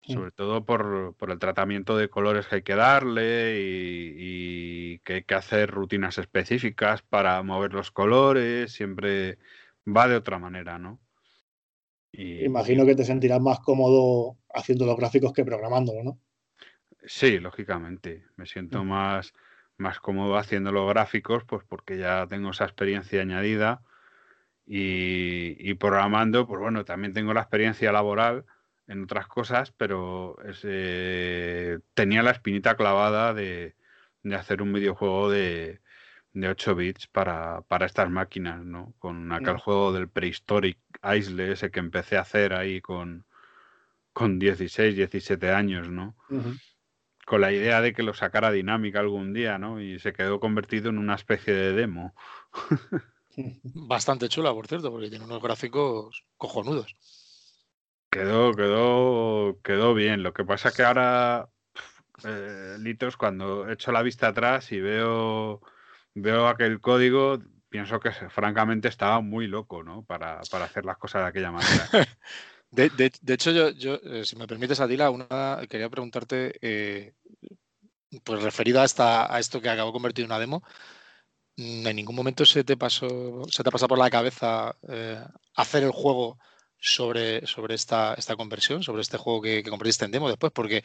sobre 0.02 0.32
todo 0.32 0.64
por, 0.64 1.16
el 1.28 1.39
tratamiento 1.39 1.98
de 1.98 2.10
colores 2.10 2.46
que 2.46 2.56
hay 2.58 2.62
que 2.62 2.76
darle 2.76 3.58
y, 3.60 5.00
que 5.00 5.14
hay 5.14 5.24
que 5.24 5.36
hacer 5.36 5.72
rutinas 5.72 6.20
específicas 6.20 7.02
para 7.02 7.41
mover 7.41 7.74
los 7.74 7.91
colores, 7.91 8.72
siempre 8.74 9.39
va 9.88 10.08
de 10.08 10.16
otra 10.16 10.38
manera, 10.38 10.78
¿no? 10.78 11.00
Imagino 12.18 12.86
que 12.86 12.95
te 12.95 13.03
sentirás 13.03 13.41
más 13.41 13.59
cómodo 13.59 14.38
haciendo 14.53 14.86
los 14.86 14.97
gráficos 14.97 15.34
que 15.34 15.43
programándolo, 15.43 16.03
¿no? 16.03 16.20
Sí, 17.05 17.39
lógicamente. 17.39 18.26
Me 18.36 18.45
siento 18.45 18.84
mm. 18.84 18.88
más, 18.88 19.34
más 19.78 19.99
cómodo 19.99 20.38
haciendo 20.38 20.72
los 20.72 20.88
gráficos, 20.89 21.43
pues 21.45 21.63
porque 21.68 21.97
ya 21.97 22.28
tengo 22.28 22.51
esa 22.51 22.66
experiencia 22.66 23.22
añadida 23.22 23.82
y, 24.66 25.74
programando, 25.76 26.47
pues 26.47 26.59
bueno, 26.59 26.86
también 26.86 27.13
tengo 27.13 27.34
la 27.34 27.41
experiencia 27.41 27.91
laboral 27.91 28.45
en 28.88 29.03
otras 29.03 29.28
cosas, 29.28 29.72
pero 29.72 30.38
eh, 30.63 31.80
tenía 31.93 32.24
la 32.24 32.32
espinita 32.32 32.76
clavada 32.76 33.34
de, 33.34 33.76
hacer 34.34 34.61
un 34.61 34.74
videojuego 34.74 35.30
de, 35.30 35.82
de 36.36 36.49
8 36.49 36.75
bits 36.75 37.07
para, 37.07 37.63
estas 37.81 38.09
máquinas, 38.11 38.63
¿no? 38.63 38.93
Con 38.99 39.31
aquel 39.31 39.57
juego 39.57 39.91
del 39.91 40.07
Prehistoric 40.07 40.77
Isle, 41.03 41.53
ese 41.53 41.71
que 41.71 41.79
empecé 41.79 42.17
a 42.17 42.21
hacer 42.21 42.53
ahí 42.53 42.81
con, 42.81 43.25
con 44.13 44.38
16, 44.38 44.95
17 44.95 45.51
años, 45.51 45.89
¿no? 45.89 46.15
Con 47.25 47.41
la 47.41 47.51
idea 47.51 47.81
de 47.81 47.93
que 47.93 48.03
lo 48.03 48.13
sacara 48.13 48.51
dinámica 48.51 48.99
algún 48.99 49.33
día, 49.33 49.57
¿no? 49.57 49.81
Y 49.81 49.97
se 49.99 50.13
quedó 50.13 50.39
convertido 50.39 50.89
en 50.89 50.99
una 50.99 51.15
especie 51.15 51.53
de 51.53 51.73
demo. 51.73 52.13
Bastante 53.63 54.29
chula, 54.29 54.53
por 54.53 54.67
cierto, 54.67 54.91
porque 54.91 55.09
tiene 55.09 55.25
unos 55.25 55.41
gráficos 55.41 56.23
cojonudos. 56.38 56.95
Quedó, 58.09 58.53
quedó, 58.53 59.59
quedó 59.63 59.93
bien. 59.93 60.23
Lo 60.23 60.33
que 60.33 60.45
pasa 60.45 60.69
es 60.69 60.75
que 60.75 60.83
ahora, 60.83 61.49
eh, 62.23 62.77
Litos, 62.79 63.17
cuando 63.17 63.69
echo 63.69 63.91
la 63.91 64.03
vista 64.03 64.27
atrás 64.27 64.71
y 64.71 64.79
veo, 64.79 65.61
veo 66.16 66.47
aquel 66.47 66.80
código, 66.80 67.39
pienso 67.70 67.99
que 67.99 68.11
francamente 68.11 68.88
estaba 68.88 69.22
muy 69.22 69.47
loco, 69.47 69.84
¿no? 69.84 70.03
Para, 70.03 70.39
hacer 70.39 70.86
las 70.86 70.97
cosas 70.97 71.24
de 71.24 71.28
aquella 71.28 71.51
manera. 71.51 71.89
de, 72.72 73.11
hecho, 73.28 73.51
yo, 73.51 73.70
yo 73.72 73.99
eh, 74.03 74.26
si 74.26 74.36
me 74.36 74.47
permites, 74.47 74.80
Adila, 74.80 75.11
una, 75.11 75.59
quería 75.70 75.89
preguntarte, 75.89 76.57
eh, 76.61 77.13
pues 78.24 78.41
referida 78.41 78.82
a, 78.82 78.86
esta, 78.86 79.34
a 79.34 79.39
esto 79.39 79.61
que 79.61 79.70
acabo 79.70 79.91
convertido 79.91 80.26
en 80.26 80.32
una 80.32 80.39
demo, 80.39 80.63
en 81.57 81.95
ningún 81.95 82.16
momento 82.16 82.45
se 82.45 82.63
te 82.63 82.76
pasó, 82.76 83.43
se 83.49 83.63
te 83.63 83.72
pasa 83.72 83.88
por 83.88 83.97
la 83.97 84.09
cabeza 84.09 84.76
eh, 84.89 85.24
hacer 85.55 85.84
el 85.84 85.91
juego 85.91 86.38
sobre, 86.78 87.45
sobre 87.47 87.76
esta, 87.76 88.13
esta 88.16 88.36
conversión, 88.36 88.84
sobre 88.84 89.01
este 89.01 89.18
juego 89.18 89.41
que, 89.41 89.63
que 89.63 89.70
convertiste 89.70 90.05
en 90.05 90.11
demo 90.11 90.30
después, 90.30 90.51
porque 90.53 90.84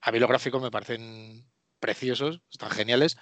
a 0.00 0.12
mí 0.12 0.18
los 0.18 0.28
gráficos 0.28 0.62
me 0.62 0.70
parecen 0.70 1.44
preciosos, 1.80 2.40
están 2.50 2.70
geniales. 2.70 3.16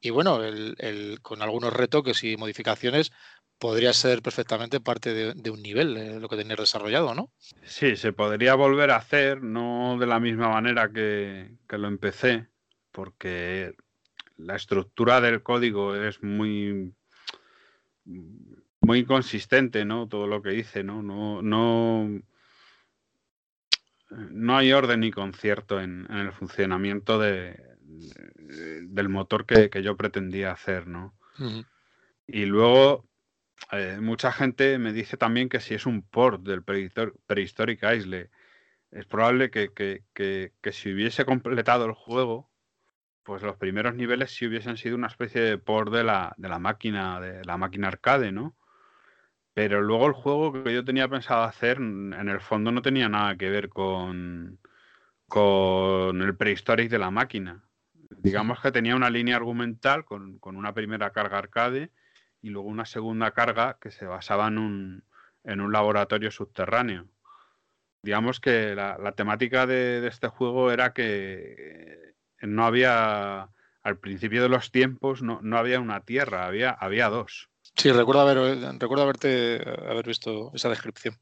Y 0.00 0.10
bueno, 0.10 0.42
el, 0.44 1.18
con 1.22 1.42
algunos 1.42 1.72
retoques 1.72 2.22
y 2.24 2.36
modificaciones, 2.36 3.12
podría 3.58 3.92
ser 3.92 4.22
perfectamente 4.22 4.80
parte 4.80 5.12
de, 5.12 5.50
un 5.50 5.62
nivel, 5.62 5.94
de 5.94 6.20
lo 6.20 6.28
que 6.28 6.36
tenías 6.36 6.58
desarrollado, 6.58 7.14
¿no? 7.14 7.32
Sí, 7.64 7.96
se 7.96 8.12
podría 8.12 8.54
volver 8.54 8.92
a 8.92 8.96
hacer, 8.96 9.42
no 9.42 9.96
de 9.98 10.06
la 10.06 10.20
misma 10.20 10.48
manera 10.48 10.90
que, 10.92 11.50
que 11.68 11.78
lo 11.78 11.88
empecé, 11.88 12.46
porque 12.92 13.74
la 14.36 14.54
estructura 14.54 15.20
del 15.20 15.42
código 15.42 15.96
es 15.96 16.22
muy 16.22 16.94
muy 18.88 19.04
consistente, 19.04 19.84
¿no? 19.84 20.08
Todo 20.08 20.26
lo 20.26 20.40
que 20.40 20.50
dice, 20.50 20.82
¿no? 20.82 21.02
No, 21.02 21.42
no, 21.42 22.22
no 24.10 24.56
hay 24.56 24.72
orden 24.72 25.00
ni 25.00 25.10
concierto 25.10 25.80
en, 25.80 26.06
el 26.10 26.32
funcionamiento 26.32 27.18
de, 27.18 27.67
del 27.88 29.08
motor 29.08 29.46
que, 29.46 29.82
yo 29.82 29.96
pretendía 29.96 30.52
hacer, 30.52 30.86
¿no? 30.86 31.14
Y 32.26 32.44
luego, 32.46 33.08
eh, 33.72 33.98
mucha 34.00 34.32
gente 34.32 34.78
me 34.78 34.92
dice 34.92 35.16
también 35.16 35.48
que 35.48 35.60
si 35.60 35.74
es 35.74 35.86
un 35.86 36.02
port 36.02 36.42
del 36.42 36.62
Prehistoric 36.62 37.82
Isle, 37.82 38.30
es 38.90 39.06
probable 39.06 39.50
que, 39.50 39.72
que, 39.72 40.72
si 40.72 40.92
hubiese 40.92 41.24
completado 41.24 41.86
el 41.86 41.92
juego, 41.92 42.50
pues 43.22 43.42
los 43.42 43.56
primeros 43.56 43.94
niveles 43.94 44.34
sí 44.34 44.46
hubiesen 44.46 44.76
sido 44.76 44.96
una 44.96 45.08
especie 45.08 45.40
de 45.40 45.58
port 45.58 45.92
de 45.92 46.04
la, 46.04 46.34
de 46.38 46.48
la 46.48 46.58
máquina, 46.58 47.20
de 47.20 47.44
la 47.44 47.56
máquina 47.56 47.88
arcade, 47.88 48.32
¿no? 48.32 48.56
Pero 49.54 49.82
luego 49.82 50.06
el 50.06 50.12
juego 50.12 50.62
que 50.62 50.72
yo 50.72 50.84
tenía 50.84 51.08
pensado 51.08 51.42
hacer, 51.42 51.78
en 51.78 52.28
el 52.28 52.40
fondo 52.40 52.70
no 52.72 52.80
tenía 52.80 53.08
nada 53.08 53.36
que 53.36 53.50
ver 53.50 53.68
con, 53.68 54.58
con 55.26 56.22
el 56.22 56.36
prehistoric 56.36 56.90
de 56.90 56.98
la 56.98 57.10
máquina. 57.10 57.67
Digamos 58.10 58.60
que 58.60 58.72
tenía 58.72 58.96
una 58.96 59.10
línea 59.10 59.36
argumental 59.36 60.04
con, 60.04 60.38
una 60.42 60.72
primera 60.74 61.10
carga 61.12 61.38
arcade 61.38 61.90
y 62.40 62.50
luego 62.50 62.68
una 62.68 62.86
segunda 62.86 63.32
carga 63.32 63.78
que 63.80 63.90
se 63.90 64.06
basaba 64.06 64.48
en 64.48 64.58
un, 64.58 65.04
en 65.44 65.60
un 65.60 65.72
laboratorio 65.72 66.30
subterráneo. 66.30 67.06
Digamos 68.02 68.40
que 68.40 68.74
la, 68.74 69.12
temática 69.12 69.66
de, 69.66 70.06
este 70.06 70.28
juego 70.28 70.70
era 70.70 70.92
que 70.92 72.14
no 72.40 72.64
había, 72.64 73.50
al 73.82 73.98
principio 73.98 74.42
de 74.42 74.48
los 74.48 74.70
tiempos, 74.70 75.22
no, 75.22 75.40
no 75.42 75.58
había 75.58 75.80
una 75.80 76.00
tierra, 76.00 76.46
había, 76.46 76.70
había 76.70 77.08
dos. 77.08 77.50
Sí, 77.76 77.92
recuerdo, 77.92 78.22
haber, 78.22 78.78
recuerdo 78.78 79.04
haberte 79.04 79.62
haber 79.88 80.06
visto 80.06 80.50
esa 80.54 80.68
descripción. 80.68 81.14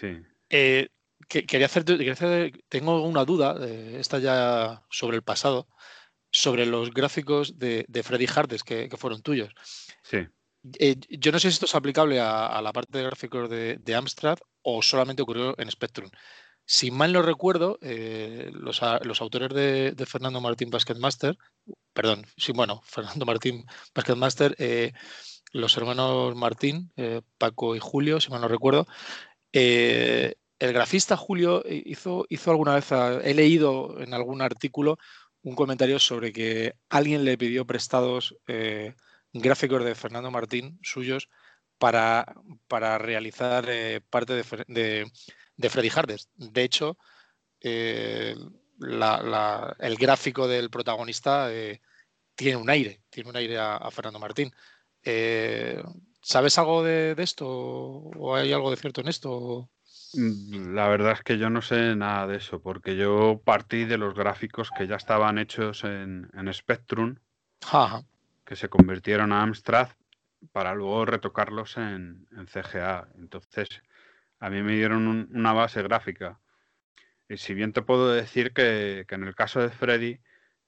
Sí. 0.00 0.20
Eh, 0.50 0.88
quería, 1.28 1.66
hacerte, 1.66 2.52
tengo 2.68 3.02
una 3.02 3.24
duda, 3.24 3.56
eh, 3.60 3.96
esta 3.98 4.18
ya 4.18 4.82
sobre 4.90 5.16
el 5.16 5.22
pasado, 5.22 5.66
sobre 6.32 6.66
los 6.66 6.90
gráficos 6.90 7.58
de, 7.58 7.86
Freddy 8.02 8.26
Hardes 8.34 8.64
que, 8.64 8.88
fueron 8.96 9.22
tuyos. 9.22 9.54
Sí. 10.02 10.26
Eh, 10.78 10.96
yo 11.10 11.32
no 11.32 11.38
sé 11.38 11.50
si 11.50 11.54
esto 11.54 11.66
es 11.66 11.74
aplicable 11.74 12.20
a, 12.20 12.60
la 12.62 12.72
parte 12.72 12.98
de 12.98 13.04
gráficos 13.04 13.48
de, 13.48 13.94
Amstrad 13.94 14.38
o 14.62 14.82
solamente 14.82 15.22
ocurrió 15.22 15.58
en 15.58 15.70
Spectrum. 15.70 16.10
Si 16.64 16.90
mal 16.90 17.12
no 17.12 17.22
recuerdo, 17.22 17.78
los, 17.82 18.82
autores 18.82 19.50
de, 19.50 20.06
Fernando 20.06 20.40
Martín 20.40 20.70
Basketmaster, 20.70 21.36
perdón, 21.92 22.26
sí, 22.36 22.52
bueno, 22.52 22.80
Fernando 22.84 23.26
Martín 23.26 23.64
Basketmaster, 23.94 24.54
eh, 24.58 24.92
los 25.52 25.76
hermanos 25.76 26.34
Martín, 26.34 26.92
eh, 26.96 27.20
Paco 27.38 27.76
y 27.76 27.78
Julio, 27.78 28.20
si 28.20 28.30
mal 28.30 28.40
no 28.40 28.48
recuerdo. 28.48 28.86
Eh, 29.52 30.34
el 30.58 30.72
grafista 30.72 31.16
Julio 31.16 31.62
hizo, 31.66 32.24
hizo 32.28 32.50
alguna 32.50 32.76
vez, 32.76 32.92
he 32.92 33.34
leído 33.34 34.00
en 34.00 34.14
algún 34.14 34.40
artículo 34.40 34.96
un 35.42 35.54
comentario 35.54 35.98
sobre 35.98 36.32
que 36.32 36.74
alguien 36.88 37.24
le 37.24 37.38
pidió 37.38 37.66
prestados 37.66 38.36
eh, 38.46 38.94
gráficos 39.32 39.84
de 39.84 39.94
Fernando 39.94 40.30
Martín 40.30 40.78
suyos 40.82 41.28
para, 41.78 42.34
para 42.68 42.98
realizar 42.98 43.66
parte 44.08 44.34
de, 44.34 45.10
de, 45.56 45.70
Freddy 45.70 45.90
Hardes. 45.94 46.28
De 46.36 46.62
hecho, 46.62 46.96
el 47.60 48.36
gráfico 49.98 50.46
del 50.46 50.70
protagonista 50.70 51.50
tiene 52.36 52.56
un 52.56 52.70
aire, 52.70 53.02
tiene 53.10 53.30
un 53.30 53.36
aire 53.36 53.58
a 53.58 53.90
Fernando 53.90 54.20
Martín. 54.20 54.52
Eh, 55.04 55.82
¿Sabes 56.20 56.56
algo 56.58 56.84
de, 56.84 57.14
esto 57.18 57.48
o 57.48 58.36
hay 58.36 58.52
algo 58.52 58.70
de 58.70 58.76
cierto 58.76 59.00
en 59.00 59.08
esto? 59.08 59.70
Mm, 60.14 60.74
la 60.74 60.88
verdad 60.88 61.12
es 61.12 61.22
que 61.22 61.38
yo 61.38 61.50
no 61.50 61.62
sé 61.62 61.96
nada 61.96 62.26
de 62.26 62.36
eso, 62.36 62.60
porque 62.60 62.96
yo 62.96 63.40
partí 63.44 63.84
de 63.84 63.98
los 63.98 64.14
gráficos 64.14 64.70
que 64.70 64.86
ya 64.86 64.96
estaban 64.96 65.38
hechos 65.38 65.84
en, 65.84 66.30
Spectrum, 66.52 67.16
que 68.44 68.56
se 68.56 68.68
convirtieron 68.68 69.32
a 69.32 69.42
Amstrad 69.42 69.88
para 70.52 70.74
luego 70.74 71.04
retocarlos 71.06 71.76
en, 71.76 72.26
CGA. 72.46 73.08
Entonces, 73.18 73.68
a 74.40 74.50
mí 74.50 74.62
me 74.62 74.74
dieron 74.74 75.28
una 75.32 75.52
base 75.52 75.82
gráfica. 75.82 76.40
Y 77.28 77.36
si 77.38 77.54
bien 77.54 77.72
te 77.72 77.82
puedo 77.82 78.12
decir 78.12 78.52
que, 78.52 79.04
que, 79.08 79.14
en 79.14 79.24
el 79.24 79.34
caso 79.34 79.60
de 79.60 79.70
Freddy, 79.70 80.20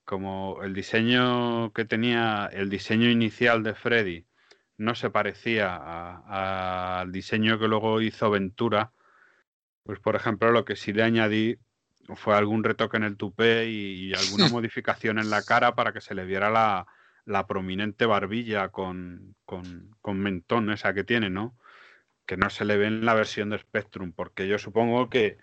como 0.05 0.63
el 0.63 0.75
diseño 0.75 1.73
que 1.73 1.85
tenía, 1.85 2.49
el 2.53 2.71
diseño 2.71 3.11
inicial 3.11 3.63
de 3.63 3.75
Freddy 3.75 4.27
no 4.77 4.95
se 4.95 5.11
parecía 5.11 5.77
al 7.01 7.13
diseño 7.13 7.59
que 7.59 7.69
luego 7.69 8.01
hizo 8.01 8.31
Ventura, 8.31 8.93
pues 9.85 10.01
por 10.01 10.17
ejemplo 10.17 10.51
lo 10.51 10.65
que 10.65 10.77
sí 10.77 10.93
le 10.93 11.05
añadí 11.05 11.59
fue 12.17 12.37
algún 12.37 12.65
retoque 12.65 12.97
en 12.97 13.05
el 13.05 13.17
tupé 13.17 13.69
y, 13.69 14.13
alguna 14.15 14.49
modificación 14.53 15.19
en 15.19 15.31
la 15.31 15.43
cara 15.43 15.75
para 15.75 15.93
que 15.93 16.01
se 16.01 16.15
le 16.15 16.25
viera 16.25 16.51
la, 16.51 16.87
la 17.25 17.47
prominente 17.47 18.07
barbilla 18.07 18.69
con, 18.71 19.37
con, 19.45 19.95
con, 20.01 20.19
mentón 20.19 20.71
esa 20.71 20.93
que 20.93 21.05
tiene, 21.05 21.31
¿no? 21.31 21.57
Que 22.27 22.37
no 22.37 22.51
se 22.51 22.65
le 22.65 22.77
ve 22.77 22.87
en 22.87 23.05
la 23.05 23.15
versión 23.15 23.51
de 23.51 23.59
Spectrum, 23.59 24.13
porque 24.13 24.49
yo 24.49 24.59
supongo 24.59 25.09
que 25.09 25.39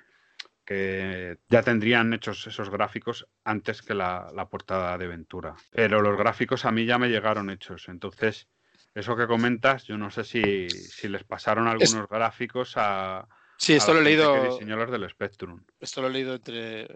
que 0.65 1.37
ya 1.49 1.63
tendrían 1.63 2.13
hechos 2.13 2.45
esos 2.47 2.69
gráficos 2.69 3.27
antes 3.43 3.81
que 3.81 3.93
la, 3.93 4.47
portada 4.49 4.97
de 4.97 5.07
Ventura. 5.07 5.55
Pero 5.71 6.01
los 6.01 6.17
gráficos 6.17 6.65
a 6.65 6.71
mí 6.71 6.85
ya 6.85 6.97
me 6.97 7.09
llegaron 7.09 7.49
hechos. 7.49 7.89
Entonces, 7.89 8.47
eso 8.93 9.15
que 9.15 9.27
comentas, 9.27 9.85
yo 9.85 9.97
no 9.97 10.11
sé 10.11 10.23
si, 10.23 11.09
les 11.09 11.23
pasaron 11.23 11.67
algunos 11.67 12.07
gráficos 12.07 12.75
a, 12.77 13.27
Sí, 13.61 13.73
esto 13.73 13.93
lo 13.93 13.99
he 13.99 14.03
leído. 14.03 14.57
del 14.57 15.09
Spectrum. 15.11 15.63
Esto 15.79 16.01
lo 16.01 16.07
he 16.07 16.11
leído 16.11 16.33
entre. 16.33 16.87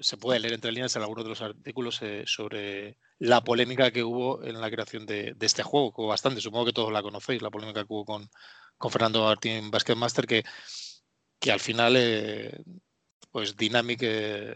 Se 0.00 0.18
puede 0.18 0.38
leer 0.38 0.52
entre 0.52 0.70
líneas 0.70 0.94
en 0.94 1.00
algunos 1.00 1.24
de 1.24 1.30
los 1.30 1.40
artículos 1.40 2.02
eh, 2.02 2.24
sobre 2.26 2.98
la 3.18 3.42
polémica 3.42 3.90
que 3.90 4.04
hubo 4.04 4.44
en 4.44 4.60
la 4.60 4.70
creación 4.70 5.06
de, 5.06 5.34
este 5.40 5.62
juego, 5.62 5.94
que 5.94 6.02
hubo 6.02 6.08
bastante. 6.08 6.42
Supongo 6.42 6.66
que 6.66 6.74
todos 6.74 6.92
la 6.92 7.00
conocéis, 7.00 7.40
la 7.40 7.50
polémica 7.50 7.80
que 7.80 7.94
hubo 7.94 8.04
con, 8.04 8.28
con 8.76 8.90
Fernando 8.90 9.24
Martín 9.24 9.70
Basketmaster, 9.70 10.26
que, 10.26 10.44
que 11.40 11.50
al 11.50 11.60
final 11.60 11.94
eh, 11.96 12.62
pues 13.30 13.56
Dynamic 13.56 14.00
eh, 14.02 14.54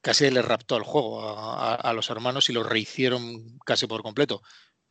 casi 0.00 0.28
le 0.28 0.42
raptó 0.42 0.76
el 0.76 0.82
juego 0.82 1.20
a, 1.22 1.92
los 1.92 2.10
hermanos 2.10 2.50
y 2.50 2.52
lo 2.52 2.64
rehicieron 2.64 3.60
casi 3.64 3.86
por 3.86 4.02
completo. 4.02 4.42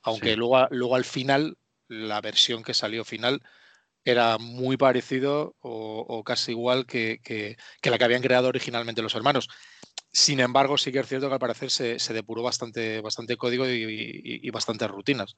Aunque 0.02 0.38
luego, 0.38 0.66
luego 0.72 0.96
al 0.96 1.04
final, 1.04 1.58
la 1.90 2.22
versión 2.22 2.64
que 2.64 2.74
salió 2.74 3.04
final 3.04 3.42
era 4.04 4.38
muy 4.38 4.78
parecido 4.78 5.56
o, 5.60 6.24
casi 6.24 6.52
igual 6.52 6.86
que, 6.86 7.20
la 7.84 7.98
que 7.98 8.04
habían 8.04 8.22
creado 8.22 8.48
originalmente 8.48 9.02
los 9.02 9.16
hermanos. 9.16 9.48
Sin 10.12 10.40
embargo, 10.40 10.78
sí 10.78 10.92
que 10.92 11.00
es 11.00 11.08
cierto 11.08 11.28
que 11.28 11.34
al 11.34 11.40
parecer 11.40 11.70
se, 11.70 12.14
depuró 12.14 12.44
bastante, 12.44 13.02
bastante 13.02 13.38
código 13.38 13.66
y, 13.68 14.50
bastantes 14.52 14.90
rutinas. 14.90 15.36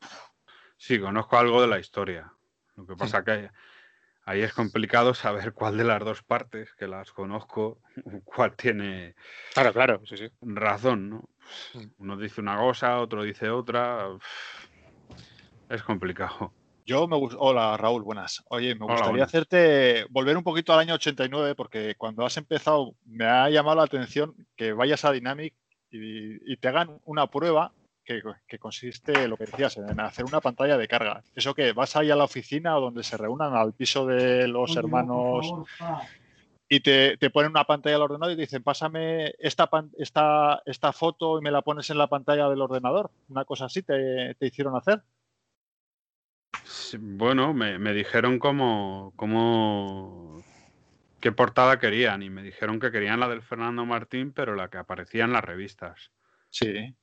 Sí, 0.78 0.99
conozco 0.99 1.38
algo 1.38 1.61
de 1.61 1.68
la 1.68 1.80
historia. 1.80 2.32
Lo 2.76 2.88
que 2.88 2.95
pasa 2.95 3.24
que 3.24 3.49
ahí 4.26 4.41
es 4.41 4.53
complicado 4.53 5.14
saber 5.14 5.53
cuál 5.53 5.78
de 5.78 5.84
las 5.84 5.99
dos 5.99 6.24
partes, 6.24 6.74
que 6.74 6.88
las 6.88 7.11
conozco, 7.11 7.82
cuál 8.24 8.55
tiene 8.55 9.16
claro, 9.53 9.74
claro, 9.74 10.01
sí, 10.05 10.18
sí. 10.18 10.30
razón, 10.41 11.09
¿no? 11.09 11.30
Mm. 11.74 11.88
Uno 11.97 12.18
dice 12.18 12.41
una 12.41 12.57
cosa, 12.57 12.99
otro 12.99 13.24
dice 13.24 13.49
otra. 13.49 14.07
Es 15.70 15.84
complicado. 15.84 16.53
Yo 16.86 17.08
me 17.08 17.18
Hola 17.38 17.78
Raúl, 17.78 18.04
buenas. 18.04 18.44
Oye, 18.50 18.76
me 18.76 18.86
gustaría 18.86 19.24
hacerte 19.24 20.06
volver 20.10 20.36
un 20.38 20.44
poquito 20.44 20.74
al 20.74 20.80
año 20.80 20.96
89 20.96 21.56
porque 21.56 21.96
cuando 21.96 22.26
has 22.26 22.38
empezado 22.38 22.96
me 23.06 23.26
ha 23.26 23.50
llamado 23.50 23.78
la 23.78 23.84
atención 23.84 24.36
que 24.56 24.74
vayas 24.74 25.06
a 25.06 25.12
Dynamic 25.12 25.54
y 25.90 26.58
te 26.58 26.68
hagan 26.68 27.00
una 27.06 27.28
prueba 27.28 27.72
que, 28.04 28.60
consiste, 28.60 29.28
lo 29.28 29.38
que 29.38 29.46
decías, 29.46 29.78
en 29.78 30.00
hacer 30.00 30.26
una 30.26 30.42
pantalla 30.42 30.78
de 30.78 30.88
carga. 30.88 31.24
Eso 31.36 31.54
que 31.54 31.74
vas 31.74 31.96
ahí 31.96 32.12
a 32.12 32.16
la 32.16 32.26
oficina 32.26 32.78
o 32.78 32.82
donde 32.82 33.04
se 33.04 33.18
reúnan 33.18 33.56
al 33.56 33.74
piso 33.74 34.06
de 34.06 34.48
los 34.48 34.76
hermanos 34.76 35.54
y 36.70 36.80
te, 36.80 37.18
ponen 37.30 37.52
una 37.52 37.66
pantalla 37.66 37.98
al 37.98 38.02
ordenador 38.02 38.34
y 38.34 38.36
te 38.36 38.42
dicen, 38.42 38.64
pásame 38.64 39.34
esta, 39.40 39.70
esta, 39.98 40.62
esta 40.66 40.92
foto 40.92 41.38
y 41.40 41.42
me 41.42 41.52
la 41.52 41.62
pones 41.62 41.90
en 41.90 41.98
la 41.98 42.08
pantalla 42.08 42.50
del 42.50 42.62
ordenador. 42.62 43.12
Una 43.30 43.46
cosa 43.46 43.66
así 43.66 43.84
te, 43.84 44.36
hicieron 44.40 44.76
hacer. 44.76 45.04
Bueno, 47.00 47.54
me, 47.54 47.94
dijeron 47.94 48.39
cómo, 48.39 49.14
cómo, 49.16 50.44
qué 51.20 51.32
portada 51.32 51.80
querían 51.80 52.24
y 52.24 52.30
me 52.30 52.44
dijeron 52.44 52.80
que 52.80 52.91
querían 52.91 53.20
la 53.20 53.30
del 53.30 53.41
Fernando 53.41 53.86
Martín, 53.86 54.32
pero 54.34 54.56
la 54.56 54.70
que 54.70 54.78
aparecía 54.78 55.26
en 55.26 55.34
las 55.34 55.44
revistas. 55.44 56.12
Sí. 56.50 56.96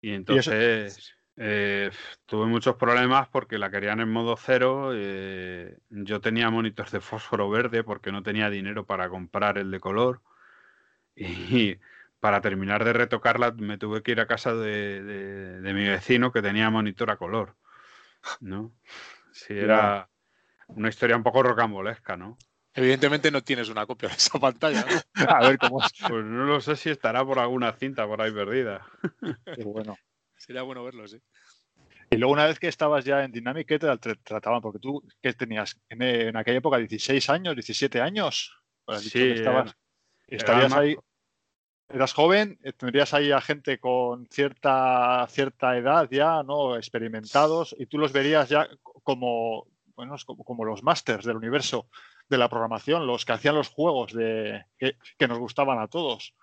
Y 0.00 0.12
entonces, 0.12 1.16
Eh, 1.38 1.90
tuve 2.24 2.46
muchos 2.46 2.76
problemas 2.76 3.28
porque 3.28 3.58
la 3.58 3.70
querían 3.70 4.00
en 4.00 4.10
modo 4.10 4.36
cero. 4.36 4.92
Eh, 4.94 5.76
yo 5.90 6.20
tenía 6.20 6.50
monitor 6.50 6.90
de 6.90 7.00
fósforo 7.00 7.50
verde 7.50 7.84
porque 7.84 8.10
no 8.10 8.22
tenía 8.22 8.48
dinero 8.50 8.86
para 8.86 9.08
comprar 9.08 9.58
el 9.58 9.70
de 9.70 9.80
color. 9.80 10.22
Y 11.14 11.78
para 12.20 12.40
terminar 12.40 12.84
de 12.84 12.92
retocarla 12.92 13.52
me 13.52 13.78
tuve 13.78 14.02
que 14.02 14.12
ir 14.12 14.20
a 14.20 14.26
casa 14.26 14.54
de, 14.54 15.60
mi 15.62 15.86
vecino 15.86 16.32
que 16.32 16.42
tenía 16.42 16.70
monitor 16.70 17.10
a 17.10 17.16
color. 17.16 17.56
¿No? 18.40 18.72
Sí, 19.32 19.54
era 19.54 20.08
una 20.68 20.88
historia 20.88 21.16
un 21.16 21.22
poco 21.22 21.42
rocambolesca, 21.42 22.16
¿no? 22.16 22.36
Evidentemente 22.74 23.30
no 23.30 23.42
tienes 23.42 23.70
una 23.70 23.86
copia 23.86 24.08
de 24.10 24.16
esa 24.16 24.38
pantalla. 24.38 24.84
a 25.28 25.48
ver 25.48 25.58
cómo 25.58 25.78
Pues 25.80 26.24
no 26.24 26.44
lo 26.44 26.60
sé 26.60 26.76
si 26.76 26.90
estará 26.90 27.24
por 27.24 27.38
alguna 27.38 27.72
cinta 27.72 28.06
por 28.06 28.20
ahí 28.20 28.32
perdida. 28.32 28.86
Qué 29.54 29.64
bueno. 29.64 29.96
Sería 30.36 30.62
bueno 30.62 30.84
verlo, 30.84 31.08
sí. 31.08 31.20
Y 32.10 32.16
luego 32.16 32.34
una 32.34 32.46
vez 32.46 32.58
que 32.58 32.68
estabas 32.68 33.04
ya 33.04 33.24
en 33.24 33.32
Dynamic, 33.32 33.66
¿qué 33.66 33.78
te 33.78 33.88
trataban? 34.22 34.60
Porque 34.60 34.78
tú, 34.78 35.02
¿qué 35.20 35.32
tenías? 35.32 35.80
En, 35.88 36.36
aquella 36.36 36.58
época, 36.58 36.76
16 36.76 37.30
años, 37.30 37.54
17 37.54 38.00
años. 38.00 38.54
sí, 38.98 39.30
estabas, 39.30 39.74
estarías 40.28 40.72
ahí, 40.72 40.96
eras 41.88 42.12
joven, 42.12 42.58
eh, 42.62 42.72
tendrías 42.72 43.14
ahí 43.14 43.32
a 43.32 43.40
gente 43.40 43.78
con 43.78 44.26
cierta, 44.26 45.26
cierta 45.28 45.76
edad 45.76 46.08
ya, 46.10 46.42
¿no? 46.42 46.76
Experimentados, 46.76 47.74
y 47.78 47.86
tú 47.86 47.98
los 47.98 48.12
verías 48.12 48.48
ya 48.48 48.68
como, 49.02 49.66
bueno, 49.94 50.16
como, 50.24 50.44
como 50.44 50.64
los 50.64 50.82
másters 50.82 51.24
del 51.24 51.36
universo 51.36 51.88
de 52.28 52.38
la 52.38 52.48
programación, 52.48 53.06
los 53.06 53.24
que 53.24 53.32
hacían 53.32 53.54
los 53.54 53.68
juegos 53.68 54.12
de, 54.12 54.64
que, 54.78 54.96
que 55.16 55.28
nos 55.28 55.38
gustaban 55.38 55.78
a 55.78 55.88
todos. 55.88 56.34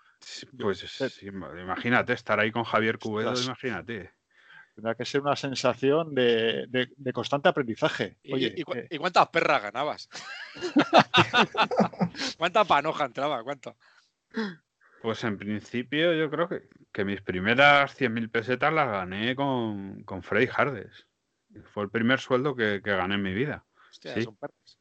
Pues 0.57 1.21
imagínate 1.21 2.13
estar 2.13 2.39
ahí 2.39 2.51
con 2.51 2.63
Javier 2.63 2.97
Cubedo, 2.97 3.33
imagínate. 3.41 4.11
Tendrá 4.73 4.95
que 4.95 5.05
ser 5.05 5.21
una 5.21 5.35
sensación 5.35 6.15
de, 6.15 6.89
constante 7.13 7.49
aprendizaje. 7.49 8.17
Oye, 8.31 8.55
eh 8.57 8.87
¿Y, 8.89 8.97
cuántas 8.97 9.27
perras 9.27 9.61
ganabas? 9.61 10.09
¿Cuánta 12.37 12.63
panoja 12.63 13.05
entraba? 13.05 13.43
¿Cuánto? 13.43 13.75
Pues 15.03 15.21
en 15.25 15.37
principio 15.37 16.13
yo 16.13 16.29
creo 16.29 16.47
que, 16.47 16.69
que 16.93 17.03
mis 17.03 17.21
primeras 17.21 17.93
100.000 17.99 18.31
pesetas 18.31 18.71
las 18.71 18.87
gané 18.87 19.35
con, 19.35 20.01
con 20.05 20.23
Freddy 20.23 20.47
Hardes. 20.55 21.07
Fue 21.73 21.83
el 21.83 21.89
primer 21.89 22.21
sueldo 22.21 22.55
que, 22.55 22.79
gané 22.79 23.15
en 23.15 23.21
mi 23.21 23.33
vida. 23.33 23.65
Hostia, 23.91 24.13
sí. 24.13 24.21
son 24.21 24.37
perras. 24.37 24.79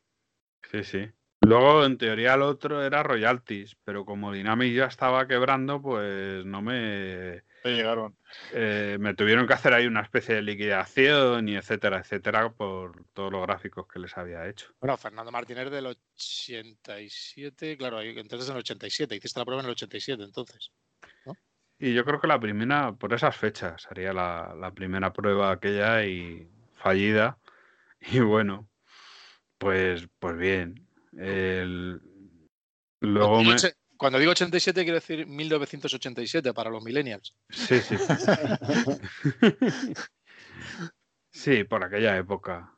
Sí, 0.71 0.85
sí. 0.85 1.11
Luego, 1.41 1.85
en 1.85 1.99
teoría, 1.99 2.35
el 2.35 2.43
otro 2.43 2.85
era 2.85 3.03
royalties, 3.03 3.77
pero 3.83 4.05
como 4.05 4.31
Dynamic 4.31 4.73
ya 4.73 4.85
estaba 4.85 5.27
quebrando, 5.27 5.83
pues 5.83 6.45
no 6.47 6.63
me. 6.63 7.43
Llegaron. 7.71 8.17
Eh, 8.53 8.97
me 9.01 9.15
tuvieron 9.15 9.47
que 9.47 9.55
hacer 9.55 9.73
ahí 9.75 9.87
una 9.87 10.03
especie 10.03 10.35
de 10.35 10.43
liquidación 10.43 11.49
y 11.49 11.57
etcétera, 11.57 11.99
etcétera, 11.99 12.53
por 12.53 13.05
todos 13.13 13.31
los 13.33 13.43
gráficos 13.43 13.87
que 13.87 13.99
les 13.99 14.17
había 14.17 14.49
hecho. 14.49 14.73
Bueno, 14.81 14.97
Fernando 14.97 15.31
Martínez 15.31 15.71
del 15.71 15.87
87, 15.87 17.77
claro, 17.77 18.01
entonces 18.01 18.49
en 18.49 18.55
el 18.55 18.61
87, 18.61 19.17
hiciste 19.17 19.41
la 19.41 19.45
prueba 19.45 19.63
en 19.63 19.67
el 19.67 19.73
87, 19.73 20.23
entonces. 20.23 20.73
Y 21.79 21.95
yo 21.95 22.05
creo 22.05 22.21
que 22.21 22.29
la 22.29 22.39
primera, 22.39 22.93
por 22.93 23.13
esas 23.13 23.37
fechas, 23.37 23.89
haría 23.91 24.13
la, 24.13 24.55
la 24.57 24.73
primera 24.73 25.13
prueba 25.13 25.51
aquella 25.51 26.05
y 26.05 26.49
fallida. 26.75 27.39
Y 28.05 28.19
bueno, 28.19 28.69
pues, 29.59 30.09
pues 30.19 30.37
bien, 30.37 30.89
Luego 33.03 33.43
Cuando 34.03 34.19
digo 34.19 34.33
87 34.33 34.83
quiero 34.83 34.97
decir 34.97 35.29
1987 35.29 36.53
para 36.53 36.71
los 36.71 36.83
millennials. 36.83 37.37
Sí, 37.51 37.79
sí. 37.79 37.97
sí, 41.31 41.63
por 41.63 41.85
aquella 41.85 42.17
época. 42.17 42.75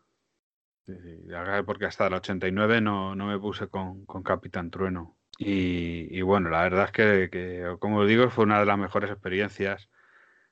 porque 1.65 1.87
hasta 1.87 2.09
el 2.09 2.13
89 2.13 2.83
no, 2.83 3.17
no 3.17 3.27
me 3.27 3.39
puse 3.39 3.69
con, 3.69 4.05
Capitán 4.23 4.71
Trueno. 4.71 5.17
Y, 5.39 6.21
bueno, 6.21 6.51
la 6.51 6.65
verdad 6.65 6.85
es 6.85 6.93
que, 6.93 7.31
que, 7.33 7.75
como 7.79 8.05
digo, 8.05 8.29
fue 8.29 8.45
una 8.45 8.61
de 8.61 8.67
las 8.67 8.77
mejores 8.77 9.11
experiencias. 9.11 9.89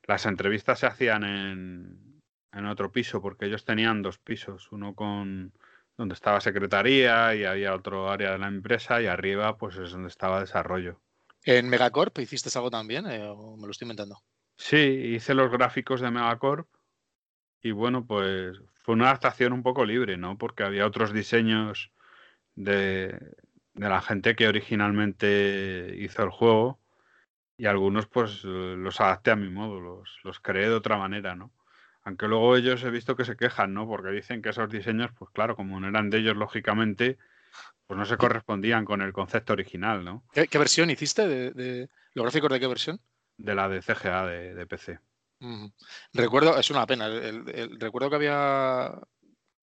Las 0.04 0.24
entrevistas 0.24 0.78
se 0.78 0.86
hacían 0.86 1.24
en, 1.24 2.22
en 2.50 2.64
otro 2.64 2.90
piso, 2.90 3.20
porque 3.20 3.44
ellos 3.44 3.66
tenían 3.66 4.00
dos 4.00 4.16
pisos, 4.16 4.72
uno 4.72 4.94
con, 4.94 5.52
donde 5.96 6.14
estaba 6.14 6.40
secretaría 6.40 7.34
y 7.34 7.44
había 7.44 7.74
otro 7.74 8.10
área 8.10 8.32
de 8.32 8.38
la 8.38 8.48
empresa 8.48 9.00
y 9.00 9.06
arriba 9.06 9.56
pues 9.56 9.76
es 9.76 9.90
donde 9.90 10.08
estaba 10.08 10.40
desarrollo. 10.40 11.00
¿En 11.44 11.68
Megacorp 11.68 12.18
hiciste 12.18 12.50
algo 12.56 12.70
también 12.70 13.06
eh, 13.06 13.26
o 13.26 13.56
me 13.56 13.66
lo 13.66 13.72
estoy 13.72 13.86
inventando? 13.86 14.22
Sí, 14.56 14.76
hice 14.76 15.34
los 15.34 15.50
gráficos 15.50 16.00
de 16.00 16.10
Megacorp 16.10 16.68
y 17.62 17.70
bueno, 17.72 18.06
pues 18.06 18.60
fue 18.82 18.94
una 18.94 19.06
adaptación 19.06 19.52
un 19.52 19.62
poco 19.62 19.84
libre, 19.84 20.16
¿no? 20.16 20.36
Porque 20.36 20.64
había 20.64 20.86
otros 20.86 21.12
diseños 21.12 21.92
de, 22.54 23.18
la 23.74 24.00
gente 24.00 24.34
que 24.34 24.48
originalmente 24.48 25.94
hizo 25.98 26.22
el 26.22 26.30
juego 26.30 26.80
y 27.56 27.66
algunos 27.66 28.06
pues 28.06 28.44
los 28.44 29.00
adapté 29.00 29.30
a 29.30 29.36
mi 29.36 29.48
modo, 29.48 29.80
los, 29.80 30.18
los 30.24 30.40
creé 30.40 30.68
de 30.68 30.74
otra 30.74 30.96
manera, 30.98 31.36
¿no? 31.36 31.52
Aunque 32.04 32.26
luego 32.26 32.56
ellos 32.56 32.82
he 32.82 32.90
visto 32.90 33.16
que 33.16 33.24
se 33.24 33.36
quejan, 33.36 33.74
¿no? 33.74 33.86
Porque 33.86 34.10
dicen 34.10 34.42
que 34.42 34.50
esos 34.50 34.68
diseños, 34.70 35.10
pues 35.16 35.30
claro, 35.32 35.54
como 35.54 35.78
no 35.78 35.88
eran 35.88 36.10
de 36.10 36.18
ellos, 36.18 36.36
lógicamente, 36.36 37.18
pues 37.86 37.98
no 37.98 38.04
se 38.04 38.16
correspondían 38.16 38.84
con 38.84 39.02
el 39.02 39.12
concepto 39.12 39.52
original, 39.52 40.04
¿no? 40.04 40.24
¿Qué, 40.32 40.58
versión 40.58 40.90
hiciste? 40.90 41.28
De, 41.28 41.88
¿Los 42.14 42.24
gráficos 42.24 42.50
de 42.50 42.60
qué 42.60 42.66
versión? 42.66 43.00
De 43.36 43.54
la 43.54 43.68
de 43.68 43.82
CGA 43.82 44.26
de, 44.26 44.66
PC. 44.66 44.98
Recuerdo, 46.12 46.58
es 46.58 46.70
una 46.70 46.86
pena, 46.86 47.06
el, 47.06 47.78
recuerdo 47.78 48.10
que 48.10 48.16
había, 48.16 48.92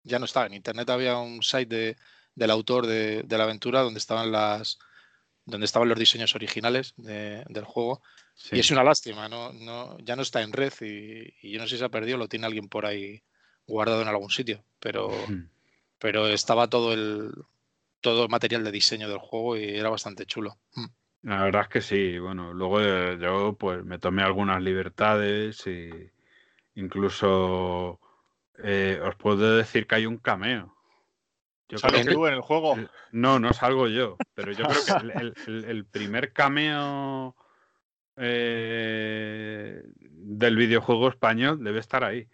ya 0.04 0.20
no 0.20 0.26
estaba, 0.26 0.46
en 0.46 0.54
internet 0.54 0.90
había 0.90 1.18
un 1.18 1.42
site 1.44 1.98
del 2.36 2.52
autor 2.52 2.86
de, 2.88 3.26
la 3.30 3.44
aventura 3.44 3.82
donde 3.82 4.00
estaban 4.00 4.32
las 4.32 4.80
donde 5.46 5.66
estaban 5.66 5.90
los 5.90 5.98
diseños 5.98 6.36
originales 6.36 6.94
del 6.96 7.66
juego 7.66 8.04
y 8.52 8.60
es 8.60 8.72
una 8.72 8.84
lástima, 8.84 9.28
¿no? 9.28 9.52
No, 9.54 9.98
ya 10.00 10.16
no 10.16 10.22
está 10.22 10.42
en 10.42 10.54
red 10.54 10.74
y, 10.82 11.52
yo 11.52 11.60
no 11.60 11.66
sé 11.66 11.76
si 11.76 11.80
se 11.80 11.86
ha 11.86 11.90
perdido, 11.90 12.18
lo 12.18 12.28
tiene 12.28 12.46
alguien 12.46 12.70
por 12.70 12.86
ahí 12.86 13.22
guardado 13.68 14.02
en 14.02 14.08
algún 14.08 14.30
sitio, 14.30 14.64
pero, 14.80 15.12
pero 16.00 16.28
estaba 16.28 16.68
todo 16.68 16.94
el, 16.94 17.32
todo 18.02 18.24
el 18.24 18.30
material 18.30 18.64
de 18.64 18.72
diseño 18.72 19.10
del 19.10 19.20
juego 19.20 19.58
y 19.58 19.76
era 19.76 19.90
bastante 19.90 20.26
chulo. 20.26 20.58
Mm. 20.74 20.86
La 21.22 21.44
verdad 21.44 21.64
es 21.64 21.68
que 21.68 21.82
sí, 21.82 22.18
bueno, 22.18 22.54
luego 22.54 22.82
eh, 22.82 23.18
yo 23.22 23.54
pues 23.60 23.84
me 23.84 24.00
tomé 24.00 24.24
algunas 24.24 24.62
libertades 24.62 25.68
y 25.68 25.90
incluso 26.76 28.00
eh, 28.64 29.02
os 29.04 29.16
puedo 29.16 29.58
decir 29.58 29.86
que 29.86 29.96
hay 29.96 30.06
un 30.06 30.18
cameo. 30.18 30.76
¿Sales 31.76 32.08
tú 32.08 32.26
en 32.26 32.34
el 32.34 32.42
juego? 32.42 32.78
No, 33.12 33.38
no 33.38 33.54
salgo 33.54 33.88
yo, 33.88 34.18
pero 34.34 34.54
yo 34.54 34.66
creo 34.66 34.86
que 34.86 35.34
el 35.70 35.86
primer 35.86 36.32
cameo 36.32 37.36
eh, 38.20 39.82
del 39.86 40.55
videojuego 40.57 41.09
español 41.09 41.63
debe 41.63 41.80
estar 41.80 42.03
ahí. 42.03 42.28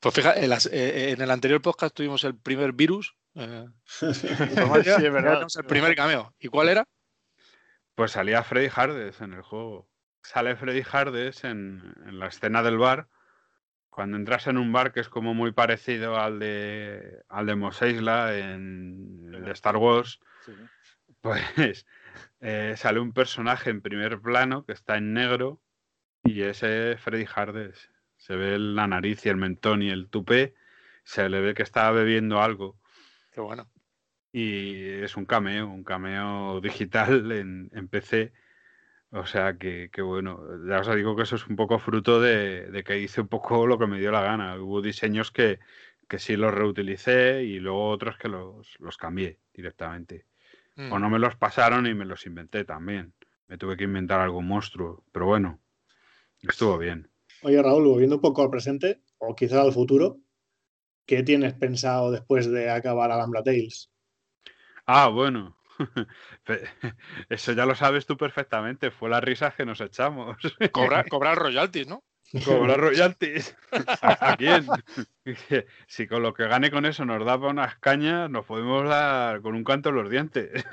Pues 0.00 0.14
fíjate, 0.14 0.44
eh, 0.44 1.10
en, 1.10 1.20
el 1.20 1.30
anterior 1.30 1.60
podcast 1.60 1.94
tuvimos 1.94 2.24
el 2.24 2.36
primer 2.36 2.72
virus. 2.72 3.14
Eh, 3.34 3.66
el 4.02 5.64
primer 5.66 5.94
cameo. 5.94 6.34
¿Y 6.38 6.48
cuál 6.48 6.68
era? 6.68 6.84
Pues 7.94 8.12
salía 8.12 8.42
Freddy 8.42 8.68
Hardes 8.74 9.20
en 9.20 9.34
el 9.34 9.42
juego. 9.42 9.88
Sale 10.22 10.56
Freddy 10.56 10.82
Hardes 10.90 11.44
en, 11.44 11.94
la 12.18 12.28
escena 12.28 12.62
del 12.62 12.78
bar. 12.78 13.08
Cuando 13.90 14.16
entras 14.16 14.46
en 14.46 14.58
un 14.58 14.72
bar 14.72 14.92
que 14.92 15.00
es 15.00 15.08
como 15.08 15.34
muy 15.34 15.52
parecido 15.52 16.18
al 16.18 16.38
de 16.38 17.22
al 17.28 17.46
de 17.46 17.54
Mos 17.54 17.80
en 17.80 19.30
el 19.32 19.44
de 19.44 19.52
Star 19.52 19.78
Wars, 19.78 20.20
pues 21.22 21.86
eh, 22.40 22.74
sale 22.76 23.00
un 23.00 23.12
personaje 23.12 23.70
en 23.70 23.80
primer 23.80 24.20
plano 24.20 24.64
que 24.64 24.72
está 24.72 24.96
en 24.96 25.12
negro 25.12 25.60
y 26.24 26.42
ese 26.42 26.92
es 26.92 27.00
Freddy 27.00 27.26
Hardes. 27.34 27.90
Se 28.16 28.34
ve 28.36 28.58
la 28.58 28.86
nariz 28.86 29.24
y 29.24 29.28
el 29.28 29.36
mentón 29.36 29.82
y 29.82 29.90
el 29.90 30.08
tupé. 30.08 30.54
Se 31.04 31.28
le 31.28 31.40
ve 31.40 31.54
que 31.54 31.62
está 31.62 31.90
bebiendo 31.92 32.42
algo. 32.42 32.78
Qué 33.32 33.40
bueno. 33.40 33.70
Y 34.32 34.74
es 35.02 35.16
un 35.16 35.24
cameo, 35.24 35.68
un 35.68 35.84
cameo 35.84 36.60
digital 36.60 37.30
en, 37.32 37.88
PC. 37.88 38.32
O 39.10 39.24
sea 39.24 39.56
que, 39.56 39.88
bueno, 40.02 40.40
ya 40.68 40.80
os 40.80 40.94
digo 40.94 41.16
que 41.16 41.22
eso 41.22 41.36
es 41.36 41.46
un 41.46 41.56
poco 41.56 41.78
fruto 41.78 42.20
de, 42.20 42.82
que 42.84 42.98
hice 42.98 43.20
un 43.20 43.28
poco 43.28 43.66
lo 43.66 43.78
que 43.78 43.86
me 43.86 44.00
dio 44.00 44.10
la 44.10 44.22
gana. 44.22 44.60
Hubo 44.60 44.82
diseños 44.82 45.30
que, 45.30 45.60
que 46.08 46.18
sí 46.18 46.36
los 46.36 46.52
reutilicé 46.52 47.44
y 47.44 47.60
luego 47.60 47.88
otros 47.88 48.18
que 48.18 48.28
los, 48.28 48.76
los 48.80 48.96
cambié 48.96 49.38
directamente. 49.54 50.26
O 50.78 50.98
no 50.98 51.08
me 51.08 51.18
los 51.18 51.36
pasaron 51.36 51.86
y 51.86 51.94
me 51.94 52.04
los 52.04 52.26
inventé 52.26 52.64
también. 52.64 53.14
Me 53.48 53.56
tuve 53.56 53.76
que 53.76 53.84
inventar 53.84 54.20
algún 54.20 54.46
monstruo. 54.46 55.04
Pero 55.10 55.26
bueno, 55.26 55.60
estuvo 56.42 56.76
bien. 56.76 57.10
Oye, 57.42 57.62
Raúl, 57.62 57.86
volviendo 57.86 58.16
un 58.16 58.22
poco 58.22 58.42
al 58.42 58.50
presente, 58.50 59.00
o 59.18 59.34
quizá 59.34 59.62
al 59.62 59.72
futuro, 59.72 60.18
¿qué 61.06 61.22
tienes 61.22 61.54
pensado 61.54 62.10
después 62.10 62.50
de 62.50 62.70
acabar 62.70 63.10
Alhambra 63.10 63.42
Tales? 63.42 63.90
Ah, 64.84 65.08
bueno. 65.08 65.56
Eso 67.28 67.52
ya 67.52 67.66
lo 67.66 67.74
sabes 67.74 68.06
tú 68.06 68.16
perfectamente. 68.16 68.90
Fue 68.90 69.08
las 69.08 69.22
risas 69.22 69.54
que 69.54 69.66
nos 69.66 69.80
echamos. 69.80 70.36
Cobrar, 70.72 71.08
cobrar 71.08 71.38
royalties, 71.38 71.86
¿no? 71.86 72.04
Cobrar 72.44 72.78
royalties. 72.80 73.56
¿A 74.02 74.36
quién? 74.36 74.66
Si 75.88 76.06
con 76.06 76.22
lo 76.22 76.32
que 76.32 76.46
gane 76.46 76.70
con 76.70 76.86
eso 76.86 77.04
nos 77.04 77.24
da 77.24 77.36
para 77.36 77.50
unas 77.50 77.78
cañas, 77.78 78.30
nos 78.30 78.44
podemos 78.44 78.88
dar 78.88 79.40
con 79.42 79.56
un 79.56 79.64
canto 79.64 79.88
en 79.88 79.94
los 79.96 80.08
dientes. 80.08 80.64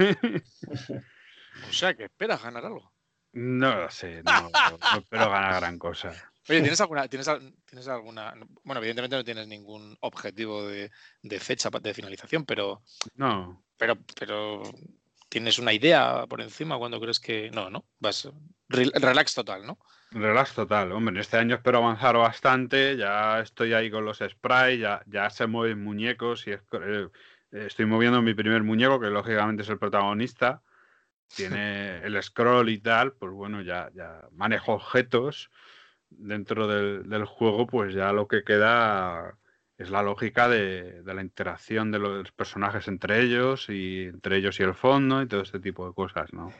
O 1.69 1.73
sea, 1.73 1.95
que 1.95 2.03
esperas 2.03 2.43
ganar 2.43 2.63
algo. 2.65 2.93
No 3.31 3.75
lo 3.75 3.89
sé, 3.89 4.21
no, 4.21 4.51
no 4.51 4.99
espero 4.99 5.29
ganar 5.31 5.59
gran 5.59 5.79
cosa. 5.79 6.09
Oye, 6.49 6.61
¿tienes 6.61 6.81
alguna, 6.81 7.07
tienes, 7.07 7.27
tienes 7.65 7.87
alguna, 7.87 8.33
bueno, 8.63 8.79
evidentemente 8.79 9.15
no 9.15 9.23
tienes 9.23 9.47
ningún 9.47 9.97
objetivo 10.01 10.67
de, 10.67 10.91
de, 11.21 11.39
fecha 11.39 11.69
de 11.69 11.93
finalización, 11.93 12.45
pero 12.45 12.83
no, 13.15 13.63
pero, 13.77 13.97
pero 14.19 14.61
tienes 15.29 15.57
una 15.57 15.73
idea 15.73 16.27
por 16.27 16.41
encima 16.41 16.77
cuando 16.77 16.99
crees 16.99 17.19
que 17.19 17.49
no, 17.49 17.69
no, 17.69 17.85
vas 17.97 18.29
relax 18.67 19.33
total, 19.33 19.65
¿no? 19.65 19.79
Relax 20.13 20.53
total, 20.53 20.91
hombre, 20.91 21.19
este 21.19 21.37
año 21.37 21.55
espero 21.55 21.79
avanzar 21.79 22.15
bastante, 22.17 22.95
ya 22.97 23.39
estoy 23.39 23.73
ahí 23.73 23.89
con 23.89 24.05
los 24.05 24.19
sprites, 24.19 24.79
ya, 24.79 25.01
ya 25.07 25.29
se 25.31 25.47
mueven 25.47 25.83
muñecos 25.83 26.45
y 26.47 26.51
eh, 26.51 27.07
estoy 27.51 27.85
moviendo 27.87 28.21
mi 28.21 28.35
primer 28.35 28.61
muñeco, 28.61 28.99
que 28.99 29.07
lógicamente 29.07 29.63
es 29.63 29.69
el 29.69 29.79
protagonista, 29.79 30.61
tiene 31.35 31.97
el 32.05 32.21
scroll 32.21 32.69
y 32.69 32.77
tal, 32.77 33.13
pues 33.13 33.31
bueno, 33.31 33.61
ya, 33.63 33.89
ya 33.95 34.27
manejo 34.33 34.73
objetos 34.73 35.49
dentro 36.11 36.67
del, 36.67 37.25
juego, 37.25 37.65
pues 37.65 37.95
ya 37.95 38.13
lo 38.13 38.27
que 38.27 38.43
queda 38.43 39.35
es 39.79 39.89
la 39.89 40.03
lógica 40.03 40.47
de, 40.47 41.01
la 41.05 41.21
interacción 41.23 41.91
de 41.91 41.97
los 41.97 42.31
personajes 42.31 42.87
entre 42.87 43.21
ellos 43.21 43.67
y 43.67 44.03
entre 44.03 44.37
ellos 44.37 44.59
y 44.59 44.63
el 44.63 44.75
fondo 44.75 45.23
y 45.23 45.27
todo 45.27 45.41
este 45.41 45.59
tipo 45.59 45.87
de 45.87 45.93
cosas, 45.95 46.31
¿no? 46.33 46.53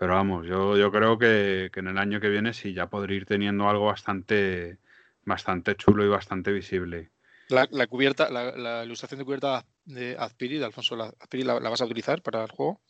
Pero 0.00 0.14
vamos, 0.14 0.46
yo, 0.46 0.78
yo 0.78 0.90
creo 0.90 1.18
que, 1.18 1.70
en 1.74 1.86
el 1.86 1.98
año 1.98 2.20
que 2.20 2.30
viene 2.30 2.54
sí 2.54 2.72
ya 2.72 2.88
podré 2.88 3.16
ir 3.16 3.26
teniendo 3.26 3.68
algo 3.68 3.84
bastante, 3.84 4.78
bastante 5.26 5.76
chulo 5.76 6.02
y 6.02 6.08
bastante 6.08 6.52
visible. 6.52 7.10
La, 7.50 7.66
cubierta, 7.86 8.30
la, 8.30 8.82
ilustración 8.82 9.18
de 9.18 9.26
cubierta 9.26 9.66
de 9.84 10.16
Azpiri, 10.18 10.56
de 10.56 10.64
Alfonso 10.64 10.96
Azpiri, 11.20 11.42
¿la, 11.42 11.58
vas 11.58 11.82
a 11.82 11.84
utilizar 11.84 12.22
para 12.22 12.42
el 12.42 12.50
juego? 12.50 12.80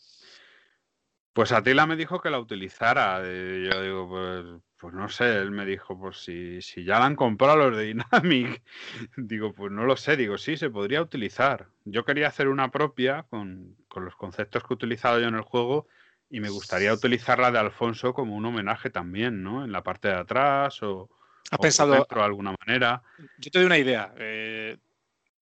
Pues 1.33 1.51
Atila 1.51 1.85
me 1.85 1.97
dijo 1.97 2.21
que 2.21 2.31
la 2.31 2.39
utilizara. 2.39 3.19
Yo 3.23 3.83
digo, 3.83 4.09
pues, 4.09 4.63
pues 4.77 4.95
no 4.95 5.09
sé, 5.09 5.39
él 5.39 5.51
me 5.51 5.67
dijo, 5.67 5.99
pues 5.99 6.19
si, 6.19 6.63
si 6.63 6.85
ya 6.85 7.01
la 7.01 7.07
han 7.07 7.17
comprado 7.17 7.71
los 7.71 7.77
de 7.77 7.87
Dynamic. 7.87 8.63
digo, 9.17 9.53
pues 9.53 9.73
no 9.73 9.85
lo 9.85 9.97
sé, 9.97 10.17
digo, 10.17 10.39
sí, 10.39 10.57
se 10.57 10.71
podría 10.71 11.03
utilizar. 11.03 11.67
Yo 11.85 12.05
quería 12.05 12.29
hacer 12.29 12.47
una 12.47 12.71
propia 12.71 13.25
con, 13.31 13.77
los 13.97 14.15
conceptos 14.15 14.63
que 14.63 14.75
he 14.75 14.77
utilizado 14.77 15.19
yo 15.19 15.27
en 15.27 15.35
el 15.35 15.43
juego 15.43 15.89
y 16.31 16.41
me 16.41 16.49
gustaría 16.49 16.93
utilizarla 16.93 17.51
de 17.51 17.59
Alfonso 17.59 18.15
como 18.15 18.35
un 18.35 18.47
homenaje 18.47 18.89
también, 18.89 19.43
¿no? 19.43 19.65
En 19.65 19.73
la 19.73 19.83
parte 19.83 20.09
de 20.09 20.15
atrás 20.15 20.83
o, 20.83 21.11
¿Has 21.51 21.59
pensado 21.59 21.93
de 21.93 22.21
alguna 22.23 22.55
manera. 22.65 23.03
Yo 23.39 23.51
te 23.51 23.59
doy 23.59 23.67
una 23.67 23.79
idea. 23.79 24.15
Eh, 24.17 24.77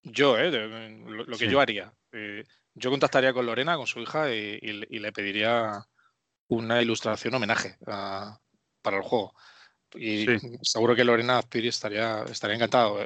yo, 0.02 0.38
eh, 0.38 0.50
lo, 1.06 1.36
que 1.36 1.50
yo 1.50 1.60
haría. 1.60 1.92
Eh, 2.12 2.44
yo 2.74 2.90
contactaría 2.90 3.34
con 3.34 3.44
Lorena, 3.44 3.76
con 3.76 3.86
su 3.86 4.00
hija, 4.00 4.32
y, 4.32 4.58
le 4.60 5.12
pediría 5.12 5.84
una 6.48 6.80
ilustración 6.80 7.34
homenaje 7.34 7.76
para 7.84 8.96
el 8.96 9.02
juego. 9.02 9.34
Y 9.94 10.26
seguro 10.62 10.94
que 10.94 11.04
Lorena 11.04 11.38
Aspiri 11.38 11.68
estaría, 11.68 12.22
estaría 12.24 12.56
encantado. 12.56 12.98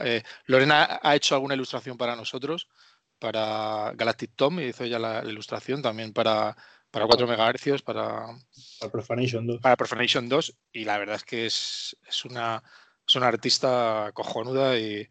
Eh, 0.00 0.22
Lorena 0.46 1.00
ha 1.02 1.16
hecho 1.16 1.34
alguna 1.34 1.54
ilustración 1.54 1.96
para 1.96 2.16
nosotros, 2.16 2.68
para 3.18 3.92
Galactic 3.94 4.32
Tom, 4.36 4.60
y 4.60 4.64
hizo 4.64 4.84
ella 4.84 4.98
la, 4.98 5.22
ilustración 5.24 5.82
también 5.82 6.12
para, 6.12 6.56
para 6.90 7.06
4 7.06 7.26
MHz, 7.26 7.82
para, 7.82 8.26
para 8.80 8.92
Profanation 8.92 9.46
2. 9.46 9.60
Para 9.60 9.76
Profanation 9.76 10.28
2, 10.28 10.54
y 10.72 10.84
la 10.84 10.98
verdad 10.98 11.16
es 11.16 11.24
que 11.24 11.46
es, 11.46 11.96
es, 12.06 12.24
una, 12.24 12.62
es 13.06 13.14
una 13.14 13.28
artista 13.28 14.10
cojonuda 14.14 14.78
y, 14.78 15.06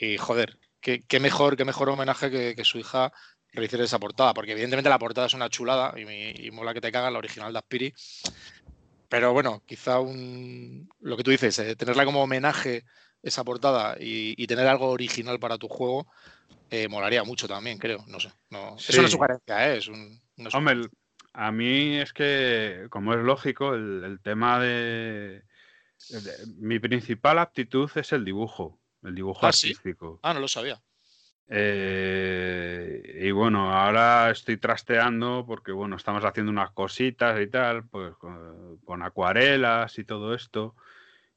y 0.00 0.16
joder, 0.16 0.58
qué, 0.80 1.20
mejor, 1.20 1.56
qué 1.56 1.64
mejor 1.64 1.88
homenaje 1.88 2.54
que, 2.54 2.64
su 2.64 2.78
hija 2.78 3.12
realice 3.52 3.82
esa 3.82 3.98
portada, 3.98 4.34
porque 4.34 4.52
evidentemente 4.52 4.90
la 4.90 4.98
portada 4.98 5.26
es 5.26 5.34
una 5.34 5.48
chulada 5.48 5.94
y, 5.98 6.50
mola 6.50 6.74
que 6.74 6.80
te 6.80 6.92
caga 6.92 7.10
la 7.10 7.18
original 7.18 7.52
de 7.52 7.58
Aspiri. 7.58 7.94
Pero 9.08 9.32
bueno, 9.32 9.62
quizá 9.64 10.00
un, 10.00 10.88
lo 11.00 11.16
que 11.16 11.22
tú 11.22 11.30
dices, 11.30 11.58
eh, 11.60 11.76
tenerla 11.76 12.04
como 12.04 12.22
homenaje 12.22 12.84
esa 13.22 13.44
portada 13.44 13.96
y, 13.98 14.46
tener 14.46 14.66
algo 14.66 14.90
original 14.90 15.38
para 15.38 15.58
tu 15.58 15.68
juego, 15.68 16.06
eh, 16.70 16.88
molaría 16.88 17.24
mucho 17.24 17.48
también, 17.48 17.78
creo. 17.78 18.04
No 18.08 18.20
sé. 18.20 18.30
Es 18.88 18.98
una 18.98 19.08
sugerencia, 19.08 19.68
¿eh? 19.72 19.78
Es 19.78 19.88
un, 19.88 20.20
Hombre, 20.52 20.88
a 21.32 21.52
mí 21.52 21.96
es 21.96 22.12
que, 22.12 22.86
como 22.90 23.14
es 23.14 23.20
lógico, 23.20 23.74
el, 23.74 24.20
tema 24.22 24.60
de, 24.60 25.44
Mi 26.56 26.78
principal 26.78 27.38
aptitud 27.38 27.90
es 27.94 28.12
el 28.12 28.24
dibujo 28.24 28.80
el 29.06 29.14
dibujo 29.14 29.46
ah, 29.46 29.48
artístico. 29.48 30.20
Ah, 30.22 30.34
no 30.34 30.40
lo 30.40 30.48
sabía. 30.48 30.80
Eh, 31.48 33.20
y 33.22 33.30
bueno, 33.30 33.72
ahora 33.72 34.30
estoy 34.30 34.56
trasteando 34.56 35.44
porque 35.46 35.70
bueno, 35.70 35.96
estamos 35.96 36.24
haciendo 36.24 36.50
unas 36.50 36.72
cositas 36.72 37.40
y 37.40 37.46
tal, 37.46 37.86
pues 37.86 38.14
con, 38.16 39.02
acuarelas 39.02 39.98
y 39.98 40.04
todo 40.04 40.34
esto. 40.34 40.74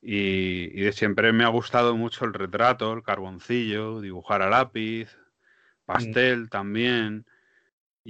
Y, 0.01 0.81
de 0.81 0.93
siempre 0.93 1.31
me 1.33 1.43
ha 1.43 1.49
gustado 1.49 1.95
mucho 1.95 2.25
el 2.25 2.33
retrato, 2.33 2.93
el 2.93 3.03
carboncillo, 3.03 4.01
dibujar 4.01 4.41
a 4.41 4.49
lápiz, 4.49 5.15
mm. 5.15 5.85
pastel 5.85 6.49
también. 6.49 7.25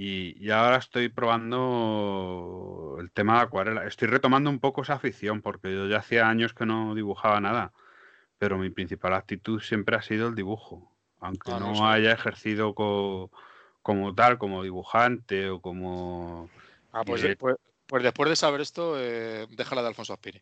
Y, 0.02 0.36
y, 0.40 0.52
ahora 0.52 0.78
estoy 0.78 1.10
probando 1.10 2.96
el 3.00 3.12
tema 3.12 3.38
de 3.38 3.42
acuarela. 3.42 3.86
Estoy 3.86 4.08
retomando 4.08 4.50
un 4.50 4.60
poco 4.60 4.84
esa 4.84 4.94
afición 4.94 5.42
porque 5.42 5.74
yo 5.74 5.88
ya 5.88 5.98
hacía 5.98 6.30
años 6.30 6.54
que 6.54 6.66
no 6.66 6.96
dibujaba 6.96 7.42
nada 7.42 7.74
pero 8.40 8.58
mi 8.58 8.72
principal 8.72 9.14
actitud 9.14 9.62
siempre 9.62 9.96
ha 9.98 10.02
sido 10.02 10.30
el 10.30 10.36
dibujo. 10.36 10.92
Aunque 11.20 11.52
ah, 11.52 11.60
no, 11.60 11.88
haya 11.88 12.14
ejercido 12.14 12.74
como 12.74 13.30
tal, 14.16 14.40
como 14.40 14.64
dibujante 14.64 15.50
o 15.50 15.62
como... 15.62 16.50
Ah, 16.94 17.04
pues, 17.06 17.22
pues, 17.38 17.58
pues, 17.86 18.02
después 18.02 18.30
de 18.30 18.38
saber 18.38 18.62
esto, 18.62 18.96
eh, 18.98 19.46
déjala 19.52 19.82
de 19.82 19.90
Alfonso 19.90 20.14
Aspiri. 20.14 20.42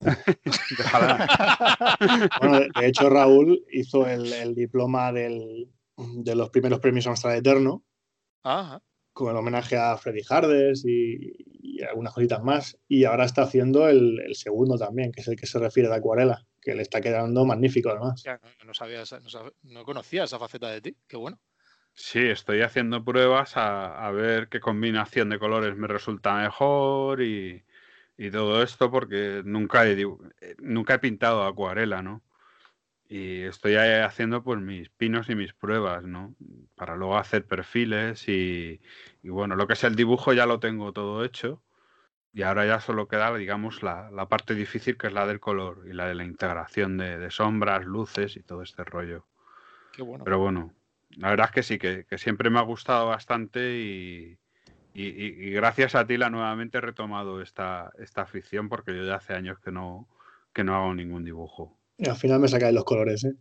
bueno, 2.40 2.60
de 2.60 2.86
hecho, 2.86 3.10
Raúl 3.10 3.64
hizo 3.72 4.06
el, 4.06 4.54
diploma 4.54 5.10
de 5.12 5.66
los 6.36 6.50
primeros 6.50 6.78
premios 6.78 7.08
Amstrad 7.08 7.36
Eterno. 7.36 7.82
Con 9.12 9.30
el 9.30 9.36
homenaje 9.36 9.76
a 9.76 9.96
Freddy 9.96 10.22
Hardes 10.28 10.84
y, 10.86 11.82
algunas 11.88 12.14
cositas 12.14 12.42
más. 12.42 12.78
Y 12.88 13.04
ahora 13.04 13.24
está 13.24 13.42
haciendo 13.42 13.88
el, 13.88 14.20
el, 14.20 14.34
segundo 14.34 14.78
también, 14.78 15.12
que 15.12 15.20
es 15.20 15.28
el 15.28 15.36
que 15.36 15.46
se 15.46 15.58
refiere 15.58 15.92
a 15.92 15.96
acuarela 15.96 16.46
que 16.64 16.74
le 16.74 16.82
está 16.82 17.00
quedando 17.00 17.44
magnífico 17.44 17.90
además. 17.90 18.24
no, 18.64 18.74
sabía, 18.74 19.04
no, 19.62 19.84
conocía 19.84 20.24
esa 20.24 20.38
faceta 20.38 20.70
de 20.70 20.80
ti, 20.80 20.96
qué 21.06 21.16
bueno. 21.16 21.38
Sí, 21.92 22.20
estoy 22.20 22.62
haciendo 22.62 23.04
pruebas 23.04 23.52
a, 23.56 24.10
ver 24.10 24.48
qué 24.48 24.58
combinación 24.58 25.28
de 25.28 25.38
colores 25.38 25.76
me 25.76 25.86
resulta 25.86 26.34
mejor 26.34 27.22
y, 27.22 27.62
todo 28.32 28.62
esto 28.62 28.90
porque 28.90 29.42
nunca 29.44 29.86
he, 29.86 30.04
nunca 30.58 30.94
he 30.94 30.98
pintado 30.98 31.44
acuarela, 31.44 32.02
¿no? 32.02 32.22
Y 33.08 33.42
estoy 33.42 33.76
haciendo 33.76 34.42
pues 34.42 34.60
mis 34.60 34.88
pinos 34.88 35.28
y 35.28 35.34
mis 35.34 35.52
pruebas, 35.52 36.04
¿no? 36.04 36.34
Para 36.74 36.96
luego 36.96 37.18
hacer 37.18 37.46
perfiles 37.46 38.28
y, 38.28 38.80
y 39.22 39.28
bueno, 39.28 39.56
lo 39.56 39.66
que 39.66 39.74
es 39.74 39.84
el 39.84 39.94
dibujo 39.94 40.32
ya 40.32 40.46
lo 40.46 40.58
tengo 40.58 40.92
todo 40.92 41.24
hecho 41.24 41.62
y 42.34 42.42
ahora 42.42 42.66
ya 42.66 42.80
solo 42.80 43.06
queda, 43.06 43.32
digamos, 43.36 43.84
la, 43.84 44.10
parte 44.28 44.56
difícil 44.56 44.98
que 44.98 45.06
es 45.06 45.12
la 45.12 45.24
del 45.24 45.38
color 45.38 45.84
y 45.88 45.92
la 45.92 46.08
de 46.08 46.16
la 46.16 46.24
integración 46.24 46.98
de, 46.98 47.30
sombras, 47.30 47.86
luces 47.86 48.36
y 48.36 48.42
todo 48.42 48.62
este 48.62 48.82
rollo. 48.82 49.24
Qué 49.92 50.02
bueno. 50.02 50.24
Pero 50.24 50.40
bueno, 50.40 50.74
la 51.10 51.30
verdad 51.30 51.46
es 51.46 51.52
que 51.52 51.62
sí, 51.62 51.78
que, 51.78 52.04
siempre 52.18 52.50
me 52.50 52.58
ha 52.58 52.62
gustado 52.62 53.06
bastante 53.06 53.78
y, 53.78 54.36
gracias 55.52 55.94
a 55.94 56.06
ti 56.06 56.16
la 56.16 56.30
nuevamente 56.30 56.78
he 56.78 56.80
retomado 56.80 57.40
esta, 57.40 57.92
esta 57.98 58.22
afición 58.22 58.68
porque 58.68 58.96
yo 58.96 59.04
ya 59.04 59.16
hace 59.16 59.34
años 59.34 59.60
que 59.60 59.70
no, 59.70 60.08
que 60.52 60.64
no 60.64 60.74
hago 60.74 60.92
ningún 60.92 61.24
dibujo. 61.24 61.78
Y 61.96 62.08
al 62.08 62.16
final 62.16 62.40
me 62.40 62.48
saca 62.48 62.66
de 62.66 62.72
los 62.72 62.84
colores, 62.84 63.24
¿eh? 63.24 63.34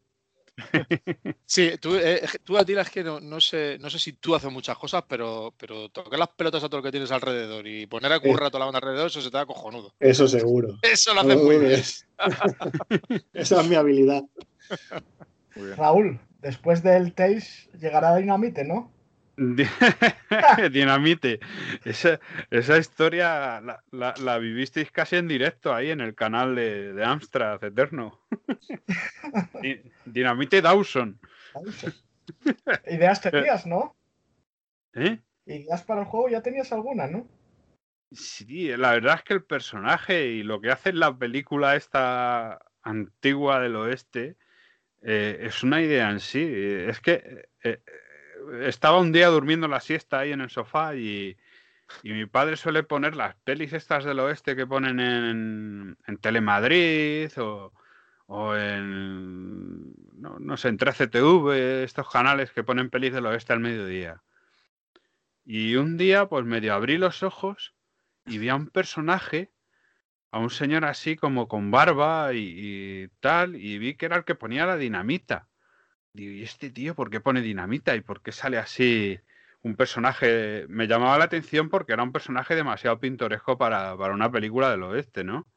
Sí, 1.46 1.72
tú, 1.80 1.96
eh, 1.96 2.22
tú 2.44 2.58
a 2.58 2.66
ti 2.66 2.74
es 2.74 2.90
que 2.90 3.04
no, 3.04 3.40
sé, 3.40 3.78
no 3.80 3.90
sé 3.90 4.00
si 4.00 4.14
tú 4.14 4.36
haces 4.36 4.52
muchas 4.52 4.78
cosas, 4.78 5.04
pero, 5.08 5.54
pero 5.58 5.90
tocar 5.90 6.20
las 6.20 6.30
pelotas 6.30 6.64
a 6.64 6.70
todo 6.70 6.78
lo 6.78 6.84
que 6.84 6.92
tienes 6.92 7.12
alrededor 7.12 7.68
y 7.68 7.88
poner 7.88 8.12
a 8.12 8.20
curra 8.20 8.48
a 8.48 8.50
toda 8.50 8.60
la 8.60 8.66
banda 8.66 8.80
alrededor, 8.80 9.08
eso 9.08 9.22
se 9.22 9.32
te 9.32 9.38
da 9.38 9.46
cojonudo. 9.46 9.94
Eso 10.00 10.28
seguro. 10.28 10.78
Eso 10.82 11.14
lo 11.14 11.22
haces 11.22 11.38
muy 11.38 11.58
bien. 11.58 11.82
Esa 13.34 13.62
es 13.62 13.68
mi 13.68 13.76
habilidad. 13.76 14.24
Raúl, 15.76 16.20
después 16.42 16.84
del 16.84 17.14
Taste 17.14 17.70
llegará 17.80 18.16
Dinamite, 18.16 18.64
¿no? 18.64 18.93
Dinamite. 20.72 21.40
Esa, 21.84 22.20
esa 22.52 22.78
historia 22.78 23.62
la, 23.92 24.38
vivisteis 24.38 24.92
casi 24.92 25.16
en 25.16 25.28
directo 25.28 25.74
ahí 25.74 25.90
en 25.92 26.02
el 26.02 26.16
canal 26.16 26.56
de, 26.56 26.94
de 26.94 27.04
Amstrad 27.04 27.64
Eterno. 27.64 28.20
Dinamite 30.06 30.62
Dawson. 30.62 31.20
Ideas 32.88 33.22
tenías, 33.22 33.66
¿no? 33.66 33.96
¿Eh? 34.94 35.20
Ideas 35.46 35.84
para 35.84 36.02
el 36.02 36.08
juego 36.08 36.30
ya 36.30 36.42
tenías 36.42 36.72
alguna, 36.72 37.08
¿no? 37.08 37.28
Sí, 38.12 38.68
la 38.78 38.92
verdad 38.92 39.16
es 39.16 39.24
que 39.24 39.34
el 39.34 39.44
personaje 39.44 40.28
y 40.28 40.44
lo 40.44 40.62
que 40.62 40.70
hace 40.70 40.90
en 40.90 41.00
la 41.00 41.18
película 41.18 41.76
esta 41.76 42.60
antigua 42.84 43.60
del 43.60 43.76
oeste 43.76 44.38
eh, 45.02 45.40
es 45.42 45.64
una 45.64 45.82
idea 45.82 46.12
en 46.12 46.20
sí. 46.20 46.48
Es 46.48 47.00
que 47.00 47.50
eh, 47.64 47.82
estaba 48.62 49.00
un 49.00 49.12
día 49.12 49.28
durmiendo 49.28 49.68
la 49.68 49.80
siesta 49.80 50.20
ahí 50.20 50.32
en 50.32 50.42
el 50.42 50.50
sofá 50.50 50.96
y, 50.96 51.38
mi 52.04 52.26
padre 52.26 52.58
suele 52.58 52.82
poner 52.84 53.16
las 53.16 53.36
pelis 53.44 53.74
estas 53.74 54.04
del 54.04 54.20
oeste 54.20 54.56
que 54.56 54.66
ponen 54.66 55.00
en, 55.00 55.98
en 56.08 56.18
Telemadrid 56.18 57.30
o, 57.38 57.72
en, 58.56 59.94
no, 60.20 60.40
no, 60.40 60.58
sé, 60.58 60.70
en 60.70 60.78
13TV, 60.78 61.84
estos 61.84 62.10
canales 62.10 62.52
que 62.52 62.64
ponen 62.64 62.90
pelis 62.90 63.14
del 63.14 63.28
oeste 63.28 63.54
al 63.54 63.60
mediodía. 63.60 64.24
Y 65.46 65.76
un 65.76 65.98
día, 65.98 66.28
pues 66.28 66.46
medio 66.46 66.74
abrí 66.74 66.98
los 66.98 67.22
ojos 67.22 67.74
y 68.26 68.38
vi 68.38 68.50
a 68.50 68.56
un 68.56 68.70
personaje, 68.70 69.52
a 70.32 70.40
un 70.40 70.50
señor 70.50 70.86
así 70.86 71.16
como 71.16 71.48
con 71.48 71.72
barba 71.72 72.34
y, 72.34 73.10
tal, 73.20 73.56
y 73.56 73.78
vi 73.78 73.96
que 73.96 74.06
era 74.06 74.18
el 74.18 74.24
que 74.26 74.36
ponía 74.36 74.66
la 74.66 74.78
dinamita. 74.78 75.48
¿Y 76.14 76.44
este 76.44 76.70
tío 76.70 76.96
por 76.96 77.10
qué 77.10 77.20
pone 77.20 77.42
dinamita? 77.42 77.96
¿Y 77.96 78.02
por 78.02 78.22
qué 78.22 78.32
sale 78.32 78.58
así 78.58 79.20
un 79.62 79.76
personaje? 79.76 80.66
Me 80.70 80.88
llamaba 80.88 81.18
la 81.18 81.26
atención 81.26 81.70
porque 81.70 81.94
era 81.94 82.04
un 82.04 82.12
personaje 82.12 82.56
demasiado 82.56 83.00
pintoresco 83.00 83.58
para, 83.58 83.98
para 83.98 84.14
una 84.14 84.32
película 84.32 84.72
del 84.72 84.84
oeste, 84.84 85.24
¿no? 85.24 85.48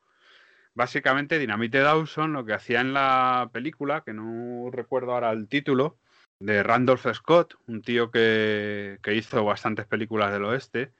Básicamente, 0.75 1.39
Dinamite 1.39 1.79
Dawson 1.79 2.33
lo 2.35 2.45
que 2.45 2.53
hacía 2.53 2.81
en 2.83 2.93
la 2.93 3.49
película, 3.53 4.03
que 4.05 4.13
no 4.13 4.71
recuerdo 4.71 5.13
ahora 5.15 5.31
el 5.33 5.49
título, 5.49 5.99
de 6.39 6.63
Randolph 6.63 7.07
Scott, 7.15 7.55
un 7.67 7.83
tío 7.83 8.11
que, 8.11 8.99
que 9.03 9.15
hizo 9.15 9.45
bastantes 9.45 9.87
películas 9.87 10.33
del 10.33 10.45
oeste 10.45 10.93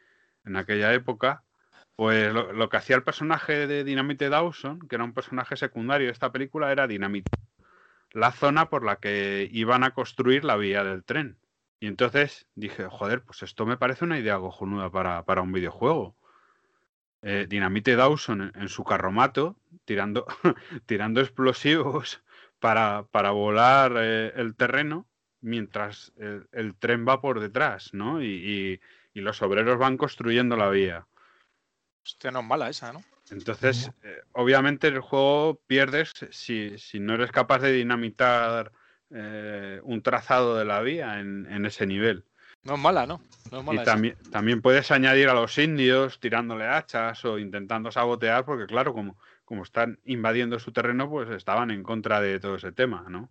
en 0.47 0.57
aquella 0.57 0.95
época, 0.95 1.43
pues 1.95 2.33
lo, 2.33 2.69
que 2.69 2.77
hacía 2.77 2.97
el 2.97 3.03
personaje 3.03 3.67
de 3.67 3.85
Dinamite 3.85 4.29
Dawson, 4.29 4.81
que 4.89 4.97
era 4.97 5.05
un 5.05 5.15
personaje 5.15 5.57
secundario 5.57 6.07
de 6.07 6.13
esta 6.13 6.33
película, 6.33 6.73
era 6.73 6.87
Dinamite, 6.87 7.31
la 8.13 8.33
zona 8.33 8.69
por 8.71 8.85
la 8.85 8.97
que 8.97 9.49
iban 9.53 9.85
a 9.85 9.93
construir 9.95 10.45
la 10.45 10.57
vía 10.57 10.85
del 10.85 11.05
tren. 11.05 11.39
Y 11.81 11.87
entonces 11.87 12.47
dije, 12.55 12.87
joder, 12.89 13.23
pues 13.23 13.43
esto 13.43 13.67
me 13.67 13.77
parece 13.77 14.05
una 14.05 14.19
idea 14.19 14.39
cojonuda 14.39 14.91
para, 14.91 15.25
para 15.25 15.43
un 15.43 15.53
videojuego. 15.53 16.17
Eh, 17.23 17.47
Dinamite 17.49 17.97
Dawson 17.97 18.53
en, 18.55 18.69
su 18.69 18.85
carromato, 18.85 19.57
tirando, 19.85 20.27
tirando 20.87 21.21
explosivos 21.21 22.23
para, 22.61 23.07
para 23.11 23.31
volar 23.33 23.95
eh, 23.97 24.33
el 24.37 24.55
terreno 24.55 25.07
mientras 25.41 26.13
el, 26.17 26.75
tren 26.77 27.07
va 27.07 27.21
por 27.21 27.41
detrás, 27.41 27.93
¿no? 27.93 28.23
y, 28.23 28.81
y 29.17 29.21
los 29.23 29.41
obreros 29.41 29.79
van 29.79 29.97
construyendo 29.97 30.57
la 30.57 30.69
vía. 30.69 31.07
Hostia, 32.05 32.31
no 32.31 32.41
es 32.41 32.45
mala 32.45 32.69
esa, 32.69 32.93
¿no? 32.93 33.03
Entonces, 33.31 33.91
eh, 34.03 34.21
obviamente 34.33 34.89
el 34.89 35.01
juego 35.01 35.61
pierdes 35.67 36.13
si, 36.31 36.77
no 37.01 37.15
eres 37.15 37.33
capaz 37.33 37.59
de 37.61 37.73
dinamitar 37.73 38.73
eh, 39.11 39.81
un 39.83 40.03
trazado 40.03 40.57
de 40.57 40.65
la 40.65 40.81
vía 40.81 41.21
en, 41.21 41.67
ese 41.67 41.87
nivel. 41.87 42.25
No 42.63 42.75
es 42.75 42.81
mala, 42.81 43.07
¿no? 43.07 43.21
y 43.73 43.79
también, 43.85 44.17
también 44.31 44.61
puedes 44.61 44.91
añadir 44.91 45.29
a 45.29 45.35
los 45.35 45.57
indios 45.59 46.19
tirándole 46.19 46.67
hachas 46.67 47.25
o 47.25 47.39
intentando 47.39 47.93
sabotear, 47.93 48.45
porque 48.45 48.67
claro, 48.67 48.93
como, 48.93 49.17
como 49.45 49.63
están 49.63 50.01
invadiendo 50.05 50.59
su 50.59 50.73
terreno, 50.73 51.09
pues 51.09 51.31
estaban 51.31 51.71
en 51.71 51.83
contra 51.83 52.21
de 52.21 52.41
todo 52.41 52.57
ese 52.57 52.73
tema, 52.73 53.07
¿no? 53.09 53.31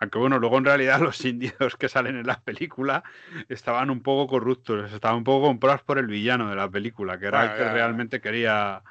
Aunque 0.00 0.18
bueno, 0.18 0.38
luego 0.38 0.58
en 0.58 0.64
realidad 0.64 0.98
los 1.00 1.24
indios 1.24 1.76
que 1.78 1.88
salen 1.88 2.16
en 2.16 2.26
la 2.26 2.40
película 2.40 3.04
estaban 3.48 3.90
un 3.90 4.02
poco 4.02 4.26
corruptos, 4.26 4.92
estaban 4.92 5.18
un 5.18 5.24
poco 5.24 5.46
comprados 5.46 5.82
por 5.82 5.98
el 5.98 6.06
villano 6.06 6.50
de 6.50 6.56
la 6.56 6.68
película, 6.68 7.18
que 7.18 7.26
era 7.26 7.44
el 7.44 7.58
que 7.58 7.72
realmente 7.72 8.20
quería 8.20 8.82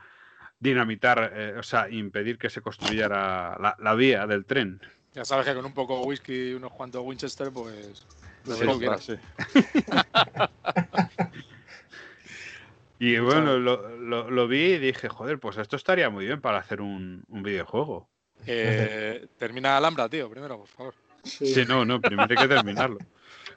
dinamitar, 0.59 1.33
eh, 1.35 1.55
o 1.57 1.63
sea, 1.63 1.89
impedir 1.89 2.37
que 2.37 2.49
se 2.49 2.61
construyera 2.61 3.75
la, 3.77 3.95
vía 3.95 4.25
del 4.25 4.45
tren. 4.45 4.79
Ya 5.13 5.25
sabes 5.25 5.45
que 5.45 5.53
con 5.53 5.65
un 5.65 5.73
poco 5.73 5.99
de 5.99 6.05
whisky 6.05 6.51
y 6.51 6.53
unos 6.53 6.71
cuantos 6.71 7.03
Winchester, 7.05 7.51
pues... 7.51 8.05
y 12.99 13.17
bueno, 13.19 13.57
lo, 13.57 14.47
vi 14.47 14.73
y 14.73 14.79
dije, 14.79 15.07
joder, 15.07 15.39
pues 15.39 15.57
esto 15.57 15.75
estaría 15.75 16.09
muy 16.09 16.25
bien 16.25 16.41
para 16.41 16.57
hacer 16.57 16.81
un, 16.81 17.23
videojuego. 17.29 18.09
Eh, 18.45 19.27
termina 19.37 19.77
Alhambra, 19.77 20.09
tío, 20.09 20.29
primero, 20.29 20.57
por 20.57 20.67
favor. 20.67 20.95
Sí. 21.23 21.63
no, 21.67 21.85
no, 21.85 22.01
primero 22.01 22.27
hay 22.29 22.35
que 22.35 22.53
terminarlo. 22.53 22.97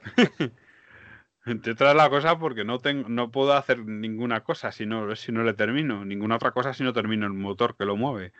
Entre 1.45 1.73
otras 1.73 1.95
la 1.95 2.09
cosa 2.09 2.37
porque 2.37 2.65
no 2.65 2.79
tengo, 2.79 3.07
no 3.07 3.31
puedo 3.31 3.53
hacer 3.53 3.79
ninguna 3.79 4.43
cosa 4.43 4.71
si 4.71 4.85
no, 4.85 5.15
si 5.15 5.31
no 5.31 5.43
le 5.43 5.53
termino, 5.53 6.03
ninguna 6.03 6.35
otra 6.35 6.51
cosa 6.51 6.73
si 6.73 6.83
no 6.83 6.91
termino 6.91 7.25
el 7.25 7.33
motor 7.33 7.77
que 7.77 7.85
lo 7.85 7.95
mueve. 7.95 8.33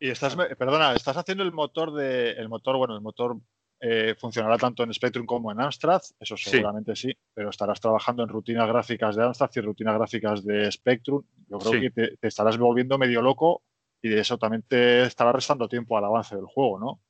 Y 0.00 0.08
estás, 0.08 0.34
perdona, 0.34 0.94
estás 0.94 1.16
haciendo 1.16 1.44
el 1.44 1.52
motor 1.52 1.92
de, 1.92 2.32
el 2.32 2.48
motor, 2.48 2.76
bueno, 2.78 2.94
el 2.94 3.02
motor 3.02 3.36
eh, 3.80 4.14
funcionará 4.18 4.56
tanto 4.56 4.82
en 4.82 4.94
Spectrum 4.94 5.26
como 5.26 5.52
en 5.52 5.60
Amstrad, 5.60 6.00
eso 6.18 6.36
seguramente 6.38 6.96
sí. 6.96 7.14
pero 7.34 7.50
estarás 7.50 7.80
trabajando 7.80 8.22
en 8.22 8.30
rutinas 8.30 8.66
gráficas 8.66 9.14
de 9.14 9.24
Amstrad 9.24 9.50
y 9.54 9.60
rutinas 9.60 9.94
gráficas 9.96 10.42
de 10.42 10.72
Spectrum. 10.72 11.22
Yo 11.48 11.58
creo 11.58 11.80
que 11.80 11.90
te, 11.90 12.16
te, 12.16 12.28
estarás 12.28 12.56
volviendo 12.56 12.96
medio 12.96 13.20
loco 13.20 13.62
y 14.04 14.10
de 14.10 14.20
eso 14.20 14.36
también 14.36 14.62
te 14.68 15.02
estará 15.04 15.32
restando 15.32 15.66
tiempo 15.66 15.96
al 15.96 16.04
avance 16.04 16.36
del 16.36 16.44
juego, 16.44 16.78
¿no? 16.78 17.00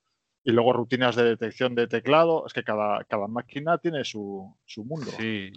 Y 0.45 0.53
luego 0.53 0.73
rutinas 0.73 1.17
de 1.17 1.25
detección 1.25 1.75
de 1.75 1.89
teclado. 1.89 2.47
Es 2.47 2.53
que 2.53 2.63
cada, 2.63 3.03
cada 3.03 3.27
máquina 3.27 3.79
tiene 3.79 4.05
su, 4.05 4.57
mundo. 4.77 5.11
Sí, 5.19 5.53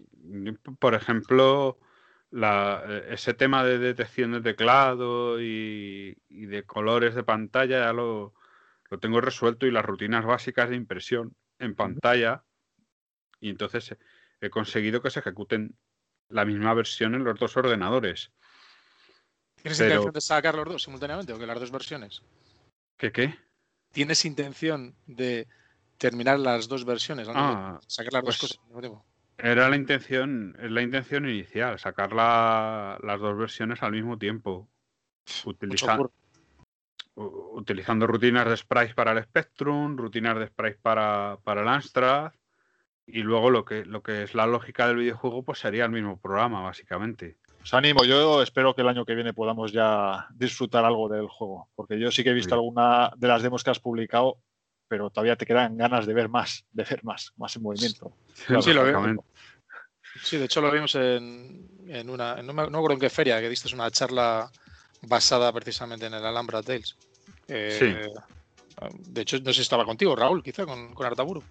por 0.79 0.95
ejemplo, 0.95 1.77
eh, 2.31 3.07
ese 3.11 3.35
tema 3.35 3.63
de 3.63 3.77
detección 3.77 4.31
de 4.31 4.41
teclado 4.41 5.39
y, 5.39 6.17
de 6.27 6.63
colores 6.65 7.13
de 7.13 7.23
pantalla 7.23 7.81
ya 7.81 7.93
lo, 7.93 8.33
tengo 8.99 9.21
resuelto 9.21 9.67
y 9.67 9.71
las 9.71 9.85
rutinas 9.85 10.25
básicas 10.25 10.71
de 10.71 10.75
impresión 10.75 11.35
en 11.59 11.75
pantalla. 11.75 12.45
Y 13.39 13.51
entonces 13.51 13.95
he 14.41 14.49
conseguido 14.49 15.03
que 15.03 15.11
se 15.11 15.19
ejecuten 15.19 15.77
la 16.29 16.45
misma 16.45 16.73
versión 16.73 17.13
en 17.13 17.23
los 17.23 17.39
dos 17.39 17.55
ordenadores. 17.57 18.31
¿Tienes 19.67 19.79
intención 19.79 20.13
de 20.13 20.21
sacar 20.21 20.55
los 20.55 20.65
dos 20.65 20.83
simultáneamente 20.83 21.33
o 21.33 21.39
que 21.39 21.45
las 21.45 21.59
dos 21.59 21.71
versiones? 21.71 22.21
¿Qué 22.97 23.11
qué? 23.11 23.35
¿Tienes 23.91 24.25
intención 24.25 24.95
de 25.05 25.47
terminar 25.97 26.39
las 26.39 26.67
dos 26.67 26.85
versiones? 26.85 27.27
Ah, 27.33 27.79
sacar 27.87 28.13
las 28.13 28.23
dos 28.23 28.37
pues 28.39 28.59
cosas 28.59 29.03
Era 29.37 29.69
la 29.69 29.75
intención, 29.75 30.55
es 30.59 30.71
la 30.71 30.81
intención 30.81 31.27
inicial, 31.27 31.79
sacar 31.79 32.13
las 32.13 33.19
dos 33.19 33.37
versiones 33.37 33.83
al 33.83 33.91
mismo 33.91 34.17
tiempo. 34.17 34.69
utilizando 37.15 38.05
rutinas 38.05 38.47
de 38.47 38.57
sprites 38.57 38.93
para 38.93 39.11
el 39.11 39.23
Spectrum, 39.23 39.97
rutinas 39.97 40.37
de 40.37 40.47
sprites 40.47 40.79
para, 40.79 41.37
para 41.43 41.61
el 41.61 41.67
Amstrad, 41.67 42.31
y 43.07 43.23
luego 43.23 43.49
lo 43.49 43.65
que, 43.65 43.85
lo 43.85 44.03
que 44.03 44.23
es 44.23 44.35
la 44.35 44.45
lógica 44.45 44.87
del 44.87 44.97
videojuego, 44.97 45.43
pues 45.43 45.59
sería 45.59 45.85
el 45.85 45.91
mismo 45.91 46.19
programa, 46.19 46.61
básicamente. 46.61 47.37
Os 47.67 47.73
animo, 47.73 48.05
yo 48.05 48.41
espero 48.41 48.73
que 48.73 48.79
el 48.79 48.87
año 48.87 49.03
que 49.03 49.13
viene 49.13 49.33
podamos 49.33 49.73
ya 49.73 50.29
disfrutar 50.33 50.85
algo 50.85 51.09
del 51.09 51.27
juego, 51.27 51.67
porque 51.75 51.99
yo 51.99 52.09
sí 52.11 52.23
que 52.23 52.29
he 52.29 52.33
visto 52.33 52.55
alguna 52.55 53.11
de 53.17 53.27
las 53.27 53.41
demos 53.41 53.61
que 53.61 53.71
has 53.71 53.79
publicado, 53.81 54.37
pero 54.87 55.09
todavía 55.09 55.35
te 55.35 55.45
quedan 55.45 55.75
ganas 55.75 56.05
de 56.05 56.13
ver 56.13 56.29
más, 56.29 56.63
de 56.71 56.85
ver 56.85 57.03
más, 57.03 57.33
más 57.35 57.57
en 57.57 57.63
movimiento. 57.63 58.13
sí, 58.61 58.71
lo 58.71 58.85
vimos. 58.85 59.25
Sí, 60.23 60.37
de 60.37 60.45
hecho 60.45 60.61
lo 60.61 60.71
vimos 60.71 60.95
en, 60.95 62.09
una, 62.09 62.41
no 62.41 62.53
me, 62.53 62.61
acuerdo 62.61 62.93
en 62.93 62.99
qué 63.01 63.09
feria, 63.09 63.41
que 63.41 63.49
diste 63.49 63.75
una 63.75 63.91
charla 63.91 64.49
basada 65.01 65.51
precisamente 65.51 66.05
en 66.05 66.13
el 66.13 66.25
Alhambra 66.25 66.63
Tales. 66.63 66.95
Eh, 67.49 68.13
de 69.09 69.21
hecho, 69.21 69.39
no 69.39 69.47
sé 69.47 69.55
si 69.55 69.61
estaba 69.63 69.83
contigo, 69.83 70.15
Raúl, 70.15 70.41
quizá, 70.41 70.65
con, 70.65 70.93
con 70.93 71.05
Artaburo. 71.05 71.43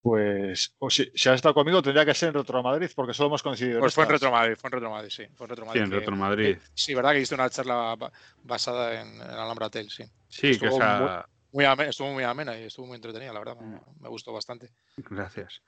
Pues 0.00 0.74
si, 0.90 1.10
si, 1.14 1.28
has 1.28 1.34
estado 1.34 1.54
conmigo 1.54 1.82
tendría 1.82 2.06
que 2.06 2.14
ser 2.14 2.28
en 2.28 2.34
Retro 2.34 2.62
Madrid 2.62 2.88
porque 2.94 3.12
solo 3.12 3.28
hemos 3.28 3.42
coincidido. 3.42 3.80
Pues 3.80 3.94
fue 3.94 4.04
en 4.04 4.10
Retro 4.10 4.30
Madrid, 4.30 4.54
fue 4.56 4.68
en 4.68 4.72
Retro 4.72 4.90
Madrid, 4.90 5.10
sí. 5.10 5.26
Fue 5.34 5.44
en 5.44 5.50
Retro 5.50 5.66
Madrid, 5.66 5.80
sí, 5.80 5.84
en 5.84 5.90
Retro 5.90 6.16
Madrid. 6.16 6.58
sí, 6.74 6.94
verdad 6.94 7.12
que 7.12 7.18
hiciste 7.18 7.34
una 7.34 7.50
charla 7.50 7.96
basada 8.44 9.00
en, 9.00 9.16
en 9.16 9.22
Alhambra 9.22 9.70
Tel, 9.70 9.90
sí. 9.90 10.04
Sí, 10.28 10.50
estuvo 10.50 10.70
que 10.70 10.76
esa... 10.76 11.28
muy, 11.52 11.64
amena, 11.64 11.90
estuvo 11.90 12.12
muy 12.12 12.22
amena 12.22 12.58
y 12.58 12.64
estuvo 12.64 12.86
muy 12.86 12.96
entretenida, 12.96 13.32
la 13.32 13.40
verdad. 13.40 13.56
Me, 13.56 14.08
gustó 14.08 14.32
bastante. 14.32 14.70
Gracias. 14.96 15.62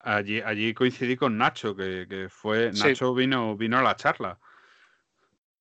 Allí, 0.00 0.40
allí 0.40 0.74
coincidí 0.74 1.16
con 1.16 1.38
Nacho, 1.38 1.76
que, 1.76 2.06
que 2.08 2.28
fue. 2.28 2.72
Nacho 2.72 3.14
vino, 3.14 3.56
vino 3.56 3.78
a 3.78 3.82
la 3.82 3.94
charla. 3.94 4.38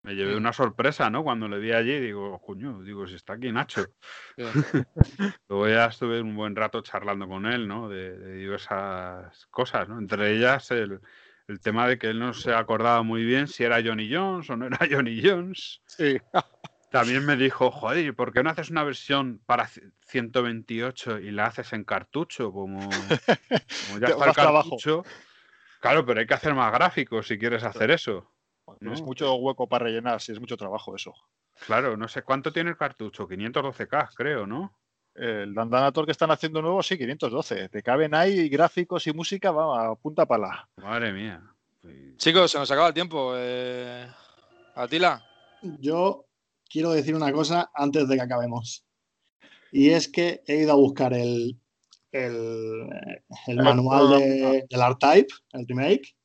Me 0.03 0.15
llevé 0.15 0.33
mm. 0.33 0.37
una 0.37 0.51
sorpresa, 0.51 1.09
¿no? 1.09 1.23
Cuando 1.23 1.47
le 1.47 1.59
vi 1.59 1.71
allí, 1.71 1.97
digo, 1.99 2.39
coño, 2.41 2.81
digo, 2.83 3.07
si 3.07 3.15
está 3.15 3.33
aquí 3.33 3.51
Nacho. 3.51 3.85
Luego 5.47 5.67
ya 5.67 5.85
estuve 5.85 6.21
un 6.21 6.35
buen 6.35 6.55
rato 6.55 6.81
charlando 6.81 7.27
con 7.27 7.45
él, 7.45 7.67
¿no? 7.67 7.87
De, 7.87 8.35
diversas 8.35 9.47
cosas, 9.47 9.87
¿no? 9.87 9.97
Entre 9.97 10.35
ellas 10.35 10.69
el, 10.71 10.99
tema 11.61 11.87
de 11.87 11.97
que 11.97 12.07
él 12.07 12.19
no 12.19 12.33
se 12.33 12.53
acordaba 12.53 13.03
muy 13.03 13.23
bien 13.23 13.47
si 13.47 13.63
era 13.63 13.81
Johnny 13.83 14.13
Jones 14.13 14.49
o 14.49 14.57
no 14.57 14.65
era 14.67 14.79
Johnny 14.91 15.21
Jones. 15.23 15.81
Sí. 15.85 16.17
También 16.91 17.25
me 17.25 17.37
dijo, 17.37 17.71
joder, 17.71 18.13
¿por 18.13 18.33
qué 18.33 18.43
no 18.43 18.49
haces 18.49 18.69
una 18.69 18.83
versión 18.83 19.41
para 19.45 19.67
128 20.07 21.19
y 21.19 21.31
la 21.31 21.45
haces 21.45 21.71
en 21.73 21.85
cartucho? 21.85 22.51
Como, 22.51 22.79
como 22.89 23.99
ya 23.99 24.07
está 24.07 24.25
el 24.25 24.33
cartucho. 24.33 25.03
Claro, 25.79 26.05
pero 26.05 26.19
hay 26.19 26.27
que 26.27 26.33
hacer 26.33 26.53
más 26.53 26.71
gráficos 26.71 27.27
si 27.27 27.39
quieres 27.39 27.63
hacer 27.63 27.89
eso. 27.91 28.32
Es 28.81 29.01
mucho 29.01 29.35
hueco 29.35 29.67
para 29.67 29.85
rellenar, 29.85 30.21
si 30.21 30.31
es 30.31 30.39
mucho 30.39 30.57
trabajo 30.57 30.95
eso. 30.95 31.13
Claro, 31.65 31.95
no 31.97 32.07
sé 32.07 32.23
cuánto 32.23 32.51
tiene 32.51 32.71
el 32.71 32.77
cartucho, 32.77 33.27
512K, 33.27 34.09
creo, 34.15 34.45
¿no? 34.45 34.75
El 35.15 35.53
Dandanator 35.53 36.05
que 36.05 36.11
están 36.11 36.31
haciendo 36.31 36.61
nuevo, 36.61 36.81
sí, 36.81 36.97
512. 36.97 37.69
Te 37.69 37.83
caben 37.83 38.15
ahí 38.15 38.49
gráficos 38.49 39.05
y 39.05 39.13
música, 39.13 39.51
va 39.51 39.91
a 39.91 39.95
punta 39.95 40.25
pala. 40.25 40.67
Madre 40.77 41.13
mía. 41.13 41.41
Chicos, 42.17 42.51
se 42.51 42.57
nos 42.57 42.71
acaba 42.71 42.87
el 42.87 42.93
tiempo. 42.93 43.33
Eh... 43.35 44.07
Atila. 44.75 45.23
Yo 45.79 46.25
quiero 46.69 46.91
decir 46.91 47.15
una 47.15 47.31
cosa 47.31 47.69
antes 47.75 48.07
de 48.07 48.15
que 48.15 48.21
acabemos. 48.21 48.85
Y 49.71 49.89
es 49.89 50.07
que 50.07 50.41
he 50.47 50.57
ido 50.57 50.71
a 50.71 50.75
buscar 50.75 51.13
el, 51.13 51.59
el, 52.11 52.89
manual 53.55 54.19
de, 54.19 54.65
del 54.69 54.81
R-Type, 54.81 55.33
el 55.53 55.67
remake, 55.67 56.15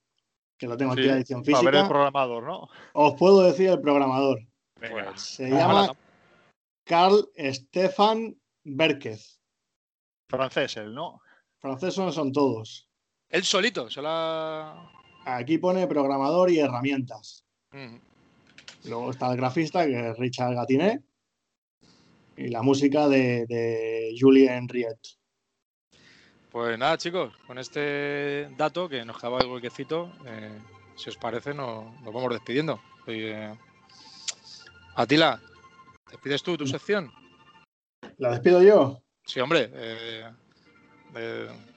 que 0.59 0.67
lo 0.67 0.77
tengo 0.77 0.93
aquí 0.93 1.05
en 1.05 1.17
edición 1.17 1.45
física. 1.45 1.61
A 1.61 1.71
ver 1.71 1.75
el 1.77 1.89
programador, 1.89 2.43
¿no? 2.43 2.69
Os 2.93 3.15
puedo 3.15 3.43
decir 3.43 3.71
el 3.71 3.81
programador. 3.81 4.41
Se 5.15 5.49
llama 5.49 5.97
Carl 6.85 7.29
Stefan 7.37 8.37
Berquez. 8.65 9.41
Francés, 10.29 10.77
él, 10.77 10.95
¿no? 10.95 11.21
Francés 11.59 11.95
son, 11.95 12.33
todos. 12.33 12.89
Él 13.29 13.45
solito, 13.45 13.89
solo. 13.89 14.09
Aquí 15.25 15.59
pone 15.59 15.87
programador 15.87 16.51
y 16.51 16.59
herramientas. 16.59 17.45
Luego 18.85 19.11
está 19.11 19.31
el 19.31 19.37
grafista, 19.37 19.87
que 19.87 20.11
es 20.11 20.19
Richard 20.19 20.55
Gatinet. 20.55 21.03
Y 22.37 22.49
la 22.49 22.63
música 22.63 23.09
de, 23.09 24.15
Julien 24.19 24.69
Riet. 24.69 24.99
Pues 26.51 26.79
nada, 26.79 26.97
chicos, 26.97 27.35
con 27.47 27.59
este 27.59 28.49
dato 28.57 28.89
que 28.89 29.05
nos 29.05 29.19
quedaba 29.19 29.41
el 29.41 29.49
huequecito, 29.49 30.11
eh, 30.25 30.59
si 30.97 31.11
os 31.11 31.17
parece, 31.19 31.53
nos, 31.53 31.93
vamos 32.03 32.33
despidiendo. 32.33 32.81
Eh, 33.07 33.55
Atila, 34.95 35.41
¿despides 36.11 36.43
tú 36.43 36.57
tu 36.57 36.67
sección? 36.67 37.13
¿La 38.17 38.31
despido 38.31 38.63
yo? 38.63 39.03
Sí, 39.27 39.41
hombre. 39.41 39.71
Eh, 39.75 40.25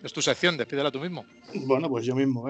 es 0.03 0.13
tu 0.13 0.21
sección, 0.21 0.55
despídela 0.55 0.91
tú 0.91 0.99
mismo. 0.99 1.25
Bueno, 1.65 1.89
pues 1.89 2.05
yo 2.05 2.15
mismo, 2.15 2.47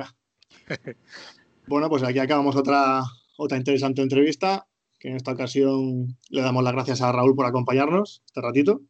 bueno, 1.67 1.89
pues 1.89 2.03
aquí 2.03 2.19
acabamos 2.19 2.55
otra, 2.55 3.01
otra 3.37 3.57
interesante 3.57 4.01
entrevista, 4.01 4.67
que 4.99 5.09
en 5.09 5.15
esta 5.15 5.31
ocasión 5.31 6.17
le 6.29 6.41
damos 6.41 6.63
las 6.63 6.73
gracias 6.73 7.01
a 7.01 7.11
Raúl 7.11 7.35
por 7.35 7.47
acompañarnos 7.47 8.21
este 8.25 8.41
ratito. 8.41 8.81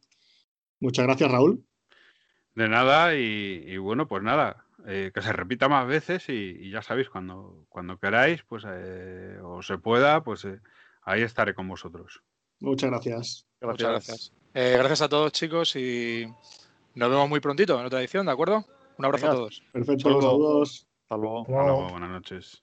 Muchas 0.80 1.06
gracias, 1.06 1.30
Raúl. 1.30 1.64
De 2.54 2.68
nada, 2.68 3.14
y, 3.14 3.76
bueno, 3.78 4.06
pues 4.06 4.22
nada, 4.22 4.64
eh, 4.86 5.10
que 5.14 5.22
se 5.22 5.32
repita 5.32 5.68
más 5.68 5.86
veces 5.86 6.28
y, 6.28 6.70
ya 6.70 6.82
sabéis, 6.82 7.08
cuando, 7.08 7.64
cuando 7.68 7.98
queráis, 7.98 8.42
pues 8.42 8.64
eh, 8.68 9.38
o 9.42 9.62
se 9.62 9.78
pueda, 9.78 10.22
pues 10.22 10.44
eh, 10.44 10.60
ahí 11.02 11.22
estaré 11.22 11.54
con 11.54 11.68
vosotros. 11.68 12.22
Muchas 12.60 12.90
gracias. 12.90 13.46
Muchas 13.60 13.88
gracias. 13.88 14.32
gracias 14.52 15.02
a 15.02 15.08
todos, 15.08 15.32
chicos, 15.32 15.76
y 15.76 16.26
nos 16.94 17.10
vemos 17.10 17.28
muy 17.28 17.40
prontito 17.40 17.78
en 17.80 17.86
otra 17.86 18.00
edición, 18.00 18.26
¿de 18.26 18.32
acuerdo? 18.32 18.66
Un 18.98 19.04
abrazo 19.04 19.28
a 19.28 19.32
todos. 19.32 19.62
Perfecto, 19.72 20.20
saludos. 20.20 20.86
Hasta 21.04 21.16
luego. 21.16 21.40
Hasta 21.40 21.52
luego. 21.52 21.88
Buenas 21.88 22.10
noches. 22.10 22.62